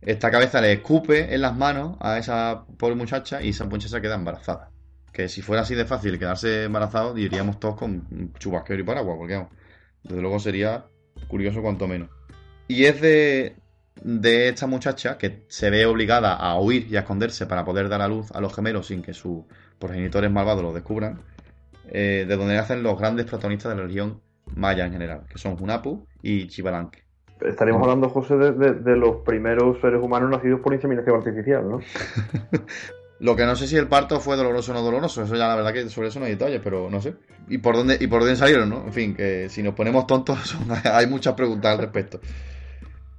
Esta 0.00 0.30
cabeza 0.30 0.60
le 0.60 0.72
escupe 0.72 1.34
en 1.34 1.42
las 1.42 1.56
manos 1.56 1.96
a 2.00 2.18
esa 2.18 2.64
pobre 2.78 2.94
muchacha 2.94 3.42
y 3.42 3.50
esa 3.50 3.64
muchacha 3.64 4.00
queda 4.00 4.14
embarazada. 4.14 4.70
Que 5.12 5.28
si 5.28 5.42
fuera 5.42 5.62
así 5.62 5.74
de 5.74 5.84
fácil 5.84 6.18
quedarse 6.18 6.64
embarazado, 6.64 7.12
diríamos 7.12 7.58
todos 7.58 7.76
con 7.76 8.32
chubasquero 8.38 8.82
y 8.82 8.84
paraguas, 8.84 9.16
porque 9.18 9.46
desde 10.04 10.20
luego 10.20 10.38
sería 10.38 10.86
curioso 11.28 11.60
cuanto 11.60 11.88
menos. 11.88 12.10
Y 12.68 12.84
es 12.84 13.00
de, 13.00 13.56
de 14.02 14.48
esta 14.48 14.66
muchacha 14.66 15.18
que 15.18 15.44
se 15.48 15.70
ve 15.70 15.86
obligada 15.86 16.34
a 16.34 16.60
huir 16.60 16.86
y 16.90 16.96
a 16.96 17.00
esconderse 17.00 17.46
para 17.46 17.64
poder 17.64 17.88
dar 17.88 18.02
a 18.02 18.08
luz 18.08 18.30
a 18.32 18.40
los 18.40 18.54
gemelos 18.54 18.86
sin 18.88 19.02
que 19.02 19.14
sus 19.14 19.44
progenitores 19.78 20.30
malvados 20.30 20.62
lo 20.62 20.72
descubran, 20.72 21.20
eh, 21.88 22.24
de 22.28 22.36
donde 22.36 22.54
nacen 22.54 22.82
los 22.82 22.98
grandes 22.98 23.26
protagonistas 23.26 23.70
de 23.70 23.76
la 23.76 23.82
religión 23.82 24.20
maya 24.54 24.86
en 24.86 24.92
general, 24.92 25.22
que 25.28 25.38
son 25.38 25.56
Hunapu 25.60 26.06
y 26.22 26.46
Chibalanque. 26.48 27.04
Estaríamos 27.40 27.82
hablando, 27.82 28.08
José, 28.08 28.36
de, 28.36 28.96
los 28.96 29.16
primeros 29.16 29.78
seres 29.80 30.02
humanos 30.02 30.30
nacidos 30.30 30.60
por 30.60 30.72
inseminación 30.72 31.16
artificial, 31.16 31.68
¿no? 31.68 31.80
Lo 33.18 33.34
que 33.34 33.44
no 33.46 33.56
sé 33.56 33.66
si 33.66 33.76
el 33.76 33.88
parto 33.88 34.20
fue 34.20 34.36
doloroso 34.36 34.72
o 34.72 34.74
no 34.74 34.82
doloroso, 34.82 35.22
eso 35.22 35.36
ya 35.36 35.48
la 35.48 35.56
verdad 35.56 35.72
que 35.72 35.88
sobre 35.88 36.08
eso 36.08 36.18
no 36.18 36.26
hay 36.26 36.32
detalles, 36.32 36.60
pero 36.62 36.90
no 36.90 37.00
sé. 37.00 37.14
¿Y 37.48 37.58
por 37.58 37.74
dónde, 37.74 37.96
y 37.98 38.06
por 38.08 38.20
dónde 38.20 38.36
salieron, 38.36 38.68
no? 38.68 38.84
En 38.84 38.92
fin, 38.92 39.14
que 39.14 39.48
si 39.48 39.62
nos 39.62 39.74
ponemos 39.74 40.06
tontos 40.06 40.56
hay 40.84 41.06
muchas 41.06 41.34
preguntas 41.34 41.72
al 41.72 41.78
respecto. 41.78 42.20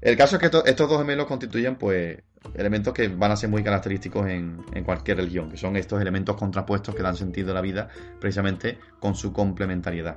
El 0.07 0.15
caso 0.15 0.37
es 0.37 0.41
que 0.41 0.57
estos 0.69 0.87
dos 0.87 0.99
gemelos 0.99 1.25
constituyen 1.25 1.75
pues 1.75 2.17
elementos 2.55 2.93
que 2.93 3.09
van 3.09 3.31
a 3.31 3.35
ser 3.35 3.49
muy 3.49 3.61
característicos 3.61 4.25
en, 4.29 4.63
cualquier 4.85 5.17
religión, 5.17 5.51
que 5.51 5.57
son 5.57 5.75
estos 5.75 6.01
elementos 6.01 6.37
contrapuestos 6.37 6.95
que 6.95 7.03
dan 7.03 7.17
sentido 7.17 7.51
a 7.51 7.55
la 7.55 7.59
vida 7.59 7.89
precisamente 8.17 8.77
con 9.01 9.15
su 9.15 9.33
complementariedad. 9.33 10.15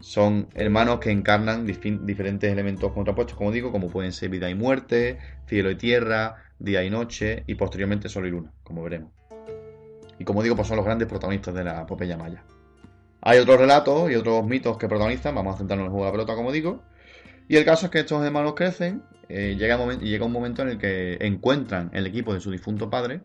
Son 0.00 0.48
hermanos 0.52 0.98
que 0.98 1.10
encarnan 1.10 1.64
diferentes 1.64 2.52
elementos 2.52 2.92
contrapuestos, 2.92 3.34
como 3.34 3.52
digo, 3.52 3.72
como 3.72 3.88
pueden 3.88 4.12
ser 4.12 4.28
vida 4.28 4.50
y 4.50 4.54
muerte, 4.54 5.18
cielo 5.46 5.70
y 5.70 5.76
tierra, 5.76 6.36
día 6.58 6.84
y 6.84 6.90
noche 6.90 7.42
y 7.46 7.54
posteriormente 7.54 8.10
sol 8.10 8.26
y 8.26 8.30
luna, 8.32 8.52
como 8.62 8.82
veremos. 8.82 9.12
Y 10.18 10.24
como 10.24 10.42
digo, 10.42 10.56
pues 10.56 10.68
son 10.68 10.76
los 10.76 10.84
grandes 10.84 11.08
protagonistas 11.08 11.54
de 11.54 11.64
la 11.64 11.80
epopeya 11.80 12.18
maya. 12.18 12.44
Hay 13.22 13.38
otros 13.38 13.58
relatos 13.58 14.10
y 14.10 14.14
otros 14.14 14.44
mitos 14.44 14.76
que 14.76 14.88
protagonizan, 14.88 15.34
vamos 15.34 15.54
a 15.54 15.58
centrarnos 15.58 15.86
en 15.86 15.86
el 15.86 15.92
juego 15.92 16.04
de 16.04 16.10
la 16.10 16.12
pelota, 16.12 16.34
como 16.34 16.52
digo, 16.52 16.82
y 17.48 17.56
el 17.56 17.64
caso 17.64 17.86
es 17.86 17.92
que 17.92 18.00
estos 18.00 18.24
hermanos 18.24 18.54
crecen, 18.54 19.02
eh, 19.34 19.56
llega, 19.56 19.78
llega 19.96 20.26
un 20.26 20.32
momento 20.32 20.60
en 20.60 20.68
el 20.68 20.78
que 20.78 21.16
encuentran 21.22 21.90
el 21.94 22.06
equipo 22.06 22.34
de 22.34 22.40
su 22.40 22.50
difunto 22.50 22.90
padre 22.90 23.22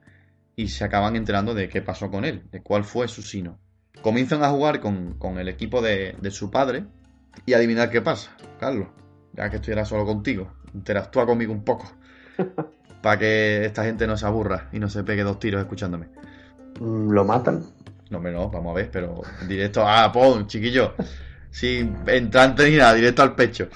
y 0.56 0.70
se 0.70 0.86
acaban 0.86 1.18
enterando 1.18 1.54
de 1.54 1.68
qué 1.68 1.82
pasó 1.82 2.10
con 2.10 2.24
él, 2.24 2.44
de 2.50 2.64
cuál 2.64 2.86
fue 2.86 3.10
su 3.10 3.22
sino. 3.22 3.60
Comienzan 4.02 4.42
a 4.42 4.50
jugar 4.50 4.80
con, 4.80 5.18
el 5.38 5.50
equipo 5.50 5.82
de, 5.82 6.16
su 6.32 6.50
padre 6.50 6.86
y 7.46 7.54
adivinar 7.54 7.90
qué 7.90 8.02
pasa. 8.02 8.32
Carlos, 8.58 8.88
ya 9.34 9.50
que 9.50 9.58
estoy 9.58 9.74
ahora 9.74 9.84
solo 9.84 10.06
contigo, 10.06 10.54
interactúa 10.74 11.26
conmigo 11.26 11.52
un 11.52 11.66
poco. 11.66 11.92
para 13.02 13.20
que 13.20 13.66
esta 13.66 13.84
gente 13.84 14.08
no 14.08 14.16
se 14.16 14.26
aburra 14.26 14.70
y 14.72 14.80
no 14.80 14.90
se 14.90 15.04
pegue 15.04 15.24
dos 15.24 15.40
tiros 15.40 15.60
escuchándome. 15.60 16.08
Mm, 16.80 17.12
¿Lo 17.12 17.26
matan? 17.26 17.66
No, 18.10 18.20
no, 18.22 18.50
vamos 18.50 18.72
a 18.72 18.76
ver, 18.76 18.90
pero 18.90 19.22
directo. 19.46 19.84
Ah, 19.86 20.10
pon, 20.14 20.48
chiquillo. 20.48 20.96
Sin 21.52 21.98
entrante 22.08 22.70
ni 22.70 22.78
nada, 22.78 22.94
directo 22.94 23.24
al 23.24 23.36
pecho 23.36 23.68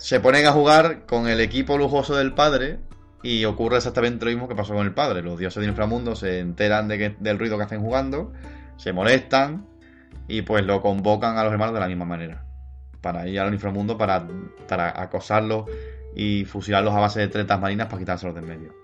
se 0.00 0.18
ponen 0.18 0.46
a 0.46 0.52
jugar 0.52 1.04
con 1.04 1.28
el 1.28 1.40
equipo 1.40 1.76
lujoso 1.76 2.16
del 2.16 2.32
padre 2.32 2.78
y 3.22 3.44
ocurre 3.44 3.76
exactamente 3.76 4.24
lo 4.24 4.30
mismo 4.30 4.48
que 4.48 4.54
pasó 4.54 4.72
con 4.72 4.86
el 4.86 4.94
padre. 4.94 5.20
Los 5.20 5.38
dioses 5.38 5.60
del 5.60 5.68
inframundo 5.68 6.16
se 6.16 6.38
enteran 6.38 6.88
de 6.88 7.14
del 7.18 7.38
ruido 7.38 7.58
que 7.58 7.64
hacen 7.64 7.82
jugando, 7.82 8.32
se 8.78 8.94
molestan 8.94 9.66
y 10.26 10.40
pues 10.40 10.64
lo 10.64 10.80
convocan 10.80 11.36
a 11.36 11.44
los 11.44 11.52
hermanos 11.52 11.74
de 11.74 11.80
la 11.80 11.86
misma 11.86 12.06
manera. 12.06 12.46
Para 13.02 13.28
ir 13.28 13.40
al 13.40 13.52
inframundo 13.52 13.98
para, 13.98 14.26
para 14.66 15.02
acosarlos 15.02 15.66
y 16.16 16.46
fusilarlos 16.46 16.94
a 16.94 17.00
base 17.00 17.20
de 17.20 17.28
tretas 17.28 17.60
marinas 17.60 17.88
para 17.88 17.98
quitárselos 17.98 18.34
de 18.34 18.40
en 18.40 18.48
medio. 18.48 18.74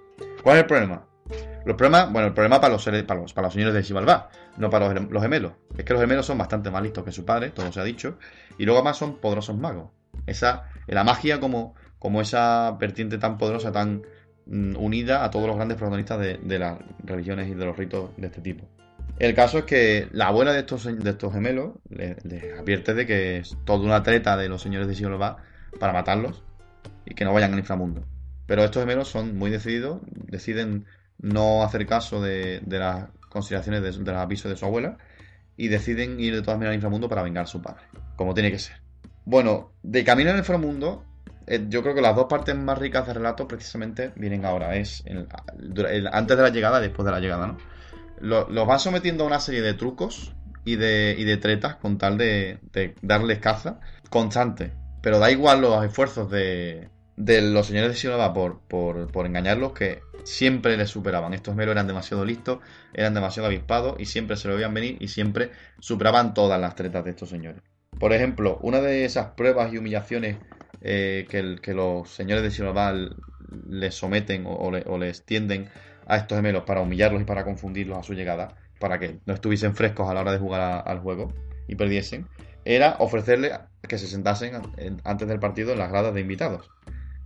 ¿Cuál 0.43 0.57
es 0.57 0.63
el 0.65 0.69
problema? 0.69 1.07
Los 1.65 1.77
problemas, 1.77 2.13
bueno, 2.13 2.29
el 2.29 2.35
problema 2.35 2.61
para 2.61 2.75
los, 2.75 2.85
para 2.85 3.21
los, 3.21 3.33
para 3.33 3.47
los 3.47 3.55
señores 3.55 3.75
de 3.75 3.83
Xibalbá, 3.83 4.29
no 4.59 4.69
para 4.69 4.93
los, 4.93 5.11
los, 5.11 5.23
gemelos. 5.23 5.53
Es 5.79 5.85
que 5.85 5.95
los 5.95 6.03
gemelos 6.03 6.27
son 6.27 6.37
bastante 6.37 6.71
más 6.71 6.83
listos 6.83 7.05
que 7.05 7.11
su 7.11 7.25
padre, 7.25 7.51
todo 7.51 7.73
se 7.73 7.81
ha 7.81 7.85
dicho, 7.85 8.19
y 8.59 8.67
luego 8.67 8.81
además 8.81 8.99
son 8.99 9.17
poderosos 9.17 9.57
magos. 9.57 9.91
Esa, 10.27 10.65
la 10.87 11.05
magia 11.05 11.41
como, 11.41 11.75
como 11.99 12.21
esa 12.21 12.73
vertiente 12.73 13.19
tan 13.19 13.39
poderosa, 13.39 13.73
tan 13.73 14.03
mm, 14.47 14.77
unida 14.77 15.25
a 15.25 15.31
todos 15.31 15.47
los 15.47 15.57
grandes 15.57 15.77
protagonistas 15.77 16.21
de, 16.21 16.59
las 16.59 16.79
religiones 17.05 17.49
y 17.49 17.55
de 17.55 17.65
los 17.65 17.77
ritos 17.77 18.11
de 18.17 18.27
este 18.27 18.41
tipo. 18.41 18.69
El 19.19 19.35
caso 19.35 19.59
es 19.59 19.65
que 19.65 20.09
la 20.13 20.29
abuela 20.29 20.53
de 20.53 20.61
estos, 20.61 20.85
de 20.85 21.11
estos 21.11 21.33
gemelos 21.33 21.73
les, 21.89 22.17
advierte 22.59 22.93
de 22.93 23.07
que 23.07 23.39
es 23.39 23.57
toda 23.65 23.85
una 23.85 24.03
treta 24.03 24.37
de 24.37 24.49
los 24.49 24.61
señores 24.61 24.89
de 24.89 24.95
Siglo 24.95 25.19
para 25.19 25.93
matarlos 25.93 26.43
y 27.07 27.15
que 27.15 27.25
no 27.25 27.33
vayan 27.33 27.53
al 27.53 27.59
inframundo. 27.59 28.05
Pero 28.47 28.63
estos 28.63 28.83
gemelos 28.83 29.09
son 29.09 29.37
muy 29.37 29.51
decididos, 29.51 30.01
deciden 30.11 30.85
no 31.19 31.63
hacer 31.63 31.87
caso 31.87 32.21
de, 32.21 32.63
las 32.67 33.09
consideraciones 33.29 33.83
de, 33.83 34.05
de, 34.05 34.13
los 34.13 34.21
avisos 34.21 34.51
de 34.51 34.57
su 34.57 34.67
abuela 34.67 34.99
y 35.57 35.69
deciden 35.69 36.21
ir 36.21 36.35
de 36.35 36.43
todas 36.43 36.59
maneras 36.59 36.73
al 36.73 36.77
inframundo 36.77 37.09
para 37.09 37.23
vengar 37.23 37.45
a 37.45 37.49
su 37.49 37.63
padre, 37.63 37.85
como 38.17 38.35
tiene 38.35 38.51
que 38.51 38.59
ser. 38.59 38.86
Bueno, 39.27 39.73
de 39.83 40.05
camino 40.05 40.31
en 40.31 40.37
el 40.37 40.41
inframundo, 40.43 41.05
eh, 41.49 41.67
yo 41.69 41.83
creo 41.83 41.97
que 41.97 42.01
las 42.01 42.15
dos 42.15 42.27
partes 42.27 42.55
más 42.57 42.79
ricas 42.79 43.07
del 43.07 43.17
relato 43.17 43.49
precisamente 43.49 44.13
vienen 44.15 44.45
ahora. 44.45 44.77
Es 44.77 45.03
antes 46.13 46.37
de 46.37 46.43
la 46.45 46.51
llegada 46.51 46.79
y 46.79 46.83
después 46.83 47.05
de 47.05 47.11
la 47.11 47.19
llegada, 47.19 47.49
¿no? 47.49 47.59
Los 48.21 48.67
van 48.67 48.79
sometiendo 48.79 49.25
a 49.25 49.27
una 49.27 49.41
serie 49.41 49.63
de 49.63 49.75
trucos 49.75 50.33
y 50.65 50.77
de, 50.77 51.17
de 51.17 51.37
tretas 51.39 51.75
con 51.75 51.99
tal 51.99 52.17
de, 52.19 52.61
darles 53.03 53.41
caza 53.41 53.81
constante. 54.11 54.73
Pero 55.03 55.19
da 55.19 55.29
igual 55.33 55.61
los 55.61 55.85
esfuerzos 55.85 56.31
de, 56.31 56.89
de 57.17 57.43
los 57.43 57.67
señores 57.67 57.91
de 57.91 57.97
Silva 57.97 58.33
por, 58.33 58.61
por, 58.61 59.11
por 59.11 59.27
engañarlos 59.27 59.73
que 59.73 60.03
siempre 60.23 60.77
les 60.77 60.89
superaban. 60.89 61.35
Estos 61.35 61.55
gemelos 61.55 61.73
eran 61.73 61.89
demasiado 61.89 62.25
listos, 62.25 62.61
eran 62.95 63.13
demasiado 63.13 63.49
avispados 63.49 63.97
y 63.99 64.07
siempre 64.07 64.37
se 64.37 64.47
lo 64.47 64.55
veían 64.55 64.73
venir 64.73 64.99
y 65.01 65.09
siempre 65.09 65.51
superaban 65.81 66.33
todas 66.33 66.61
las 66.61 66.77
tretas 66.77 67.05
de 67.05 67.11
estos 67.11 67.29
señores. 67.29 67.61
Por 67.99 68.13
ejemplo, 68.13 68.59
una 68.63 68.81
de 68.81 69.05
esas 69.05 69.29
pruebas 69.33 69.73
y 69.73 69.79
humillaciones 69.79 70.37
eh, 70.83 71.27
que, 71.31 71.75
los 71.75 72.11
señores 72.11 72.43
de 72.43 72.51
Silva 72.51 72.95
les 73.69 73.95
someten 73.95 74.45
o, 74.47 74.99
les 74.99 75.25
tienden 75.25 75.69
a 76.07 76.17
estos 76.17 76.37
gemelos 76.37 76.65
para 76.65 76.83
humillarlos 76.83 77.23
y 77.23 77.25
para 77.25 77.45
confundirlos 77.45 77.99
a 77.99 78.03
su 78.03 78.15
llegada, 78.15 78.55
para 78.79 78.99
que 78.99 79.19
no 79.25 79.35
estuviesen 79.35 79.75
frescos 79.75 80.09
a 80.09 80.15
la 80.15 80.21
hora 80.21 80.33
de 80.33 80.39
jugar 80.39 80.85
al 80.87 81.01
juego 81.01 81.33
y 81.67 81.75
perdiesen, 81.75 82.29
era 82.65 82.97
ofrecerle 82.99 83.53
que 83.89 83.99
se 83.99 84.07
sentasen 84.07 84.61
antes 85.05 85.29
del 85.29 85.41
partido 85.41 85.73
en 85.73 85.79
las 85.79 85.91
gradas 85.91 86.15
de 86.15 86.21
invitados. 86.21 86.71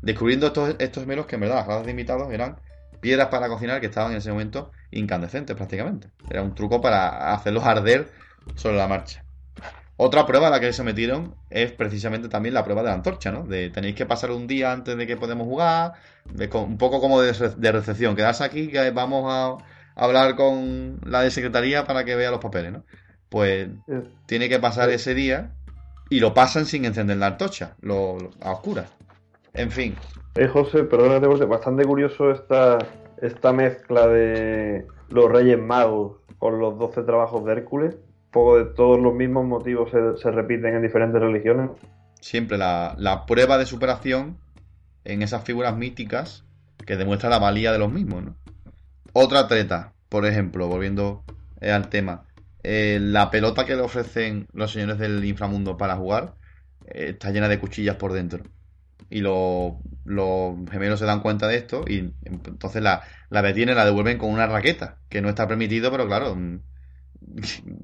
Descubriendo 0.03 0.47
estos, 0.47 0.77
estos 0.79 1.03
gemelos 1.03 1.27
que 1.27 1.35
en 1.35 1.43
verdad 1.43 1.57
las 1.57 1.67
gradas 1.67 1.85
de 1.85 1.91
invitados 1.91 2.33
eran 2.33 2.57
piedras 3.01 3.29
para 3.29 3.49
cocinar 3.49 3.81
que 3.81 3.87
estaban 3.87 4.13
en 4.13 4.19
ese 4.19 4.31
momento 4.31 4.71
incandescentes 4.91 5.57
prácticamente. 5.57 6.09
Era 6.31 6.43
un 6.43 6.55
truco 6.55 6.81
para 6.81 7.33
hacerlos 7.35 7.65
arder 7.65 8.09
sobre 8.55 8.77
la 8.77 8.87
marcha. 8.87 9.25
Otra 10.03 10.25
prueba 10.25 10.47
a 10.47 10.51
la 10.51 10.61
que 10.61 10.73
se 10.73 10.83
metieron 10.83 11.35
es 11.51 11.73
precisamente 11.73 12.31
también 12.31 12.55
la 12.55 12.65
prueba 12.65 12.81
de 12.81 12.89
la 12.89 12.95
antorcha, 12.95 13.31
¿no? 13.31 13.43
De 13.43 13.69
tenéis 13.69 13.95
que 13.95 14.07
pasar 14.07 14.31
un 14.31 14.47
día 14.47 14.73
antes 14.73 14.97
de 14.97 15.07
que 15.07 15.19
podemos 15.19 15.47
jugar, 15.47 15.93
un 16.55 16.79
poco 16.79 17.03
como 17.03 17.21
de, 17.21 17.71
recepción. 17.71 18.17
Quedarse 18.17 18.43
aquí 18.43 18.69
que 18.69 18.93
vamos 18.93 19.27
a 19.29 19.59
hablar 19.95 20.37
con 20.37 21.01
la 21.05 21.21
de 21.21 21.31
secretaría 21.31 21.85
para 21.85 22.07
que 22.07 22.17
vea 22.17 22.31
los 22.31 22.41
papeles, 22.41 22.73
¿no? 22.73 22.85
Pues 23.29 23.69
tiene 24.25 24.49
que 24.49 24.59
pasar 24.59 24.89
ese 24.89 25.13
día 25.13 25.53
y 26.09 26.21
lo 26.21 26.33
pasan 26.33 26.65
sin 26.65 26.87
encender 26.87 27.19
la 27.19 27.27
antorcha, 27.27 27.77
a 28.41 28.53
oscuras. 28.53 28.91
En 29.53 29.71
fin. 29.71 29.97
Eh, 30.35 30.49
José, 30.49 30.85
perdónate, 30.85 31.45
bastante 31.45 31.85
curioso 31.85 32.31
esta, 32.31 32.79
esta 33.21 33.53
mezcla 33.53 34.07
de 34.07 34.87
los 35.11 35.31
Reyes 35.31 35.59
Magos 35.59 36.17
con 36.39 36.59
los 36.59 36.79
12 36.79 37.03
trabajos 37.03 37.45
de 37.45 37.53
Hércules 37.53 37.97
poco 38.31 38.59
de 38.59 38.65
todos 38.65 39.01
los 39.01 39.15
mismos 39.15 39.45
motivos 39.45 39.91
se, 39.91 40.31
repiten 40.31 40.75
en 40.75 40.83
diferentes 40.83 41.21
religiones. 41.21 41.71
Siempre 42.21 42.59
la, 42.59 43.25
prueba 43.27 43.59
de 43.59 43.67
superación 43.67 44.39
en 45.05 45.23
esas 45.23 45.45
figuras 45.45 45.77
míticas 45.77 46.45
que 46.87 46.97
demuestra 46.97 47.31
la 47.31 47.39
valía 47.39 47.73
de 47.73 47.79
los 47.79 47.93
mismos. 47.93 48.25
Otra 49.13 49.49
treta, 49.49 49.93
por 50.09 50.27
ejemplo, 50.27 50.69
volviendo 50.69 51.25
eh, 51.61 51.73
al 51.73 51.89
tema, 51.89 52.25
eh, 52.63 52.99
la 53.01 53.31
pelota 53.31 53.65
que 53.65 53.75
le 53.75 53.83
ofrecen 53.83 54.47
los 54.53 54.73
señores 54.73 54.99
del 54.99 55.25
inframundo 55.25 55.77
para 55.77 55.97
jugar 55.97 56.35
eh, 56.87 57.11
está 57.11 57.31
llena 57.31 57.49
de 57.49 57.59
cuchillas 57.59 57.97
por 57.97 58.13
dentro. 58.13 58.45
Y 59.09 59.23
los 59.23 59.75
gemelos 60.71 61.01
se 61.01 61.07
dan 61.07 61.21
cuenta 61.21 61.49
de 61.49 61.57
esto 61.57 61.85
y 61.89 62.13
entonces 62.23 62.81
la, 62.81 63.03
la 63.29 63.43
detienen, 63.43 63.75
la 63.75 63.85
devuelven 63.85 64.19
con 64.19 64.31
una 64.31 64.47
raqueta, 64.47 64.99
que 65.09 65.21
no 65.21 65.29
está 65.29 65.49
permitido, 65.49 65.91
pero 65.91 66.07
claro, 66.07 66.37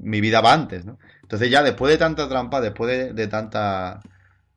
mi 0.00 0.20
vida 0.20 0.40
va 0.40 0.52
antes, 0.52 0.84
¿no? 0.84 0.98
Entonces 1.22 1.50
ya 1.50 1.62
después 1.62 1.90
de 1.92 1.98
tanta 1.98 2.28
trampa, 2.28 2.60
después 2.60 3.14
de, 3.14 3.26
tanta 3.28 4.00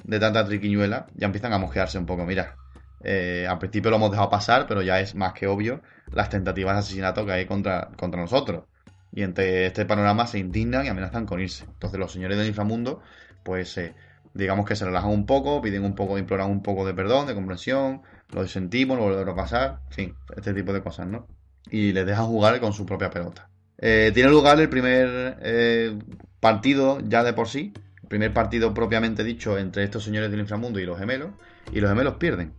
de 0.03 0.19
tanta 0.19 0.45
triquiñuela, 0.45 1.07
ya 1.15 1.27
empiezan 1.27 1.53
a 1.53 1.57
mojearse 1.57 1.97
un 1.97 2.05
poco. 2.05 2.25
Mira, 2.25 2.55
eh, 3.03 3.47
al 3.49 3.59
principio 3.59 3.91
lo 3.91 3.97
hemos 3.97 4.11
dejado 4.11 4.29
pasar, 4.29 4.67
pero 4.67 4.81
ya 4.81 4.99
es 4.99 5.15
más 5.15 5.33
que 5.33 5.47
obvio 5.47 5.81
las 6.11 6.29
tentativas 6.29 6.75
de 6.75 6.79
asesinato 6.79 7.25
que 7.25 7.31
hay 7.31 7.45
contra, 7.45 7.89
contra 7.97 8.21
nosotros. 8.21 8.65
Y 9.11 9.23
entre 9.23 9.65
este 9.65 9.85
panorama 9.85 10.27
se 10.27 10.39
indignan 10.39 10.85
y 10.85 10.89
amenazan 10.89 11.25
con 11.25 11.41
irse. 11.41 11.65
Entonces 11.65 11.99
los 11.99 12.11
señores 12.11 12.37
del 12.37 12.47
inframundo, 12.47 13.01
pues 13.43 13.77
eh, 13.77 13.95
digamos 14.33 14.65
que 14.67 14.75
se 14.75 14.85
relajan 14.85 15.11
un 15.11 15.25
poco, 15.25 15.61
piden 15.61 15.83
un 15.83 15.95
poco, 15.95 16.17
imploran 16.17 16.49
un 16.49 16.61
poco 16.61 16.85
de 16.85 16.93
perdón, 16.93 17.27
de 17.27 17.35
comprensión, 17.35 18.03
lo 18.31 18.47
sentimos, 18.47 18.97
lo 18.97 19.05
volvemos 19.05 19.33
a 19.33 19.35
pasar, 19.35 19.79
en 19.87 19.91
fin, 19.91 20.15
este 20.35 20.53
tipo 20.53 20.73
de 20.73 20.81
cosas, 20.81 21.07
¿no? 21.07 21.27
Y 21.71 21.91
les 21.93 22.05
dejan 22.05 22.27
jugar 22.27 22.59
con 22.59 22.73
su 22.73 22.85
propia 22.85 23.09
pelota. 23.09 23.48
Eh, 23.81 24.11
tiene 24.13 24.29
lugar 24.29 24.59
el 24.59 24.69
primer 24.69 25.37
eh, 25.41 25.97
partido 26.39 26.99
ya 27.01 27.23
de 27.23 27.33
por 27.33 27.47
sí, 27.47 27.73
el 28.03 28.09
primer 28.09 28.33
partido 28.33 28.73
propiamente 28.73 29.23
dicho 29.23 29.57
entre 29.57 29.83
estos 29.83 30.03
señores 30.03 30.31
del 30.31 30.41
inframundo 30.41 30.79
y 30.79 30.85
los 30.85 30.99
gemelos, 30.99 31.29
y 31.71 31.79
los 31.79 31.89
gemelos 31.89 32.15
pierden. 32.15 32.53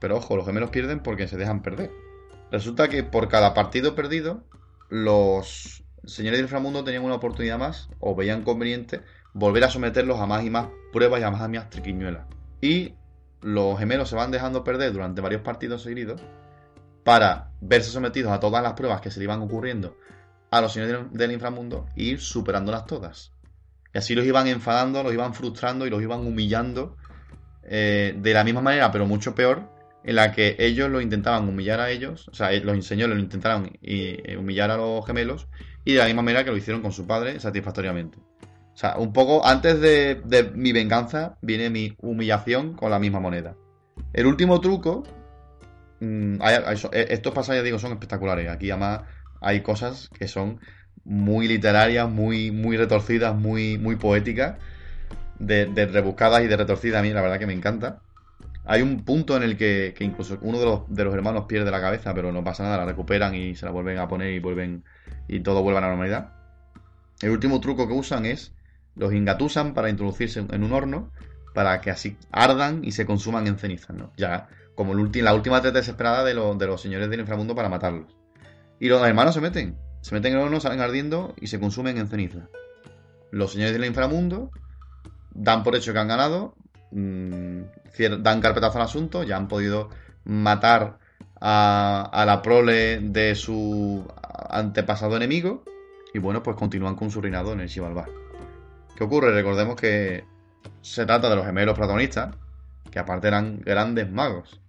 Pero 0.00 0.16
ojo, 0.16 0.36
los 0.36 0.46
gemelos 0.46 0.70
pierden 0.70 1.00
porque 1.00 1.28
se 1.28 1.36
dejan 1.36 1.62
perder. 1.62 1.90
Resulta 2.50 2.88
que 2.88 3.02
por 3.02 3.28
cada 3.28 3.54
partido 3.54 3.94
perdido, 3.94 4.44
los 4.88 5.84
señores 6.04 6.38
del 6.38 6.46
inframundo 6.46 6.84
tenían 6.84 7.04
una 7.04 7.16
oportunidad 7.16 7.58
más, 7.58 7.90
o 7.98 8.14
veían 8.14 8.42
conveniente, 8.42 9.02
volver 9.34 9.64
a 9.64 9.70
someterlos 9.70 10.20
a 10.20 10.26
más 10.26 10.44
y 10.44 10.50
más 10.50 10.68
pruebas 10.92 11.20
y 11.20 11.24
a 11.24 11.30
más 11.30 11.46
y 11.48 11.52
más 11.52 11.70
triquiñuelas. 11.70 12.26
Y 12.62 12.94
los 13.42 13.78
gemelos 13.78 14.08
se 14.08 14.16
van 14.16 14.30
dejando 14.30 14.64
perder 14.64 14.92
durante 14.92 15.20
varios 15.20 15.42
partidos 15.42 15.82
seguidos 15.82 16.22
para 17.04 17.50
verse 17.60 17.90
sometidos 17.90 18.32
a 18.32 18.40
todas 18.40 18.62
las 18.62 18.72
pruebas 18.72 19.00
que 19.00 19.10
se 19.10 19.20
le 19.20 19.24
iban 19.24 19.42
ocurriendo 19.42 19.96
a 20.58 20.62
los 20.62 20.72
señores 20.72 21.12
del 21.12 21.32
inframundo 21.32 21.86
e 21.96 22.02
ir 22.02 22.20
superándolas 22.20 22.86
todas. 22.86 23.32
Y 23.94 23.98
así 23.98 24.14
los 24.14 24.26
iban 24.26 24.46
enfadando, 24.46 25.02
los 25.02 25.12
iban 25.12 25.34
frustrando 25.34 25.86
y 25.86 25.90
los 25.90 26.02
iban 26.02 26.20
humillando 26.20 26.96
eh, 27.68 28.14
de 28.16 28.34
la 28.34 28.44
misma 28.44 28.60
manera, 28.60 28.92
pero 28.92 29.06
mucho 29.06 29.34
peor, 29.34 29.68
en 30.04 30.14
la 30.14 30.30
que 30.32 30.54
ellos 30.58 30.88
lo 30.88 31.00
intentaban 31.00 31.48
humillar 31.48 31.80
a 31.80 31.90
ellos, 31.90 32.28
o 32.28 32.34
sea, 32.34 32.52
eh, 32.52 32.60
los 32.60 32.86
señores 32.86 33.16
lo 33.16 33.20
intentaron 33.20 33.70
eh, 33.82 34.36
humillar 34.38 34.70
a 34.70 34.76
los 34.76 35.04
gemelos, 35.04 35.48
y 35.84 35.94
de 35.94 35.98
la 35.98 36.06
misma 36.06 36.22
manera 36.22 36.44
que 36.44 36.50
lo 36.50 36.56
hicieron 36.56 36.80
con 36.80 36.92
su 36.92 37.06
padre 37.06 37.40
satisfactoriamente. 37.40 38.18
O 38.18 38.78
sea, 38.78 38.98
un 38.98 39.12
poco 39.12 39.44
antes 39.44 39.80
de, 39.80 40.52
mi 40.54 40.72
venganza 40.72 41.38
viene 41.40 41.70
mi 41.70 41.96
humillación 42.02 42.74
con 42.74 42.90
la 42.90 42.98
misma 42.98 43.20
moneda. 43.20 43.56
El 44.12 44.26
último 44.26 44.60
truco, 44.60 45.02
mm, 46.00 46.36
estos 46.92 47.32
pasajes, 47.32 47.64
digo, 47.64 47.78
son 47.78 47.92
espectaculares. 47.92 48.50
Aquí 48.50 48.70
además 48.70 49.00
hay 49.40 49.60
cosas 49.60 50.08
que 50.18 50.28
son 50.28 50.60
muy 51.04 51.48
literarias, 51.48 52.08
muy, 52.08 52.50
muy 52.50 52.76
retorcidas, 52.76 53.34
muy, 53.34 53.78
muy 53.78 53.96
poéticas, 53.96 54.56
de, 55.38 55.66
rebuscadas 55.86 56.42
y 56.42 56.46
de 56.46 56.56
retorcidas. 56.56 57.00
A 57.00 57.02
mí 57.02 57.10
la 57.10 57.22
verdad 57.22 57.38
que 57.38 57.46
me 57.46 57.52
encanta. 57.52 58.00
Hay 58.64 58.82
un 58.82 59.04
punto 59.04 59.36
en 59.36 59.44
el 59.44 59.56
que, 59.56 59.94
incluso 60.00 60.38
uno 60.42 60.58
de 60.58 60.64
los, 60.64 60.80
de 60.88 61.04
los, 61.04 61.14
hermanos 61.14 61.44
pierde 61.46 61.70
la 61.70 61.80
cabeza, 61.80 62.12
pero 62.14 62.32
no 62.32 62.42
pasa 62.42 62.64
nada, 62.64 62.78
la 62.78 62.86
recuperan 62.86 63.34
y 63.34 63.54
se 63.54 63.64
la 63.64 63.70
vuelven 63.70 63.98
a 63.98 64.08
poner 64.08 64.32
y 64.32 64.40
vuelven 64.40 64.82
y 65.28 65.40
todo 65.40 65.62
vuelve 65.62 65.78
a 65.78 65.82
la 65.82 65.88
normalidad. 65.88 66.32
El 67.22 67.30
último 67.30 67.60
truco 67.60 67.86
que 67.86 67.94
usan 67.94 68.26
es 68.26 68.52
los 68.96 69.12
ingatusan 69.12 69.74
para 69.74 69.88
introducirse 69.88 70.40
en 70.40 70.64
un 70.64 70.72
horno 70.72 71.12
para 71.54 71.80
que 71.80 71.90
así 71.90 72.16
ardan 72.32 72.84
y 72.84 72.92
se 72.92 73.06
consuman 73.06 73.46
en 73.46 73.58
cenizas, 73.58 73.96
¿no? 73.96 74.12
Ya 74.16 74.48
como 74.74 74.94
la 74.94 75.32
última 75.34 75.62
treta 75.62 75.78
desesperada 75.78 76.22
de, 76.22 76.34
de 76.34 76.66
los 76.66 76.80
señores 76.82 77.08
del 77.08 77.20
inframundo 77.20 77.54
para 77.54 77.68
matarlos. 77.68 78.14
Y 78.78 78.88
los 78.88 79.06
hermanos 79.06 79.34
se 79.34 79.40
meten. 79.40 79.76
Se 80.00 80.14
meten 80.14 80.32
en 80.32 80.38
el 80.38 80.44
horno, 80.44 80.60
salen 80.60 80.80
ardiendo 80.80 81.34
y 81.40 81.48
se 81.48 81.58
consumen 81.58 81.98
en 81.98 82.08
ceniza. 82.08 82.48
Los 83.30 83.52
señores 83.52 83.72
del 83.72 83.84
inframundo 83.84 84.50
dan 85.34 85.62
por 85.62 85.74
hecho 85.74 85.92
que 85.92 85.98
han 85.98 86.08
ganado, 86.08 86.54
mm, 86.92 87.62
dan 88.20 88.40
carpetazo 88.40 88.78
al 88.78 88.84
asunto, 88.84 89.24
ya 89.24 89.36
han 89.36 89.48
podido 89.48 89.88
matar 90.24 90.98
a, 91.40 92.24
la 92.26 92.42
prole 92.42 93.00
de 93.00 93.34
su 93.34 94.06
antepasado 94.50 95.16
enemigo 95.16 95.64
y 96.14 96.18
bueno, 96.18 96.42
pues 96.42 96.56
continúan 96.56 96.96
con 96.96 97.10
su 97.10 97.20
reinado 97.20 97.52
en 97.52 97.60
el 97.60 97.68
Xibalbá. 97.68 98.06
¿Qué 98.96 99.04
ocurre? 99.04 99.32
Recordemos 99.32 99.76
que 99.76 100.24
se 100.80 101.04
trata 101.04 101.28
de 101.28 101.36
los 101.36 101.44
gemelos 101.44 101.76
protagonistas, 101.76 102.34
que 102.90 102.98
aparte 102.98 103.28
eran 103.28 103.60
grandes 103.60 104.10
magos. 104.10 104.60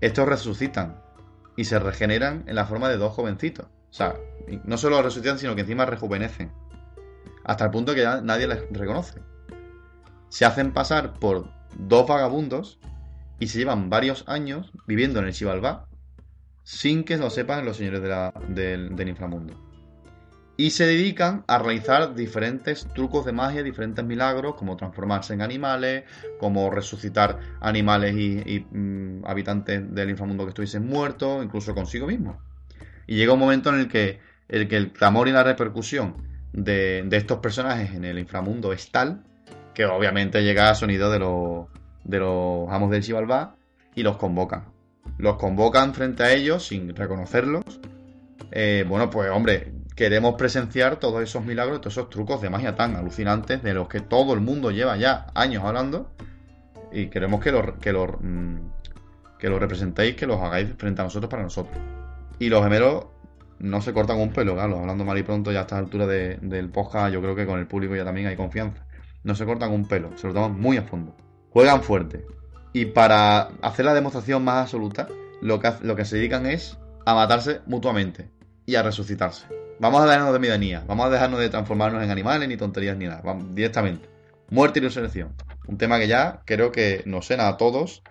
Estos 0.00 0.28
resucitan 0.28 1.00
y 1.58 1.64
se 1.64 1.80
regeneran 1.80 2.44
en 2.46 2.54
la 2.54 2.66
forma 2.66 2.88
de 2.88 2.98
dos 2.98 3.12
jovencitos. 3.12 3.66
O 3.66 3.92
sea, 3.92 4.14
no 4.62 4.78
solo 4.78 5.02
resucitan, 5.02 5.40
sino 5.40 5.56
que 5.56 5.62
encima 5.62 5.86
rejuvenecen. 5.86 6.52
Hasta 7.42 7.64
el 7.64 7.72
punto 7.72 7.96
que 7.96 8.02
ya 8.02 8.20
nadie 8.20 8.46
les 8.46 8.60
reconoce. 8.70 9.20
Se 10.28 10.44
hacen 10.44 10.72
pasar 10.72 11.14
por 11.14 11.50
dos 11.76 12.06
vagabundos 12.06 12.78
y 13.40 13.48
se 13.48 13.58
llevan 13.58 13.90
varios 13.90 14.22
años 14.28 14.70
viviendo 14.86 15.18
en 15.18 15.26
el 15.26 15.34
Xibalbá 15.34 15.88
sin 16.62 17.02
que 17.02 17.16
lo 17.16 17.28
sepan 17.28 17.64
los 17.64 17.78
señores 17.78 18.02
del 18.02 19.08
inframundo 19.08 19.67
y 20.60 20.70
se 20.70 20.86
dedican 20.86 21.44
a 21.46 21.58
realizar 21.58 22.16
diferentes 22.16 22.88
trucos 22.92 23.24
de 23.24 23.30
magia, 23.30 23.62
diferentes 23.62 24.04
milagros, 24.04 24.56
como 24.56 24.76
transformarse 24.76 25.32
en 25.32 25.40
animales, 25.40 26.02
como 26.40 26.68
resucitar 26.68 27.38
animales 27.60 28.16
y, 28.16 28.66
mm, 28.68 29.24
habitantes 29.24 29.94
del 29.94 30.10
inframundo 30.10 30.44
que 30.44 30.48
estuviesen 30.48 30.84
muertos, 30.84 31.44
incluso 31.44 31.76
consigo 31.76 32.08
mismo. 32.08 32.42
Y 33.06 33.14
llega 33.14 33.34
un 33.34 33.38
momento 33.38 33.70
en 33.70 33.78
el 33.78 33.88
que 33.88 34.18
el, 34.48 34.66
que 34.66 34.76
el 34.76 34.92
clamor 34.92 35.28
y 35.28 35.32
la 35.32 35.44
repercusión 35.44 36.16
de, 36.52 37.06
estos 37.12 37.38
personajes 37.38 37.94
en 37.94 38.04
el 38.04 38.18
inframundo 38.18 38.72
es 38.72 38.90
tal 38.90 39.22
que 39.74 39.86
obviamente 39.86 40.42
llega 40.42 40.70
a 40.70 40.74
sonido 40.74 41.08
de 41.12 41.20
los, 41.20 41.66
de 42.02 42.18
los 42.18 42.68
amos 42.68 42.90
del 42.90 43.04
Xibalbá 43.04 43.54
y 43.94 44.02
los 44.02 44.16
convocan. 44.16 44.64
Los 45.18 45.36
convocan 45.36 45.94
frente 45.94 46.24
a 46.24 46.32
ellos 46.32 46.66
sin 46.66 46.96
reconocerlos. 46.96 47.62
Eh, 48.50 48.84
bueno, 48.88 49.08
pues 49.08 49.30
hombre, 49.30 49.77
queremos 49.98 50.36
presenciar 50.36 51.00
todos 51.00 51.20
esos 51.24 51.44
milagros, 51.44 51.80
todos 51.80 51.94
esos 51.94 52.08
trucos 52.08 52.40
de 52.40 52.48
magia 52.48 52.76
tan 52.76 52.94
alucinantes 52.94 53.64
de 53.64 53.74
los 53.74 53.88
que 53.88 53.98
todo 53.98 54.32
el 54.32 54.40
mundo 54.40 54.70
lleva 54.70 54.96
ya 54.96 55.26
años 55.34 55.64
hablando. 55.64 56.12
y 56.92 57.08
queremos 57.08 57.40
que 57.42 57.50
lo, 57.50 57.78
que 57.80 57.92
lo, 57.92 58.06
mm, 58.06 58.58
que 59.40 59.48
lo 59.50 59.58
representéis, 59.58 60.14
que 60.14 60.24
los 60.26 60.40
hagáis 60.40 60.68
frente 60.78 61.00
a 61.00 61.04
nosotros 61.04 61.28
para 61.28 61.42
nosotros. 61.42 61.76
Y 62.38 62.48
los 62.48 62.62
gemelos 62.62 63.06
no 63.58 63.82
se 63.82 63.92
cortan 63.92 64.18
un 64.20 64.30
pelo, 64.32 64.54
claro, 64.54 64.78
hablando 64.78 65.04
mal 65.04 65.18
y 65.18 65.24
pronto 65.24 65.50
ya 65.50 65.58
a 65.58 65.62
esta 65.62 65.76
altura 65.78 66.06
de- 66.06 66.38
del 66.40 66.70
podcast, 66.70 67.12
yo 67.12 67.20
creo 67.20 67.34
que 67.34 67.44
con 67.44 67.58
el 67.58 67.66
público 67.66 67.96
ya 67.96 68.04
también 68.04 68.28
hay 68.28 68.36
confianza. 68.36 68.86
No 69.24 69.34
se 69.34 69.44
cortan 69.44 69.72
un 69.72 69.86
pelo, 69.88 70.16
se 70.16 70.28
lo 70.28 70.32
toman 70.32 70.58
muy 70.60 70.76
a 70.76 70.82
fondo. 70.82 71.16
Juegan 71.50 71.82
fuerte. 71.82 72.24
Y 72.72 72.84
para 72.86 73.48
hacer 73.60 73.84
la 73.84 73.94
demostración 73.94 74.44
más 74.44 74.62
absoluta, 74.62 75.08
lo 75.42 75.58
que, 75.58 75.72
lo 75.82 75.96
que 75.96 76.04
se 76.04 76.16
dedican 76.16 76.46
es 76.46 76.78
a 77.04 77.14
matarse 77.14 77.60
mutuamente 77.66 78.30
y 78.64 78.76
a 78.76 78.82
resucitarse. 78.84 79.46
Vamos 79.80 80.02
a 80.02 80.06
dejarnos 80.06 80.32
de 80.32 80.38
medianía, 80.40 80.82
vamos 80.86 81.06
a 81.06 81.10
dejarnos 81.10 81.38
de 81.40 81.48
transformarnos 81.50 82.02
en 82.02 82.10
animales, 82.10 82.48
ni 82.48 82.56
tonterías, 82.56 82.96
ni 82.96 83.06
nada. 83.06 83.20
Vamos, 83.24 83.54
directamente. 83.54 84.08
Muerte 84.50 84.80
y 84.80 84.82
resurrección. 84.82 85.34
Un 85.66 85.78
tema 85.78 85.98
que 85.98 86.08
ya 86.08 86.42
creo 86.44 86.72
que 86.72 87.02
nos 87.06 87.26
suena 87.26 87.46
a 87.48 87.56
todos, 87.56 88.02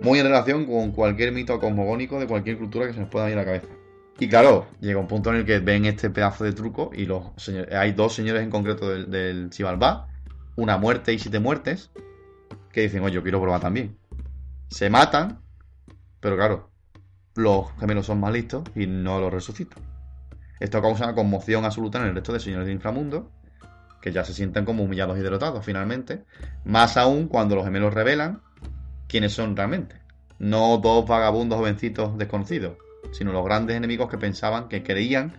muy 0.00 0.18
en 0.18 0.26
relación 0.26 0.64
con 0.66 0.92
cualquier 0.92 1.32
mito 1.32 1.58
cosmogónico 1.60 2.18
de 2.18 2.26
cualquier 2.26 2.56
cultura 2.58 2.86
que 2.86 2.94
se 2.94 3.00
nos 3.00 3.08
pueda 3.08 3.28
ir 3.28 3.34
a 3.34 3.40
la 3.40 3.44
cabeza. 3.44 3.66
Y 4.18 4.28
claro, 4.28 4.68
llega 4.80 5.00
un 5.00 5.08
punto 5.08 5.30
en 5.30 5.36
el 5.36 5.44
que 5.44 5.58
ven 5.58 5.84
este 5.84 6.08
pedazo 6.10 6.44
de 6.44 6.52
truco 6.52 6.90
y 6.94 7.06
los 7.06 7.24
señores- 7.36 7.74
hay 7.74 7.92
dos 7.92 8.14
señores 8.14 8.42
en 8.42 8.50
concreto 8.50 8.88
del, 8.88 9.10
del 9.10 9.50
Xibalbá, 9.52 10.08
una 10.56 10.78
muerte 10.78 11.12
y 11.12 11.18
siete 11.18 11.40
muertes, 11.40 11.90
que 12.72 12.82
dicen, 12.82 13.02
oye, 13.02 13.14
yo 13.14 13.22
quiero 13.22 13.40
probar 13.40 13.60
también. 13.60 13.98
Se 14.68 14.88
matan, 14.88 15.40
pero 16.20 16.36
claro, 16.36 16.70
los 17.34 17.66
gemelos 17.80 18.06
son 18.06 18.20
más 18.20 18.32
listos 18.32 18.62
y 18.74 18.86
no 18.86 19.20
los 19.20 19.32
resucitan. 19.32 19.91
Esto 20.62 20.80
causa 20.80 21.06
una 21.06 21.14
conmoción 21.16 21.64
absoluta 21.64 21.98
en 21.98 22.06
el 22.06 22.14
resto 22.14 22.32
de 22.32 22.38
señores 22.38 22.66
del 22.66 22.76
inframundo, 22.76 23.32
que 24.00 24.12
ya 24.12 24.24
se 24.24 24.32
sienten 24.32 24.64
como 24.64 24.84
humillados 24.84 25.18
y 25.18 25.20
derrotados 25.20 25.64
finalmente. 25.64 26.22
Más 26.64 26.96
aún 26.96 27.26
cuando 27.26 27.56
los 27.56 27.64
gemelos 27.64 27.92
revelan 27.92 28.42
quiénes 29.08 29.32
son 29.32 29.56
realmente. 29.56 29.96
No 30.38 30.78
dos 30.78 31.04
vagabundos 31.04 31.58
jovencitos 31.58 32.16
desconocidos, 32.16 32.76
sino 33.10 33.32
los 33.32 33.44
grandes 33.44 33.76
enemigos 33.76 34.08
que 34.08 34.18
pensaban, 34.18 34.68
que 34.68 34.84
creían 34.84 35.32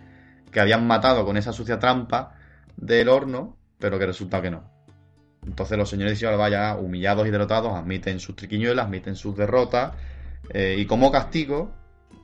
que 0.51 0.59
habían 0.59 0.86
matado 0.86 1.24
con 1.24 1.38
esa 1.38 1.53
sucia 1.53 1.80
trampa 1.80 2.36
del 2.76 3.07
horno, 3.07 3.55
pero 3.80 3.97
que 3.97 4.05
resulta 4.05 4.41
que 4.41 4.51
no. 4.51 4.69
Entonces 5.47 5.78
los 5.78 5.89
señores 5.89 6.11
de 6.11 6.17
Xibalbá 6.17 6.49
ya 6.49 6.76
humillados 6.76 7.26
y 7.28 7.32
derrotados 7.32 7.71
admiten 7.74 8.19
sus 8.19 8.36
triquiñuelas, 8.36 8.88
admiten 8.88 9.15
sus 9.15 9.38
derrotas 9.38 9.93
eh, 10.49 10.76
y 10.78 10.86
como 10.86 11.13
castigo, 11.13 11.71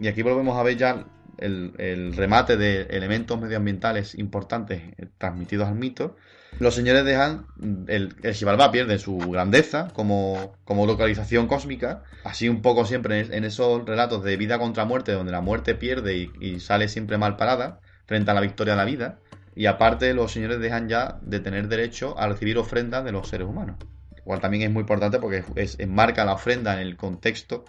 y 0.01 0.09
aquí 0.09 0.21
volvemos 0.21 0.57
a 0.57 0.63
ver 0.63 0.75
ya 0.75 1.05
el, 1.41 1.73
el 1.77 2.15
remate 2.15 2.57
de 2.57 2.83
elementos 2.83 3.39
medioambientales 3.39 4.15
importantes 4.15 4.81
eh, 4.97 5.07
transmitidos 5.17 5.67
al 5.67 5.75
mito, 5.75 6.15
los 6.57 6.75
señores 6.75 7.05
dejan, 7.05 7.45
el, 7.87 8.15
el 8.23 8.35
Xibalbá 8.35 8.71
pierde 8.71 8.97
su 8.97 9.17
grandeza 9.17 9.89
como, 9.93 10.55
como 10.65 10.85
localización 10.85 11.47
cósmica, 11.47 12.03
así 12.23 12.49
un 12.49 12.61
poco 12.61 12.85
siempre 12.85 13.19
en, 13.19 13.43
esos 13.43 13.85
relatos 13.85 14.23
de 14.23 14.35
vida 14.35 14.57
contra 14.57 14.83
muerte, 14.83 15.11
donde 15.11 15.31
la 15.31 15.41
muerte 15.41 15.75
pierde 15.75 16.29
y, 16.39 16.59
sale 16.59 16.89
siempre 16.89 17.17
mal 17.17 17.37
parada 17.37 17.79
frente 18.07 18.31
a 18.31 18.33
la 18.33 18.41
victoria 18.41 18.73
de 18.73 18.77
la 18.77 18.85
vida, 18.85 19.19
y 19.55 19.67
aparte 19.67 20.13
los 20.13 20.33
señores 20.33 20.59
dejan 20.59 20.89
ya 20.89 21.19
de 21.21 21.39
tener 21.39 21.67
derecho 21.67 22.17
a 22.19 22.27
recibir 22.27 22.57
ofrendas 22.57 23.05
de 23.05 23.11
los 23.11 23.29
seres 23.29 23.47
humanos. 23.47 23.77
Igual 24.17 24.41
también 24.41 24.63
es 24.63 24.71
muy 24.71 24.81
importante 24.81 25.19
porque 25.19 25.43
es, 25.55 25.79
enmarca 25.79 26.25
la 26.25 26.33
ofrenda 26.33 26.73
en 26.73 26.87
el 26.87 26.97
contexto 26.97 27.65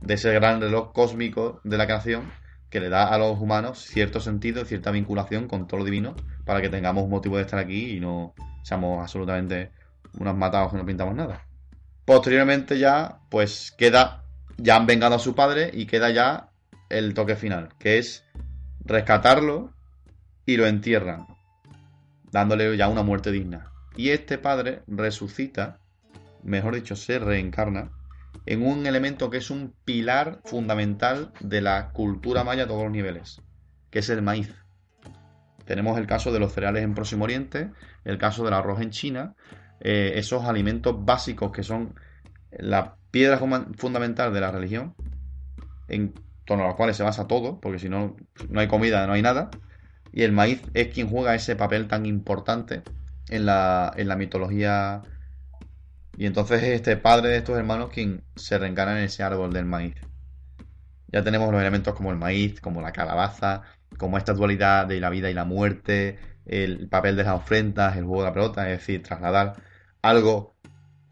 de 0.00 0.14
ese 0.14 0.32
gran 0.32 0.60
reloj 0.60 0.92
cósmico 0.92 1.60
de 1.62 1.76
la 1.76 1.86
creación 1.86 2.24
que 2.72 2.80
le 2.80 2.88
da 2.88 3.12
a 3.12 3.18
los 3.18 3.38
humanos 3.38 3.78
cierto 3.80 4.18
sentido 4.18 4.62
y 4.62 4.64
cierta 4.64 4.90
vinculación 4.90 5.46
con 5.46 5.68
todo 5.68 5.80
lo 5.80 5.84
divino 5.84 6.16
para 6.46 6.62
que 6.62 6.70
tengamos 6.70 7.06
motivo 7.06 7.36
de 7.36 7.42
estar 7.42 7.58
aquí 7.58 7.90
y 7.96 8.00
no 8.00 8.34
seamos 8.62 9.02
absolutamente 9.02 9.70
unos 10.18 10.34
matados 10.34 10.72
que 10.72 10.78
no 10.78 10.86
pintamos 10.86 11.14
nada. 11.14 11.46
Posteriormente 12.06 12.78
ya, 12.78 13.20
pues 13.28 13.72
queda, 13.76 14.24
ya 14.56 14.76
han 14.76 14.86
vengado 14.86 15.16
a 15.16 15.18
su 15.18 15.34
padre 15.34 15.70
y 15.72 15.84
queda 15.84 16.10
ya 16.10 16.48
el 16.88 17.12
toque 17.12 17.36
final, 17.36 17.68
que 17.78 17.98
es 17.98 18.24
rescatarlo 18.86 19.74
y 20.46 20.56
lo 20.56 20.66
entierran, 20.66 21.26
dándole 22.30 22.74
ya 22.78 22.88
una 22.88 23.02
muerte 23.02 23.30
digna. 23.32 23.70
Y 23.96 24.08
este 24.08 24.38
padre 24.38 24.82
resucita, 24.86 25.78
mejor 26.42 26.74
dicho, 26.74 26.96
se 26.96 27.18
reencarna 27.18 27.90
en 28.46 28.66
un 28.66 28.86
elemento 28.86 29.30
que 29.30 29.38
es 29.38 29.50
un 29.50 29.74
pilar 29.84 30.40
fundamental 30.44 31.32
de 31.40 31.60
la 31.60 31.90
cultura 31.90 32.44
maya 32.44 32.64
a 32.64 32.66
todos 32.66 32.84
los 32.84 32.92
niveles, 32.92 33.42
que 33.90 34.00
es 34.00 34.08
el 34.08 34.22
maíz. 34.22 34.54
Tenemos 35.64 35.98
el 35.98 36.06
caso 36.06 36.32
de 36.32 36.40
los 36.40 36.52
cereales 36.52 36.82
en 36.82 36.94
Próximo 36.94 37.24
Oriente, 37.24 37.70
el 38.04 38.18
caso 38.18 38.44
del 38.44 38.54
arroz 38.54 38.80
en 38.80 38.90
China, 38.90 39.34
eh, 39.80 40.12
esos 40.16 40.44
alimentos 40.44 41.04
básicos 41.04 41.52
que 41.52 41.62
son 41.62 41.94
la 42.50 42.96
piedra 43.10 43.38
fundamental 43.76 44.32
de 44.32 44.40
la 44.40 44.50
religión, 44.50 44.94
en 45.88 46.14
torno 46.44 46.64
a 46.64 46.68
los 46.68 46.76
cuales 46.76 46.96
se 46.96 47.02
basa 47.02 47.26
todo, 47.26 47.60
porque 47.60 47.78
si 47.78 47.88
no, 47.88 48.16
no 48.48 48.60
hay 48.60 48.68
comida, 48.68 49.06
no 49.06 49.12
hay 49.12 49.22
nada. 49.22 49.50
Y 50.12 50.22
el 50.22 50.32
maíz 50.32 50.62
es 50.74 50.88
quien 50.88 51.08
juega 51.08 51.34
ese 51.34 51.56
papel 51.56 51.88
tan 51.88 52.06
importante 52.06 52.82
en 53.28 53.46
la, 53.46 53.92
en 53.96 54.08
la 54.08 54.16
mitología 54.16 55.02
y 56.22 56.26
entonces 56.26 56.62
es 56.62 56.68
este 56.68 56.96
padre 56.96 57.30
de 57.30 57.38
estos 57.38 57.58
hermanos 57.58 57.90
quien 57.92 58.22
se 58.36 58.56
reencarna 58.56 58.96
en 58.96 59.06
ese 59.06 59.24
árbol 59.24 59.52
del 59.52 59.64
maíz. 59.64 59.96
Ya 61.08 61.24
tenemos 61.24 61.50
los 61.50 61.60
elementos 61.60 61.96
como 61.96 62.12
el 62.12 62.16
maíz, 62.16 62.60
como 62.60 62.80
la 62.80 62.92
calabaza, 62.92 63.62
como 63.98 64.18
esta 64.18 64.32
dualidad 64.32 64.86
de 64.86 65.00
la 65.00 65.10
vida 65.10 65.30
y 65.30 65.34
la 65.34 65.44
muerte, 65.44 66.20
el 66.46 66.88
papel 66.88 67.16
de 67.16 67.24
las 67.24 67.34
ofrendas, 67.34 67.96
el 67.96 68.04
juego 68.04 68.22
de 68.22 68.28
la 68.28 68.34
pelota, 68.34 68.70
es 68.70 68.78
decir, 68.78 69.02
trasladar 69.02 69.64
algo 70.00 70.54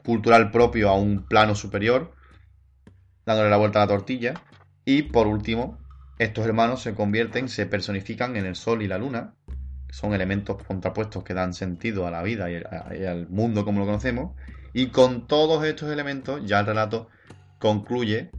cultural 0.04 0.52
propio 0.52 0.90
a 0.90 0.94
un 0.94 1.26
plano 1.26 1.56
superior, 1.56 2.14
dándole 3.26 3.50
la 3.50 3.56
vuelta 3.56 3.82
a 3.82 3.86
la 3.86 3.88
tortilla. 3.88 4.34
Y 4.84 5.02
por 5.02 5.26
último, 5.26 5.76
estos 6.20 6.46
hermanos 6.46 6.82
se 6.82 6.94
convierten, 6.94 7.48
se 7.48 7.66
personifican 7.66 8.36
en 8.36 8.46
el 8.46 8.54
sol 8.54 8.80
y 8.80 8.86
la 8.86 8.98
luna, 8.98 9.34
que 9.88 9.92
son 9.92 10.14
elementos 10.14 10.62
contrapuestos 10.62 11.24
que 11.24 11.34
dan 11.34 11.52
sentido 11.52 12.06
a 12.06 12.12
la 12.12 12.22
vida 12.22 12.48
y 12.48 12.62
al 13.04 13.28
mundo 13.28 13.64
como 13.64 13.80
lo 13.80 13.86
conocemos. 13.86 14.36
Y 14.72 14.88
con 14.88 15.26
todos 15.26 15.64
estos 15.64 15.90
elementos 15.90 16.44
ya 16.46 16.60
el 16.60 16.66
relato 16.66 17.08
concluye 17.58 18.30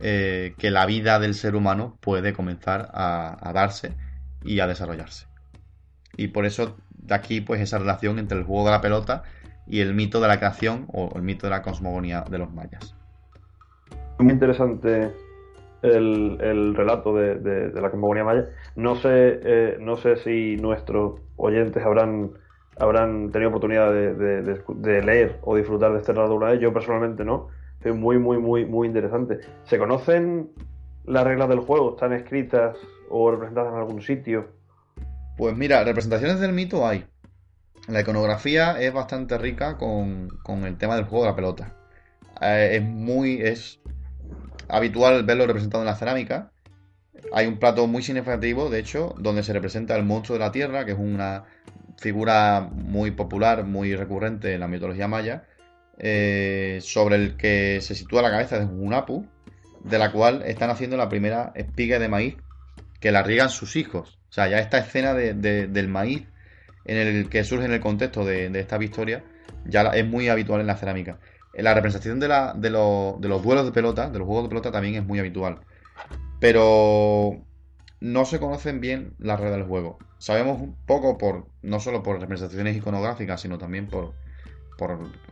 eh, 0.00 0.54
que 0.58 0.70
la 0.70 0.86
vida 0.86 1.18
del 1.18 1.34
ser 1.34 1.56
humano 1.56 1.98
puede 2.00 2.32
comenzar 2.32 2.90
a, 2.94 3.52
darse 3.54 3.96
y 4.44 4.60
a 4.60 4.66
desarrollarse. 4.66 5.26
Y 6.16 6.28
por 6.28 6.46
eso 6.46 6.76
de 6.90 7.14
aquí 7.14 7.40
pues 7.40 7.60
esa 7.60 7.78
relación 7.78 8.18
entre 8.18 8.38
el 8.38 8.44
juego 8.44 8.66
de 8.66 8.72
la 8.72 8.80
pelota 8.80 9.24
y 9.66 9.80
el 9.80 9.94
mito 9.94 10.20
de 10.20 10.28
la 10.28 10.38
creación 10.38 10.86
o 10.92 11.12
el 11.16 11.22
mito 11.22 11.46
de 11.46 11.50
la 11.50 11.62
cosmogonía 11.62 12.22
de 12.30 12.38
los 12.38 12.52
mayas. 12.52 12.94
Muy 14.18 14.32
interesante 14.32 15.12
el, 15.82 16.38
el 16.40 16.74
relato 16.74 17.14
de, 17.16 17.36
de- 17.40 17.70
de 17.70 17.80
la 17.80 17.90
cosmogonía 17.90 18.24
maya. 18.24 18.50
No 18.76 18.96
sé, 18.96 19.08
eh, 19.44 19.76
no 19.80 19.96
sé 19.96 20.16
si 20.16 20.56
nuestros 20.56 21.20
oyentes 21.36 21.84
habrán, 21.84 22.32
habrán 22.78 23.30
tenido 23.30 23.50
oportunidad 23.50 23.92
de, 23.92 25.02
leer 25.02 25.38
o 25.42 25.56
disfrutar 25.56 25.92
de 25.92 25.98
este 25.98 26.12
relato 26.12 26.38
vez. 26.38 26.60
Yo 26.60 26.72
personalmente 26.72 27.24
no. 27.24 27.48
Es 27.82 27.94
muy, 27.94 28.18
muy, 28.18 28.38
muy, 28.38 28.64
muy 28.64 28.88
interesante. 28.88 29.40
¿Se 29.64 29.78
conocen 29.78 30.50
las 31.04 31.24
reglas 31.24 31.48
del 31.48 31.60
juego? 31.60 31.94
¿Están 31.94 32.12
escritas 32.12 32.76
o 33.10 33.30
representadas 33.30 33.72
en 33.72 33.78
algún 33.78 34.00
sitio? 34.00 34.48
Pues 35.36 35.56
mira, 35.56 35.84
representaciones 35.84 36.40
del 36.40 36.52
mito 36.52 36.86
hay. 36.86 37.04
La 37.88 38.00
iconografía 38.00 38.80
es 38.80 38.92
bastante 38.92 39.36
rica 39.36 39.76
con, 39.76 40.28
con 40.42 40.64
el 40.64 40.78
tema 40.78 40.96
del 40.96 41.04
juego 41.04 41.24
de 41.24 41.30
la 41.30 41.36
pelota. 41.36 41.76
Eh, 42.40 42.76
es 42.76 42.82
muy. 42.82 43.42
es 43.42 43.80
habitual 44.68 45.24
verlo 45.24 45.46
representado 45.46 45.82
en 45.82 45.86
la 45.86 45.96
cerámica. 45.96 46.50
Hay 47.32 47.46
un 47.46 47.58
plato 47.58 47.86
muy 47.86 48.02
significativo, 48.02 48.70
de 48.70 48.78
hecho, 48.78 49.14
donde 49.18 49.42
se 49.42 49.52
representa 49.52 49.96
el 49.96 50.04
monstruo 50.04 50.38
de 50.38 50.44
la 50.44 50.52
tierra, 50.52 50.84
que 50.84 50.92
es 50.92 50.98
una 50.98 51.44
figura 51.96 52.68
muy 52.72 53.10
popular, 53.10 53.64
muy 53.64 53.94
recurrente 53.94 54.54
en 54.54 54.60
la 54.60 54.68
mitología 54.68 55.08
maya, 55.08 55.44
eh, 55.98 56.78
sobre 56.82 57.16
el 57.16 57.36
que 57.36 57.80
se 57.80 57.94
sitúa 57.94 58.22
la 58.22 58.30
cabeza 58.30 58.58
de 58.58 58.66
un 58.66 58.92
apu, 58.94 59.26
de 59.84 59.98
la 59.98 60.12
cual 60.12 60.42
están 60.44 60.70
haciendo 60.70 60.96
la 60.96 61.08
primera 61.08 61.52
espiga 61.54 61.98
de 61.98 62.08
maíz 62.08 62.36
que 63.00 63.12
la 63.12 63.22
riegan 63.22 63.50
sus 63.50 63.76
hijos. 63.76 64.18
O 64.30 64.32
sea, 64.32 64.48
ya 64.48 64.58
esta 64.58 64.78
escena 64.78 65.14
de- 65.14 65.34
de- 65.34 65.68
del 65.68 65.88
maíz 65.88 66.26
en 66.84 66.96
el 66.96 67.28
que 67.28 67.44
surge 67.44 67.66
en 67.66 67.72
el 67.72 67.80
contexto 67.80 68.24
de, 68.24 68.46
esta 68.58 68.78
victoria 68.78 69.24
ya 69.66 69.82
es 69.82 70.06
muy 70.06 70.28
habitual 70.28 70.60
en 70.60 70.66
la 70.66 70.76
cerámica. 70.76 71.18
La 71.52 71.72
representación 71.74 72.18
de 72.18 72.28
los 72.28 73.42
duelos 73.42 73.64
de 73.64 73.72
pelota, 73.72 74.10
de 74.10 74.18
los 74.18 74.26
juegos 74.26 74.44
de 74.44 74.48
pelota 74.48 74.72
también 74.72 74.96
es 74.96 75.04
muy 75.04 75.18
habitual. 75.18 75.60
Pero 76.40 77.44
no 78.00 78.24
se 78.24 78.40
conocen 78.40 78.80
bien 78.80 79.12
las 79.18 79.38
reglas 79.38 79.58
del 79.58 79.68
juego. 79.68 79.98
Sabemos 80.24 80.58
un 80.58 80.74
poco 80.86 81.18
por, 81.18 81.48
no 81.60 81.80
solo 81.80 82.02
por 82.02 82.18
representaciones 82.18 82.74
iconográficas, 82.74 83.42
sino 83.42 83.58
también 83.58 83.88
por, 83.88 84.14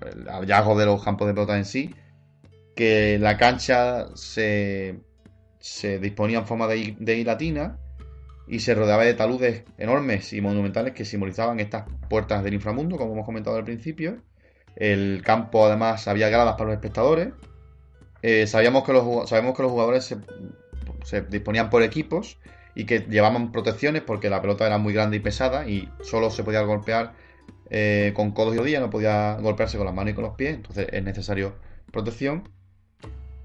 el 0.02 0.28
hallazgo 0.28 0.78
de 0.78 0.84
los 0.84 1.02
campos 1.02 1.26
de 1.26 1.32
pelota 1.32 1.56
en 1.56 1.64
sí, 1.64 1.94
que 2.76 3.18
la 3.18 3.38
cancha 3.38 4.14
se, 4.14 5.00
se 5.60 5.98
disponía 5.98 6.40
en 6.40 6.46
forma 6.46 6.66
de 6.66 7.16
I 7.16 7.24
latina 7.24 7.78
y 8.46 8.58
se 8.58 8.74
rodeaba 8.74 9.04
de 9.04 9.14
taludes 9.14 9.64
enormes 9.78 10.34
y 10.34 10.42
monumentales 10.42 10.92
que 10.92 11.06
simbolizaban 11.06 11.58
estas 11.58 11.86
puertas 12.10 12.44
del 12.44 12.52
inframundo, 12.52 12.98
como 12.98 13.14
hemos 13.14 13.24
comentado 13.24 13.56
al 13.56 13.64
principio. 13.64 14.18
El 14.76 15.22
campo 15.24 15.64
además 15.64 16.06
había 16.06 16.28
gradas 16.28 16.52
para 16.56 16.66
los 16.66 16.74
espectadores. 16.74 17.28
Eh, 18.20 18.46
sabíamos 18.46 18.84
que 18.84 18.92
los, 18.92 19.26
sabemos 19.30 19.56
que 19.56 19.62
los 19.62 19.72
jugadores 19.72 20.04
se, 20.04 20.18
se 21.02 21.22
disponían 21.22 21.70
por 21.70 21.82
equipos 21.82 22.36
y 22.74 22.84
que 22.84 23.00
llevaban 23.00 23.52
protecciones 23.52 24.02
porque 24.02 24.30
la 24.30 24.40
pelota 24.40 24.66
era 24.66 24.78
muy 24.78 24.94
grande 24.94 25.16
y 25.16 25.20
pesada 25.20 25.68
y 25.68 25.88
solo 26.02 26.30
se 26.30 26.42
podía 26.42 26.62
golpear 26.62 27.14
eh, 27.70 28.12
con 28.14 28.32
codos 28.32 28.54
y 28.54 28.58
rodillas, 28.58 28.82
no 28.82 28.90
podía 28.90 29.38
golpearse 29.40 29.76
con 29.76 29.86
las 29.86 29.94
manos 29.94 30.12
y 30.12 30.14
con 30.14 30.24
los 30.24 30.34
pies, 30.34 30.54
entonces 30.54 30.88
es 30.90 31.02
necesario 31.02 31.54
protección. 31.90 32.48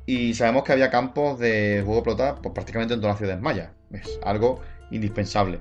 Y 0.06 0.34
sabemos 0.34 0.64
que 0.64 0.72
había 0.72 0.90
campos 0.90 1.40
de 1.40 1.82
juego 1.86 2.04
pelota 2.04 2.36
pues, 2.42 2.54
prácticamente 2.54 2.94
en 2.94 3.02
todas 3.02 3.14
las 3.14 3.20
ciudades 3.20 3.42
mayas, 3.42 3.72
es 3.92 4.20
algo 4.24 4.62
indispensable. 4.92 5.60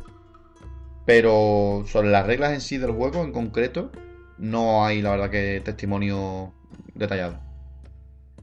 Pero 1.04 1.84
sobre 1.86 2.10
las 2.10 2.26
reglas 2.26 2.52
en 2.52 2.60
sí 2.60 2.78
del 2.78 2.92
juego 2.92 3.22
en 3.22 3.32
concreto, 3.32 3.90
no 4.38 4.84
hay 4.84 5.02
la 5.02 5.10
verdad 5.12 5.30
que 5.30 5.60
testimonio 5.64 6.52
detallado. 6.94 7.38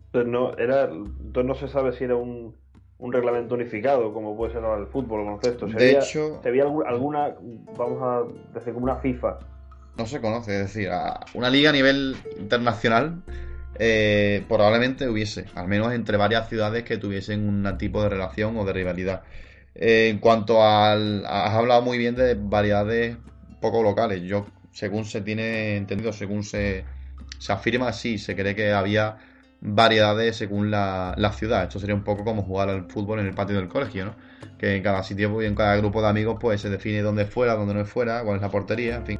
Entonces 0.05 0.31
no, 0.31 0.57
era, 0.57 0.85
entonces 0.85 1.45
no 1.45 1.55
se 1.55 1.67
sabe 1.67 1.93
si 1.93 2.03
era 2.03 2.15
un, 2.15 2.55
un 2.99 3.11
reglamento 3.11 3.55
unificado, 3.55 4.13
como 4.13 4.35
puede 4.35 4.53
ser 4.53 4.63
el 4.63 4.87
fútbol 4.87 5.21
o 5.21 5.25
baloncesto. 5.25 5.67
De 5.67 5.91
hecho, 5.91 6.39
¿se 6.41 6.49
había 6.49 6.63
alguna, 6.63 7.35
vamos 7.77 7.99
a 8.01 8.53
decir, 8.53 8.73
como 8.73 8.85
una 8.85 8.97
FIFA? 8.97 9.39
No 9.97 10.05
se 10.05 10.21
conoce, 10.21 10.61
es 10.61 10.73
decir, 10.73 10.89
una 11.33 11.49
liga 11.49 11.69
a 11.69 11.73
nivel 11.73 12.15
internacional 12.39 13.21
eh, 13.79 14.43
probablemente 14.47 15.09
hubiese, 15.09 15.45
al 15.55 15.67
menos 15.67 15.93
entre 15.93 16.17
varias 16.17 16.47
ciudades 16.47 16.83
que 16.83 16.97
tuviesen 16.97 17.47
un 17.47 17.77
tipo 17.77 18.03
de 18.03 18.09
relación 18.09 18.55
o 18.57 18.65
de 18.65 18.73
rivalidad. 18.73 19.23
Eh, 19.75 20.09
en 20.09 20.19
cuanto 20.19 20.63
al. 20.63 21.25
Has 21.25 21.53
hablado 21.53 21.81
muy 21.81 21.97
bien 21.97 22.15
de 22.15 22.35
variedades 22.35 23.17
poco 23.59 23.81
locales. 23.81 24.21
Yo, 24.23 24.45
según 24.71 25.05
se 25.05 25.21
tiene 25.21 25.77
entendido, 25.77 26.13
según 26.13 26.43
se, 26.43 26.85
se 27.39 27.51
afirma, 27.51 27.91
sí, 27.93 28.17
se 28.19 28.35
cree 28.35 28.55
que 28.55 28.71
había 28.71 29.17
variedades 29.63 30.35
según 30.35 30.69
la, 30.69 31.31
ciudad. 31.33 31.63
Esto 31.63 31.79
sería 31.79 31.95
un 31.95 32.03
poco 32.03 32.23
como 32.23 32.43
jugar 32.43 32.69
al 32.69 32.89
fútbol 32.89 33.19
en 33.19 33.27
el 33.27 33.33
patio 33.33 33.55
del 33.55 33.69
colegio, 33.69 34.05
¿no? 34.05 34.15
Que 34.57 34.75
en 34.75 34.83
cada 34.83 35.03
sitio 35.03 35.41
y 35.41 35.45
en 35.45 35.55
cada 35.55 35.77
grupo 35.77 36.01
de 36.01 36.09
amigos 36.09 36.37
pues 36.39 36.61
se 36.61 36.69
define 36.69 37.01
dónde 37.01 37.25
fuera, 37.25 37.55
dónde 37.55 37.73
no 37.73 37.81
es 37.81 37.89
fuera, 37.89 38.23
cuál 38.23 38.35
es 38.35 38.41
la 38.41 38.49
portería, 38.49 38.97
en 38.97 39.05
fin. 39.05 39.19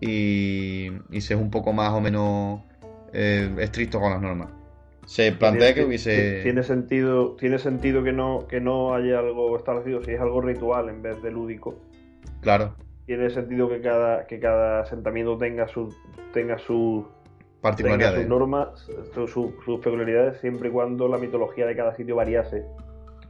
Y, 0.00 0.88
y 1.10 1.20
se 1.20 1.34
es 1.34 1.40
un 1.40 1.50
poco 1.50 1.72
más 1.72 1.92
o 1.92 2.00
menos 2.00 2.62
eh, 3.12 3.54
estricto 3.58 4.00
con 4.00 4.10
las 4.10 4.22
normas. 4.22 4.48
Se 5.04 5.32
plantea 5.32 5.74
que 5.74 5.84
hubiese... 5.84 6.42
Tiene 6.42 6.62
sentido, 6.62 7.34
tiene 7.36 7.58
sentido 7.58 8.02
que 8.02 8.12
no, 8.12 8.46
que 8.46 8.60
no 8.60 8.94
haya 8.94 9.18
algo 9.18 9.56
establecido, 9.56 10.02
si 10.02 10.12
es 10.12 10.20
algo 10.20 10.40
ritual 10.40 10.88
en 10.88 11.02
vez 11.02 11.22
de 11.22 11.30
lúdico. 11.30 11.78
Claro. 12.42 12.74
Tiene 13.06 13.30
sentido 13.30 13.70
que 13.70 13.80
cada, 13.80 14.26
que 14.26 14.38
cada 14.38 14.80
asentamiento 14.80 15.38
tenga 15.38 15.66
su, 15.66 15.94
tenga 16.34 16.58
su 16.58 17.06
particularidades. 17.60 18.20
sus 18.20 18.28
normas, 18.28 18.88
sus, 19.14 19.80
peculiaridades, 19.80 20.40
siempre 20.40 20.68
y 20.68 20.72
cuando 20.72 21.08
la 21.08 21.18
mitología 21.18 21.66
de 21.66 21.76
cada 21.76 21.94
sitio 21.94 22.16
variase. 22.16 22.64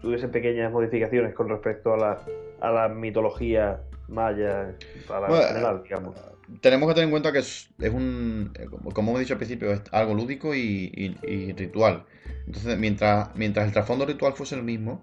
Tuviese 0.01 0.29
pequeñas 0.29 0.73
modificaciones 0.73 1.35
con 1.35 1.49
respecto 1.49 1.95
a 1.95 1.97
la, 1.97 2.19
a 2.61 2.71
la 2.71 2.89
mitología 2.89 3.81
maya, 4.09 4.75
general, 5.07 5.83
digamos. 5.83 6.15
Tenemos 6.61 6.89
que 6.89 6.95
tener 6.95 7.05
en 7.05 7.11
cuenta 7.11 7.31
que 7.31 7.41
es, 7.41 7.69
un, 7.93 8.53
como 8.95 9.11
hemos 9.11 9.21
dicho 9.21 9.35
al 9.35 9.39
principio, 9.39 9.71
es 9.71 9.83
algo 9.93 10.15
lúdico 10.15 10.55
y, 10.55 11.55
ritual. 11.57 12.05
Entonces, 12.47 12.79
mientras, 12.79 13.35
mientras 13.37 13.67
el 13.67 13.73
trasfondo 13.73 14.07
ritual 14.07 14.33
fuese 14.33 14.55
el 14.55 14.63
mismo, 14.63 15.03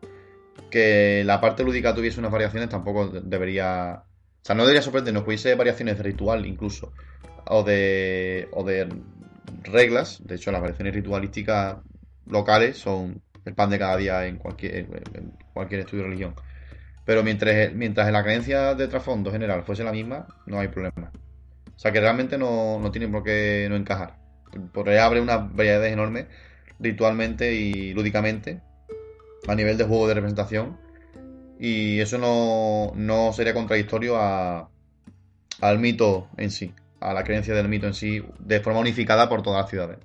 que 0.72 1.24
la 1.26 1.40
parte 1.40 1.64
lúdica 1.64 1.94
tuviese 1.94 2.20
unas 2.20 2.32
variaciones 2.32 2.70
tampoco 2.70 3.10
debería... 3.10 4.04
O 4.42 4.46
sea, 4.46 4.56
no 4.56 4.64
debería 4.64 4.82
sorprendernos, 4.82 5.24
pudiese 5.24 5.56
variaciones 5.56 5.98
de 5.98 6.04
ritual 6.04 6.46
incluso, 6.46 6.94
o 7.48 7.64
de, 7.64 8.48
o 8.52 8.64
de 8.64 8.88
reglas. 9.64 10.22
De 10.26 10.36
hecho, 10.36 10.52
las 10.52 10.62
variaciones 10.62 10.94
ritualísticas 10.94 11.78
locales 12.26 12.78
son 12.78 13.22
el 13.46 13.54
pan 13.54 13.70
de 13.70 13.80
cada 13.80 13.98
día 13.98 14.26
en 14.26 14.38
cualquier, 14.38 14.88
cualquier 15.54 15.82
estudio 15.82 16.04
de 16.04 16.10
religión. 16.10 16.36
Pero 17.06 17.24
mientras, 17.24 17.74
mientras 17.74 18.12
la 18.12 18.24
creencia 18.24 18.74
de 18.74 18.88
trasfondo 18.88 19.32
general 19.32 19.64
fuese 19.64 19.84
la 19.84 19.92
misma, 19.92 20.28
no 20.48 20.60
hay 20.60 20.70
problema. 20.70 21.12
O 21.76 21.80
sea 21.80 21.92
que 21.92 22.00
realmente 22.00 22.38
no, 22.38 22.80
no 22.80 22.92
tiene 22.92 23.08
por 23.08 23.24
qué 23.24 23.68
no 23.70 23.76
encajar. 23.76 24.16
Porque 24.74 24.98
abre 24.98 25.22
una 25.22 25.38
variedad 25.38 25.86
enorme 25.86 26.28
ritualmente 26.80 27.54
y 27.54 27.94
lúdicamente 27.94 28.62
a 29.48 29.56
nivel 29.56 29.78
de 29.78 29.84
juego 29.84 30.08
de 30.08 30.16
representación. 30.16 30.78
Y 31.60 32.00
eso 32.00 32.18
no, 32.18 32.92
no 32.96 33.32
sería 33.34 33.54
contradictorio 33.54 34.18
a, 34.18 34.70
al 35.62 35.80
mito 35.80 36.30
en 36.38 36.50
sí 36.50 36.74
a 37.06 37.14
la 37.14 37.24
creencia 37.24 37.54
del 37.54 37.70
mito 37.70 37.86
en 37.86 37.94
sí 37.94 38.24
de 38.40 38.60
forma 38.60 38.80
unificada 38.80 39.30
por 39.30 39.44
todas 39.44 39.62
las 39.62 39.70
ciudades. 39.70 40.00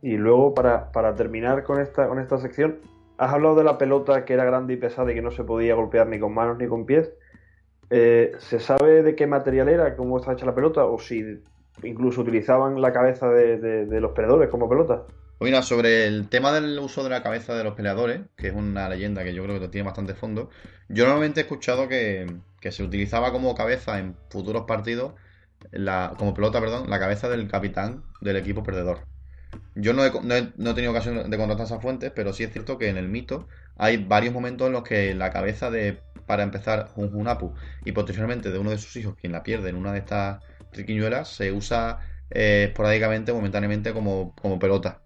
Y 0.00 0.16
luego, 0.16 0.54
para, 0.54 1.14
terminar 1.16 1.64
con 1.64 1.80
esta, 1.80 2.06
con 2.06 2.20
esta 2.20 2.38
sección, 2.38 2.78
has 3.16 3.32
hablado 3.32 3.56
de 3.56 3.64
la 3.64 3.78
pelota 3.78 4.24
que 4.24 4.34
era 4.34 4.44
grande 4.44 4.74
y 4.74 4.76
pesada 4.76 5.10
y 5.10 5.14
que 5.14 5.22
no 5.22 5.32
se 5.32 5.42
podía 5.42 5.74
golpear 5.74 6.06
ni 6.06 6.20
con 6.20 6.32
manos 6.32 6.56
ni 6.58 6.68
con 6.68 6.86
pies. 6.86 7.10
Eh, 7.90 8.32
¿Se 8.38 8.60
sabe 8.60 9.02
de 9.02 9.16
qué 9.16 9.26
material 9.26 9.68
era, 9.68 9.96
cómo 9.96 10.18
está 10.18 10.32
hecha 10.32 10.46
la 10.46 10.54
pelota? 10.54 10.84
¿O 10.84 10.98
si 10.98 11.42
incluso 11.82 12.20
utilizaban 12.20 12.80
la 12.80 12.92
cabeza 12.92 13.28
de, 13.28 13.86
los 14.00 14.12
peleadores 14.12 14.48
como 14.50 14.68
pelota? 14.68 15.04
Pues 15.38 15.50
mira, 15.50 15.62
sobre 15.62 16.06
el 16.06 16.28
tema 16.28 16.52
del 16.52 16.78
uso 16.78 17.02
de 17.02 17.10
la 17.10 17.22
cabeza 17.22 17.54
de 17.56 17.64
los 17.64 17.74
peleadores, 17.74 18.20
que 18.36 18.48
es 18.48 18.54
una 18.54 18.88
leyenda 18.88 19.24
que 19.24 19.34
yo 19.34 19.42
creo 19.44 19.58
que 19.58 19.68
tiene 19.68 19.86
bastante 19.86 20.14
fondo, 20.14 20.50
yo 20.88 21.04
normalmente 21.04 21.40
he 21.40 21.42
escuchado 21.44 21.88
que, 21.88 22.26
que 22.60 22.72
se 22.72 22.82
utilizaba 22.82 23.32
como 23.32 23.54
cabeza 23.54 23.98
en 23.98 24.16
futuros 24.30 24.62
partidos 24.62 25.12
la, 25.70 26.14
como 26.18 26.34
pelota, 26.34 26.60
perdón, 26.60 26.88
la 26.88 26.98
cabeza 26.98 27.28
del 27.28 27.48
capitán 27.48 28.04
del 28.20 28.36
equipo 28.36 28.62
perdedor. 28.62 29.00
Yo 29.74 29.92
no 29.92 30.04
he, 30.04 30.12
no, 30.56 30.74
tenido 30.74 30.90
ocasión 30.90 31.30
de 31.30 31.36
contratar 31.36 31.66
esas 31.66 31.80
fuentes, 31.80 32.12
pero 32.14 32.32
sí 32.32 32.44
es 32.44 32.52
cierto 32.52 32.78
que 32.78 32.88
en 32.88 32.96
el 32.96 33.08
mito 33.08 33.48
hay 33.76 33.96
varios 33.96 34.34
momentos 34.34 34.66
en 34.66 34.72
los 34.72 34.82
que 34.82 35.14
la 35.14 35.30
cabeza 35.30 35.70
de, 35.70 36.00
para 36.26 36.42
empezar, 36.42 36.88
Junjunapu 36.88 37.54
y 37.84 37.92
posteriormente 37.92 38.50
de 38.50 38.58
uno 38.58 38.70
de 38.70 38.78
sus 38.78 38.96
hijos, 38.96 39.14
quien 39.20 39.32
la 39.32 39.42
pierde 39.42 39.70
en 39.70 39.76
una 39.76 39.92
de 39.92 40.00
estas 40.00 40.42
triquiñuelas, 40.72 41.28
se 41.28 41.52
usa 41.52 42.00
eh, 42.30 42.66
esporádicamente, 42.68 43.32
momentáneamente, 43.32 43.92
como, 43.92 44.34
como 44.34 44.58
pelota. 44.58 45.00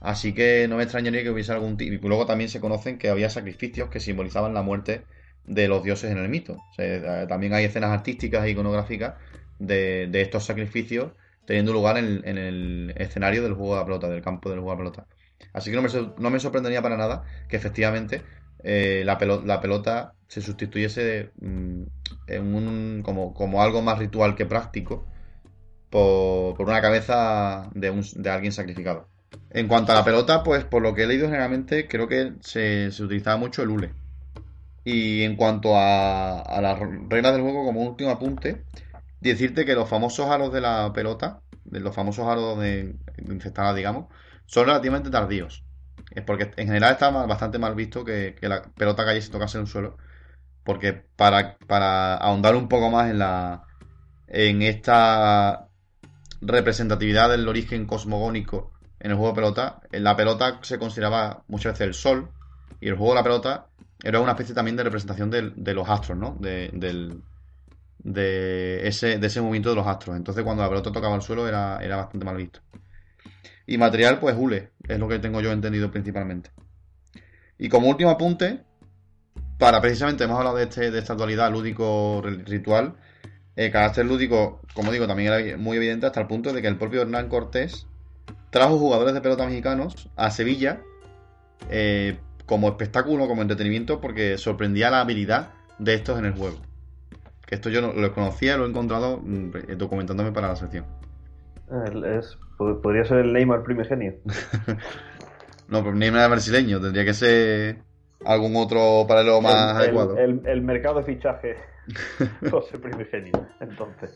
Así 0.00 0.34
que 0.34 0.66
no 0.68 0.76
me 0.76 0.82
extrañaría 0.82 1.22
que 1.22 1.30
hubiese 1.30 1.52
algún 1.52 1.78
tipo. 1.78 2.06
Y 2.06 2.08
luego 2.08 2.26
también 2.26 2.50
se 2.50 2.60
conocen 2.60 2.98
que 2.98 3.08
había 3.08 3.30
sacrificios 3.30 3.88
que 3.88 4.00
simbolizaban 4.00 4.52
la 4.52 4.62
muerte 4.62 5.02
de 5.46 5.66
los 5.66 5.82
dioses 5.82 6.10
en 6.10 6.18
el 6.18 6.28
mito. 6.28 6.58
Eh, 6.78 7.24
también 7.28 7.54
hay 7.54 7.64
escenas 7.64 7.90
artísticas 7.90 8.44
e 8.44 8.50
iconográficas 8.50 9.14
de, 9.58 10.10
estos 10.20 10.44
sacrificios 10.44 11.12
teniendo 11.46 11.72
lugar 11.72 11.98
en, 11.98 12.22
el 12.24 12.94
escenario 12.96 13.42
del 13.42 13.54
juego 13.54 13.74
de 13.74 13.80
la 13.80 13.84
pelota, 13.84 14.08
del 14.08 14.22
campo 14.22 14.50
del 14.50 14.60
juego 14.60 14.72
de 14.72 14.84
la 14.84 14.90
pelota. 14.90 15.06
Así 15.52 15.70
que 15.70 15.76
no 15.76 16.30
me, 16.30 16.40
sorprendería 16.40 16.82
para 16.82 16.96
nada 16.96 17.24
que 17.48 17.56
efectivamente 17.56 18.22
eh, 18.62 19.02
la, 19.04 19.18
pelota, 19.18 20.14
se 20.26 20.40
sustituyese 20.40 21.30
mm, 21.40 21.82
en 22.28 22.54
un, 22.54 23.02
como, 23.02 23.62
algo 23.62 23.82
más 23.82 23.98
ritual 23.98 24.34
que 24.34 24.46
práctico 24.46 25.06
por, 25.90 26.60
una 26.60 26.80
cabeza 26.80 27.70
de, 27.74 27.88
alguien 28.30 28.52
sacrificado. 28.52 29.08
En 29.50 29.68
cuanto 29.68 29.92
a 29.92 29.96
la 29.96 30.04
pelota, 30.04 30.42
pues 30.42 30.64
por 30.64 30.82
lo 30.82 30.94
que 30.94 31.04
he 31.04 31.06
leído 31.06 31.26
generalmente 31.26 31.86
creo 31.88 32.08
que 32.08 32.32
se, 32.40 32.88
utilizaba 33.00 33.36
mucho 33.36 33.62
el 33.62 33.70
hule. 33.70 33.92
Y 34.84 35.22
en 35.22 35.36
cuanto 35.36 35.76
a, 35.76 36.40
a 36.40 36.60
las 36.60 36.78
reglas 36.78 37.32
del 37.32 37.42
juego, 37.42 37.64
como 37.64 37.82
último 37.82 38.10
apunte, 38.10 38.64
decirte 39.30 39.64
que 39.64 39.74
los 39.74 39.88
famosos 39.88 40.26
aros 40.30 40.52
de 40.52 40.60
la 40.60 40.92
pelota, 40.92 41.40
de 41.64 41.80
los 41.80 41.94
famosos 41.94 42.26
aros 42.26 42.58
de, 42.58 42.96
infectada, 43.28 43.74
digamos, 43.74 44.06
son 44.46 44.66
relativamente 44.66 45.10
tardíos. 45.10 45.64
Es 46.10 46.22
porque 46.22 46.52
en 46.56 46.66
general 46.66 46.92
está 46.92 47.10
bastante 47.10 47.58
mal 47.58 47.74
visto 47.74 48.04
que, 48.04 48.36
la 48.42 48.62
pelota 48.62 49.04
cayese 49.04 49.28
y 49.28 49.32
tocase 49.32 49.58
en 49.58 49.62
el 49.62 49.68
suelo. 49.68 49.96
Porque 50.64 50.92
para, 50.92 51.58
para 51.66 52.16
ahondar 52.16 52.56
un 52.56 52.68
poco 52.68 52.90
más 52.90 53.10
en 53.10 53.18
la. 53.18 53.64
en 54.28 54.62
esta 54.62 55.68
representatividad 56.40 57.30
del 57.30 57.48
origen 57.48 57.86
cosmogónico 57.86 58.72
en 59.00 59.10
el 59.10 59.16
juego 59.16 59.32
de 59.32 59.36
pelota, 59.36 59.80
en 59.92 60.04
la 60.04 60.16
pelota 60.16 60.60
se 60.62 60.78
consideraba 60.78 61.44
muchas 61.48 61.74
veces 61.74 61.86
el 61.88 61.94
sol. 61.94 62.30
Y 62.80 62.88
el 62.88 62.96
juego 62.96 63.12
de 63.12 63.20
la 63.20 63.24
pelota 63.24 63.66
era 64.02 64.20
una 64.20 64.32
especie 64.32 64.54
también 64.54 64.76
de 64.76 64.84
representación 64.84 65.30
de, 65.30 65.74
los 65.74 65.88
astros, 65.88 66.18
¿no? 66.18 66.36
del, 66.38 67.22
de 68.04 68.86
ese, 68.86 69.18
de 69.18 69.26
ese 69.26 69.40
movimiento 69.40 69.70
de 69.70 69.76
los 69.76 69.86
astros. 69.86 70.16
Entonces 70.16 70.44
cuando 70.44 70.62
la 70.62 70.68
pelota 70.68 70.92
tocaba 70.92 71.16
el 71.16 71.22
suelo 71.22 71.48
era, 71.48 71.78
era 71.82 71.96
bastante 71.96 72.24
mal 72.24 72.36
visto. 72.36 72.60
Y 73.66 73.78
material, 73.78 74.20
pues 74.20 74.36
hule, 74.38 74.70
es 74.86 74.98
lo 74.98 75.08
que 75.08 75.18
tengo 75.18 75.40
yo 75.40 75.50
entendido 75.50 75.90
principalmente. 75.90 76.50
Y 77.58 77.68
como 77.68 77.88
último 77.88 78.10
apunte, 78.10 78.60
para 79.58 79.80
precisamente 79.80 80.24
hemos 80.24 80.38
hablado 80.38 80.56
de, 80.56 80.64
este, 80.64 80.90
de 80.90 80.98
esta 80.98 81.14
actualidad 81.14 81.50
lúdico 81.50 82.22
ritual, 82.22 82.96
el 83.56 83.70
carácter 83.70 84.04
lúdico, 84.04 84.60
como 84.74 84.92
digo, 84.92 85.06
también 85.06 85.32
era 85.32 85.56
muy 85.56 85.76
evidente 85.76 86.06
hasta 86.06 86.20
el 86.20 86.26
punto 86.26 86.52
de 86.52 86.60
que 86.60 86.68
el 86.68 86.76
propio 86.76 87.02
Hernán 87.02 87.28
Cortés 87.28 87.86
trajo 88.50 88.78
jugadores 88.78 89.14
de 89.14 89.20
pelota 89.20 89.46
mexicanos 89.46 90.10
a 90.16 90.30
Sevilla 90.30 90.80
eh, 91.70 92.18
como 92.46 92.68
espectáculo, 92.68 93.26
como 93.28 93.42
entretenimiento, 93.42 94.00
porque 94.00 94.36
sorprendía 94.36 94.90
la 94.90 95.00
habilidad 95.00 95.52
de 95.78 95.94
estos 95.94 96.18
en 96.18 96.26
el 96.26 96.32
juego. 96.32 96.60
Que 97.46 97.54
esto 97.56 97.68
yo 97.70 97.80
no, 97.82 97.92
lo 97.92 98.12
conocía, 98.14 98.56
lo 98.56 98.64
he 98.66 98.68
encontrado 98.68 99.18
mm, 99.22 99.50
documentándome 99.76 100.32
para 100.32 100.48
la 100.48 100.56
sección. 100.56 100.84
El- 101.86 102.04
es, 102.04 102.38
pod- 102.58 102.80
podría 102.80 103.04
ser 103.04 103.18
el 103.18 103.32
Neymar 103.32 103.62
primigenio. 103.62 104.14
No, 105.66 105.82
pero 105.82 105.94
nada 105.94 106.28
brasileño, 106.28 106.78
tendría 106.78 107.06
que 107.06 107.14
ser 107.14 107.78
algún 108.24 108.54
otro 108.56 109.06
paralelo 109.08 109.40
más 109.40 109.72
el, 109.76 109.76
adecuado. 109.82 110.18
el- 110.18 110.40
el- 110.44 110.46
el 110.46 110.60
mercado 110.62 110.98
de 110.98 111.04
fichaje 111.04 111.56
José 112.50 112.78
primigenio. 112.78 113.32
Entonces. 113.60 114.10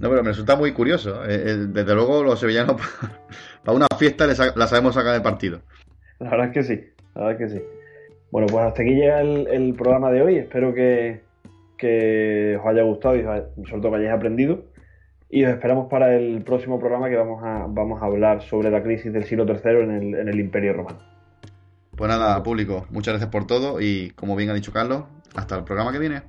No, 0.00 0.08
pero 0.08 0.22
me 0.24 0.30
resulta 0.30 0.56
muy 0.56 0.72
curioso. 0.72 1.24
Eh, 1.24 1.34
eh, 1.52 1.56
desde 1.68 1.94
luego, 1.94 2.24
los 2.24 2.40
sevillanos 2.40 2.80
para 3.64 3.76
una 3.76 3.86
fiesta 3.96 4.26
la 4.26 4.66
sabemos 4.66 4.94
sacar 4.96 5.12
de 5.14 5.20
partido. 5.20 5.60
La 6.18 6.30
verdad 6.30 6.46
es 6.48 6.52
que 6.52 6.62
sí, 6.64 6.84
la 7.14 7.26
verdad 7.26 7.42
es 7.42 7.52
que 7.52 7.58
sí. 7.58 7.64
Bueno, 8.32 8.48
pues 8.50 8.64
hasta 8.66 8.82
aquí 8.82 8.90
llega 8.94 9.20
el, 9.20 9.46
el 9.48 9.74
programa 9.74 10.10
de 10.10 10.22
hoy. 10.22 10.36
Espero 10.38 10.74
que, 10.74 11.20
que 11.80 12.58
os 12.60 12.66
haya 12.66 12.82
gustado 12.82 13.16
y 13.16 13.22
sobre 13.22 13.80
todo 13.80 13.90
que 13.90 13.96
hayáis 13.96 14.12
aprendido. 14.12 14.64
Y 15.28 15.44
os 15.44 15.50
esperamos 15.50 15.88
para 15.88 16.16
el 16.16 16.42
próximo 16.42 16.78
programa 16.78 17.08
que 17.08 17.16
vamos 17.16 17.42
a, 17.44 17.66
vamos 17.68 18.02
a 18.02 18.06
hablar 18.06 18.42
sobre 18.42 18.70
la 18.70 18.82
crisis 18.82 19.12
del 19.12 19.24
siglo 19.24 19.46
III 19.46 19.82
en 19.82 19.90
el, 19.90 20.14
en 20.14 20.28
el 20.28 20.40
Imperio 20.40 20.72
Romano. 20.72 20.98
Pues 21.96 22.08
nada, 22.08 22.42
público, 22.42 22.86
muchas 22.90 23.12
gracias 23.12 23.30
por 23.30 23.46
todo 23.46 23.80
y 23.80 24.10
como 24.16 24.34
bien 24.34 24.50
ha 24.50 24.54
dicho 24.54 24.72
Carlos, 24.72 25.04
hasta 25.34 25.56
el 25.56 25.64
programa 25.64 25.92
que 25.92 25.98
viene. 25.98 26.22